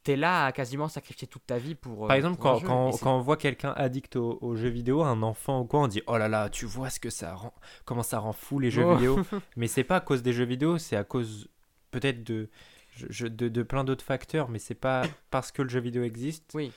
[0.04, 2.06] t'es là à quasiment sacrifier toute ta vie pour.
[2.06, 2.98] Par euh, exemple, pour un quand, jeu.
[3.02, 6.02] quand, on voit quelqu'un addict aux, aux jeux vidéo, un enfant ou quoi, on dit
[6.06, 7.52] oh là là, tu vois ce que ça rend,
[7.84, 8.94] comment ça rend fou les jeux Oh.
[8.94, 9.20] vidéo.
[9.56, 11.48] Mais c'est pas à cause des jeux vidéo, c'est à cause
[11.90, 12.50] peut-être de,
[13.10, 16.70] de, de plein d'autres facteurs, mais c'est pas parce que le jeu vidéo existe Oui.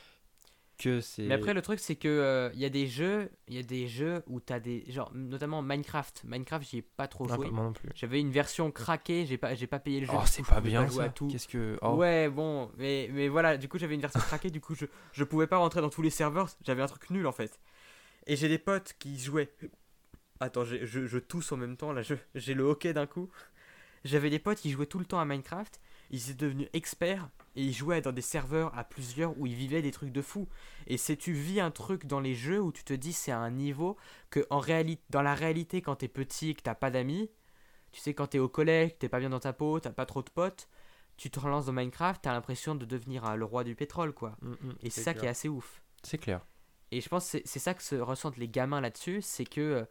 [0.77, 1.23] Que c'est.
[1.23, 3.63] Mais après, le truc, c'est que euh, il y a des jeux, il y a
[3.63, 4.83] des jeux où t'as des.
[4.87, 6.23] Genre, notamment Minecraft.
[6.25, 7.49] Minecraft, j'y ai pas trop Ah, joué.
[7.49, 7.89] moi non plus.
[7.95, 10.11] J'avais une version craquée, j'ai pas, j'ai pas payé le jeu.
[10.15, 11.03] Oh, c'est pas bien jouer ça.
[11.03, 11.27] à tout.
[11.27, 11.77] Qu'est-ce que.
[11.81, 11.95] oh.
[11.95, 15.23] Ouais, bon, mais, mais voilà, du coup, j'avais une version craquée, du coup, je, je
[15.23, 17.59] pouvais pas rentrer dans tous les serveurs, j'avais un truc nul en fait.
[18.25, 19.51] Et j'ai des potes qui jouaient.
[20.39, 23.29] Attends, j'ai- je, je tousse en même temps, là, je- j'ai le hockey d'un coup.
[24.05, 27.63] J'avais des potes qui jouaient tout le temps à Minecraft, ils étaient devenus experts et
[27.63, 30.47] ils jouaient dans des serveurs à plusieurs où ils vivaient des trucs de fou.
[30.85, 33.39] Et c'est tu vis un truc dans les jeux où tu te dis c'est à
[33.39, 33.97] un niveau
[34.29, 37.29] que en réalité, dans la réalité, quand t'es petit et que t'as pas d'amis,
[37.91, 40.05] tu sais, quand t'es au collège, que t'es pas bien dans ta peau, t'as pas
[40.05, 40.69] trop de potes,
[41.17, 44.37] tu te relances dans Minecraft, t'as l'impression de devenir euh, le roi du pétrole, quoi.
[44.41, 45.81] Mm, mm, Et c'est ça qui est assez ouf.
[46.03, 46.45] C'est clair.
[46.91, 49.85] Et je pense c'est ça que se ressentent les gamins là-dessus, c'est que euh,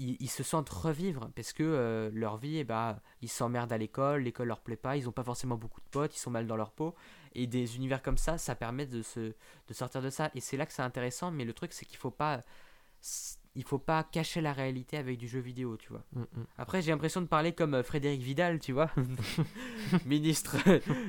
[0.00, 3.78] ils, ils se sentent revivre parce que euh, leur vie, eh bah, ils s'emmerdent à
[3.78, 6.46] l'école, l'école leur plaît pas, ils ont pas forcément beaucoup de potes, ils sont mal
[6.46, 6.94] dans leur peau.
[7.34, 10.30] Et des univers comme ça, ça permet de, se, de sortir de ça.
[10.34, 12.40] Et c'est là que c'est intéressant, mais le truc, c'est qu'il faut pas.
[13.56, 16.04] Il faut pas cacher la réalité avec du jeu vidéo, tu vois.
[16.12, 16.46] Mm, mm.
[16.56, 18.90] Après, j'ai l'impression de parler comme euh, Frédéric Vidal, tu vois,
[20.06, 20.56] ministre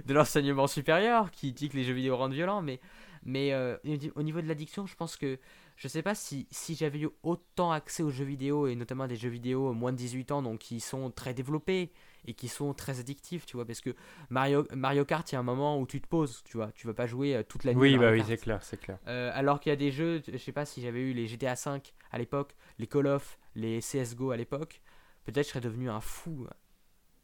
[0.06, 2.80] de l'enseignement supérieur, qui dit que les jeux vidéo rendent violents, mais,
[3.24, 3.78] mais euh,
[4.16, 5.38] au niveau de l'addiction, je pense que
[5.82, 9.15] je sais pas si, si j'avais eu autant accès aux jeux vidéo, et notamment des
[9.15, 11.91] jeux vidéo moins de 18 ans, donc qui sont très développés
[12.27, 13.95] et qui sont très addictifs, tu vois, parce que
[14.29, 16.86] Mario, Mario Kart, il y a un moment où tu te poses, tu vois, tu
[16.86, 17.82] vas pas jouer euh, toute la nuit.
[17.82, 18.99] Oui, Mario bah oui, c'est clair, c'est clair.
[19.07, 21.55] Euh, alors qu'il y a des jeux, je sais pas si j'avais eu les GTA
[21.55, 24.82] V à l'époque, les Call of, les CSGO à l'époque,
[25.23, 26.45] peut-être je serais devenu un fou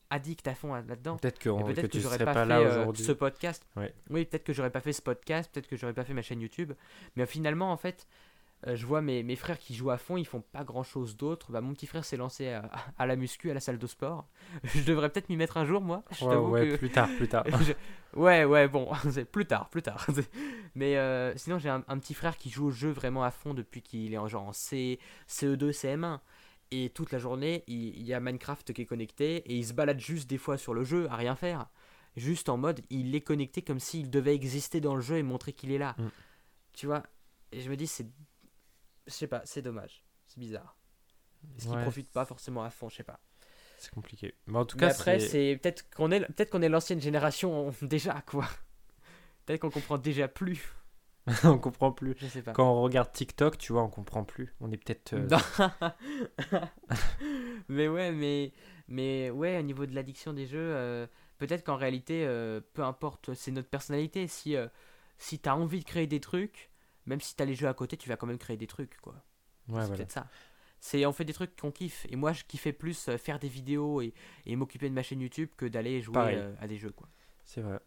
[0.10, 1.18] addict à fond là- là-dedans.
[1.18, 3.06] Peut-être que, peut-être que que, tu j'aurais serais pas, pas fait là euh, aujourd'hui.
[3.06, 3.68] ce podcast.
[3.76, 3.94] Ouais.
[4.10, 6.42] Oui, peut-être que j'aurais pas fait ce podcast, peut-être que j'aurais pas fait ma chaîne
[6.42, 6.74] YouTube.
[7.16, 8.08] Mais finalement, en fait,
[8.66, 11.52] euh, je vois mes, mes frères qui jouent à fond, ils font pas grand-chose d'autre.
[11.52, 14.28] Bah, mon petit frère s'est lancé à, à la muscu, à la salle de sport.
[14.64, 16.04] je devrais peut-être m'y mettre un jour, moi.
[16.12, 16.76] Je Ouais, ouais, que...
[16.78, 17.46] plus tard, plus tard.
[17.62, 17.74] Je-
[18.18, 20.08] Ouais, ouais, bon, c'est plus tard, plus tard.
[20.74, 23.54] Mais euh, sinon, j'ai un, un petit frère qui joue au jeu vraiment à fond
[23.54, 24.98] depuis qu'il est en genre en C,
[25.30, 26.20] CE2, CM1.
[26.72, 29.74] Et toute la journée, il, il y a Minecraft qui est connecté et il se
[29.74, 31.68] balade juste des fois sur le jeu à rien faire.
[32.16, 35.54] Juste en mode, il est connecté comme s'il devait exister dans le jeu et montrer
[35.54, 35.96] qu'il est là.
[36.00, 36.08] Mm.
[36.74, 37.04] Tu vois?
[37.52, 38.08] Et je me dis, c'est.
[39.08, 40.04] Je sais pas, c'est dommage.
[40.28, 40.78] C'est bizarre.
[41.56, 43.20] Parce qu'il Ouais, profite pas forcément à fond, je sais pas.
[43.78, 44.36] C'est compliqué.
[44.48, 47.74] Mais en tout Mais cas, après, c'est- peut-être qu'on est, peut-être qu'on est l'ancienne génération
[47.82, 48.48] déjà, quoi.
[49.46, 50.74] Peut-être qu'on comprend déjà plus.
[51.44, 52.16] on comprend plus.
[52.20, 52.54] Je sais pas.
[52.54, 54.54] Quand on regarde TikTok, tu vois, on comprend plus.
[54.62, 55.14] On est peut-être.
[55.14, 55.28] euh,
[57.70, 58.54] mais ouais, mais
[58.88, 63.34] Mais ouais, au niveau de l'addiction des jeux, euh, peut-être qu'en réalité, euh, peu importe,
[63.34, 64.28] c'est notre personnalité.
[64.28, 64.56] Si,
[65.18, 66.70] si t'as envie de créer des trucs,
[67.08, 69.14] même si t'as les jeux à côté, tu vas quand même créer des trucs, quoi.
[69.14, 69.22] Ouais,
[69.68, 69.96] c'est voilà.
[69.96, 70.28] peut-être ça.
[70.80, 72.06] C'est on fait des trucs qu'on kiffe.
[72.10, 74.14] Et moi, je kiffais plus euh, faire des vidéos et,
[74.46, 77.10] et m'occuper de ma chaîne YouTube que d'aller jouer euh, à des jeux, quoi.
[77.44, 77.80] C'est vrai.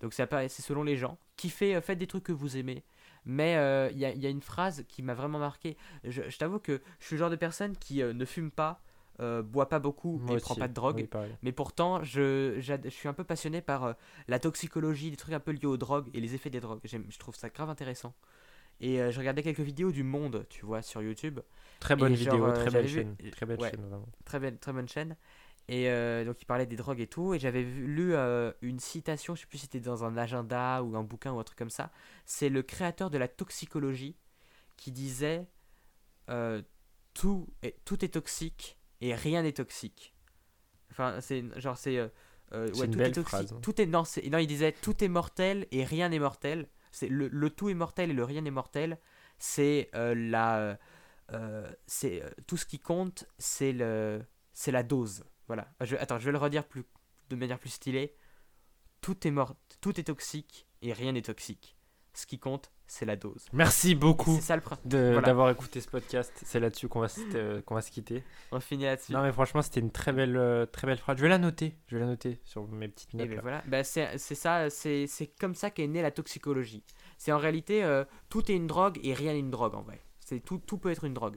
[0.00, 1.18] Donc ça c'est selon les gens.
[1.36, 2.84] Kiffez, euh, faites des trucs que vous aimez.
[3.24, 5.76] Mais euh, il y, a, il y a une phrase qui m'a vraiment marqué.
[6.04, 8.80] Je, je t'avoue que je suis le genre de personne qui euh, ne fume pas,
[9.20, 11.08] euh, boit pas beaucoup Moi et prend pas de drogue.
[11.12, 11.28] Oui.
[11.42, 13.96] Mais pourtant, je, je suis un peu passionné par
[14.28, 16.80] la toxicologie, des trucs un peu liés aux drogues et les effets des drogues.
[16.84, 18.14] Je trouve ça grave intéressant.
[18.80, 21.40] Et euh, je regardais quelques vidéos du Monde, tu vois, sur YouTube.
[21.80, 23.16] Très bonne Et genre, vidéo, euh, très belle vu- chaîne.
[23.32, 23.70] Très belle ouais.
[23.70, 24.02] chaîne.
[24.24, 25.16] Très belle, très bonne chaîne.
[25.68, 27.34] Et euh, donc, il parlait des drogues et tout.
[27.34, 30.96] Et j'avais lu euh, une citation, je sais plus si c'était dans un agenda ou
[30.96, 31.90] un bouquin ou un truc comme ça.
[32.26, 34.16] C'est le créateur de la toxicologie
[34.76, 35.46] qui disait
[36.28, 36.60] euh,
[37.14, 40.14] tout, est, tout est toxique et rien n'est toxique.
[40.90, 41.98] Enfin, c'est genre, c'est.
[41.98, 42.08] euh,
[42.52, 43.28] euh, ouais, tout est toxique.
[43.28, 43.52] phrase.
[43.52, 43.58] hein.
[43.62, 46.68] Tout est, non, c'est- non, il disait tout est mortel et rien n'est mortel.
[47.02, 48.98] Le, tout est mortel et le rien n'est mortel.
[49.38, 50.78] C'est euh, la.
[51.32, 55.24] euh, c'est euh, tout ce qui compte, c'est le, c'est la dose.
[55.46, 55.68] Voilà.
[55.80, 56.64] Je, attends, je vais le redire
[57.28, 58.14] de manière plus stylée.
[59.00, 61.75] Tout est mort, tout est toxique et rien n'est toxique.
[62.16, 63.44] Ce qui compte, c'est la dose.
[63.52, 64.30] Merci Et beaucoup
[65.12, 65.20] voilà.
[65.20, 66.32] d'avoir écouté ce podcast.
[66.46, 68.24] C'est là-dessus qu'on va, se- euh, va se quitter.
[68.52, 69.12] On finit là-dessus.
[69.12, 71.18] Non mais franchement c'était une très belle, euh, très belle phrase.
[71.18, 71.76] Je vais la noter.
[71.88, 73.28] Je vais la noter sur mes petites Et notes.
[73.28, 73.42] ben là.
[73.42, 75.06] voilà, bah c'est ça, c'est
[75.38, 76.84] comme ça qu'est née la toxicologie.
[77.18, 80.00] C'est en réalité, euh, tout est une drogue et rien n'est une drogue en vrai.
[80.44, 81.36] Tout, tout peut être une drogue.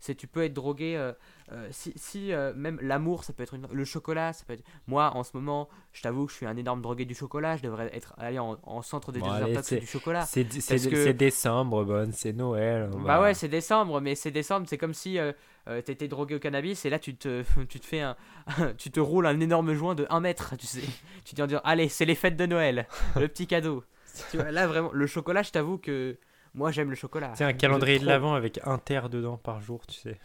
[0.00, 1.12] C'est tu peux être drogué, euh,
[1.52, 4.64] euh, si, si euh, même l'amour ça peut être une le chocolat ça peut être.
[4.86, 7.62] Moi en ce moment, je t'avoue que je suis un énorme drogué du chocolat, je
[7.62, 10.22] devrais être allé en, en centre de Bon, désintox du chocolat.
[10.24, 12.90] C'est c'est- Parce que- c'est décembre, bonne, c'est Noël.
[12.94, 15.32] on Bah ouais, c'est décembre, mais c'est décembre, c'est comme si euh,
[15.68, 18.16] euh, t'étais drogué au cannabis et là tu te, tu te fais un,
[18.78, 20.82] tu te roules un énorme joint de 1 mètre, tu sais.
[21.24, 22.86] Tu te dis en disant, allez, c'est les fêtes de Noël,
[23.16, 23.82] le petit cadeau.
[24.32, 26.16] Tu vois, là vraiment, le chocolat, je t'avoue que
[26.54, 27.32] moi j'aime le chocolat.
[27.36, 30.18] C'est un calendrier de l'avant avec un terre dedans par jour, tu sais.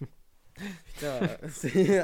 [0.86, 1.18] Putain,
[1.48, 2.02] c'est.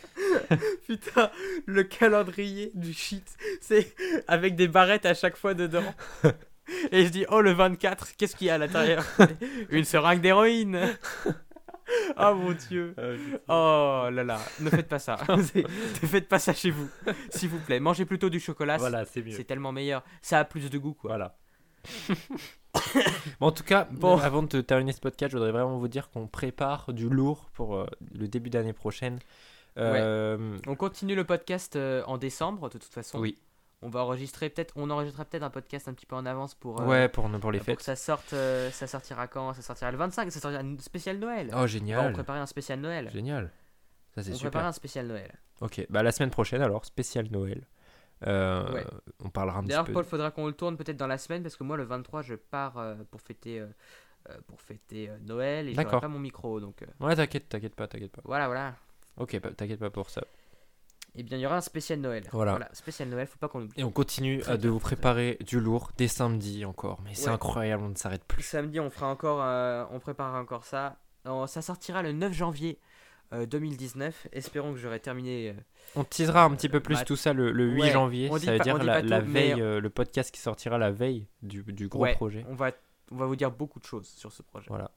[0.86, 1.30] Putain,
[1.66, 3.36] le calendrier du shit.
[3.60, 3.94] C'est
[4.28, 5.94] avec des barrettes à chaque fois dedans.
[6.92, 9.04] Et je dis, oh le 24, qu'est-ce qu'il y a à l'intérieur?
[9.70, 10.96] Une seringue d'héroïne
[12.16, 12.94] Oh mon dieu
[13.48, 15.18] Oh là là, ne faites pas ça.
[15.28, 16.88] Ne faites pas ça chez vous,
[17.30, 17.80] s'il vous plaît.
[17.80, 19.32] Mangez plutôt du chocolat, Voilà, c'est mieux.
[19.32, 20.04] c'est tellement meilleur.
[20.22, 21.08] Ça a plus de goût, quoi.
[21.10, 21.36] Voilà.
[23.40, 24.16] Bon, en tout cas, Bon.
[24.18, 27.76] avant de terminer ce podcast, je voudrais vraiment vous dire qu'on prépare du lourd pour
[27.76, 29.18] euh, le début d'année prochaine.
[29.78, 33.18] Euh, On continue le podcast euh, en décembre, de toute façon.
[33.18, 33.36] Oui.
[33.82, 36.80] On va enregistrer peut-être, on enregistrera peut-être un podcast un petit peu en avance pour.
[36.80, 37.76] euh, Ouais, pour, pour les pour fêtes.
[37.78, 39.52] que ça sorte, euh, ça sortira quand?
[39.54, 41.48] Ça sortira le 25, ça sortira un spécial Noël.
[41.52, 42.12] Oh, On va génial.
[42.12, 43.10] préparer un spécial Noël.
[43.12, 43.50] Génial.
[44.14, 45.32] Ça, c'est On prépare un spécial Noël.
[45.60, 47.66] Ok, bah la semaine prochaine alors, spécial Noël.
[48.26, 48.86] Euh, Ouais.
[49.24, 49.92] On parlera un petit D'ailleurs, peu.
[49.92, 52.34] Paul, faudra qu'on le tourne peut-être dans la semaine parce que moi, le 23, je
[52.34, 53.66] pars euh, pour fêter, euh,
[54.46, 56.60] pour fêter Noël et j'aurai pas mon micro.
[56.60, 58.22] Donc Ouais, t'inquiète, t'inquiète pas, t'inquiète pas.
[58.24, 58.74] voilà, voilà.
[59.16, 60.22] Ok, bah, t'inquiète pas pour ça.
[61.16, 62.22] Et bien, il y aura un spécial Noël.
[62.30, 62.68] Voilà.
[62.72, 63.80] spécial Noël, faut pas qu'on oublie.
[63.80, 67.00] Et on continue à de vous préparer du lourd dès samedi encore.
[67.04, 68.42] Mais c'est incroyable, on ne s'arrête plus.
[68.42, 69.40] Samedi, on fera encore,
[69.92, 70.98] on préparera encore ça.
[71.46, 72.78] Ça sortira le 9 janvier
[73.32, 74.28] euh, 2019.
[74.32, 75.50] Espérons que j'aurai terminé.
[75.50, 75.52] euh,
[75.96, 78.28] On teasera un petit peu plus tout ça le, le 8 ouais, janvier.
[78.28, 79.20] Ça veut pas- dire la, mais-
[79.52, 82.44] veille, euh, le podcast qui sortira la veille du, du gros ouais, projet.
[82.48, 82.70] On va,
[83.12, 84.66] on va vous dire beaucoup de choses sur ce projet.
[84.68, 84.90] Voilà.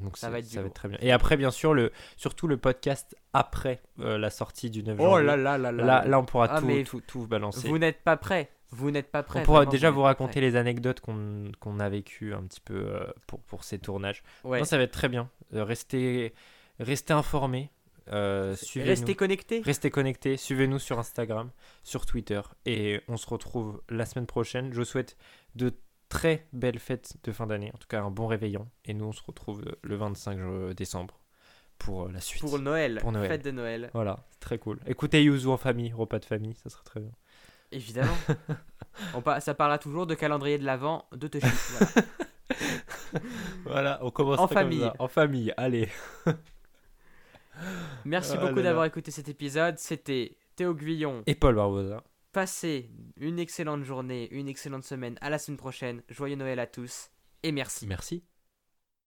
[0.00, 0.68] Donc Ça va être du ça va lourd.
[0.70, 0.98] être très bien.
[1.02, 5.02] Et après, bien sûr, le, surtout le podcast après euh, la sortie du 9 Oh
[5.04, 5.26] janvier.
[5.26, 5.84] là là là là.
[5.84, 7.68] Là, là, on pourra Ah, tout, tout, tout balancer.
[7.68, 8.48] Vous n'êtes pas prêts.
[8.70, 9.40] Vous n'êtes pas prêts.
[9.40, 13.04] on pourra déjà vous raconter les anecdotes qu'on qu'on a vécues un petit peu euh,
[13.26, 14.22] pour, pour ces tournages.
[14.44, 14.60] Ouais.
[14.60, 15.28] Non, ça va être très bien.
[15.52, 16.32] Euh, restez,
[16.82, 17.70] restez informés.
[18.08, 18.90] euh, suivez-nous.
[18.90, 19.62] Restez connectés.
[19.64, 21.50] Restez connectés, suivez-nous sur Instagram,
[21.84, 24.72] sur Twitter et on se retrouve la semaine prochaine.
[24.72, 25.16] Je vous souhaite
[25.54, 25.72] de
[26.08, 29.12] très belles fêtes de fin d'année, en tout cas un bon réveillon et nous on
[29.12, 31.20] se retrouve le- le 25 décembre
[31.78, 32.42] pour euh, la suite.
[32.42, 32.98] Pour Noël.
[33.00, 33.28] Pour Noël.
[33.28, 33.90] Fête de Noël.
[33.94, 34.78] Voilà, c'est très cool.
[34.86, 37.12] Écoutez Yuzu en famille, repas de famille, ça serait très bien.
[37.70, 38.16] Évidemment.
[39.14, 41.46] On par- ça parlera toujours de calendrier de l'avant de Toshi.
[41.46, 41.90] Voilà.
[43.64, 44.90] Voilà, on commence En famille.
[44.98, 45.88] En famille, allez.
[48.04, 49.78] Merci Ah beaucoup d'avoir écouté cet épisode.
[49.78, 51.22] C'était Théo Guillon.
[51.26, 52.02] Et Paul Barbosa.
[52.32, 55.18] Passez une excellente journée, une excellente semaine.
[55.20, 56.02] À la semaine prochaine.
[56.08, 57.10] Joyeux Noël à tous.
[57.42, 57.86] Et merci.
[57.86, 58.24] Merci.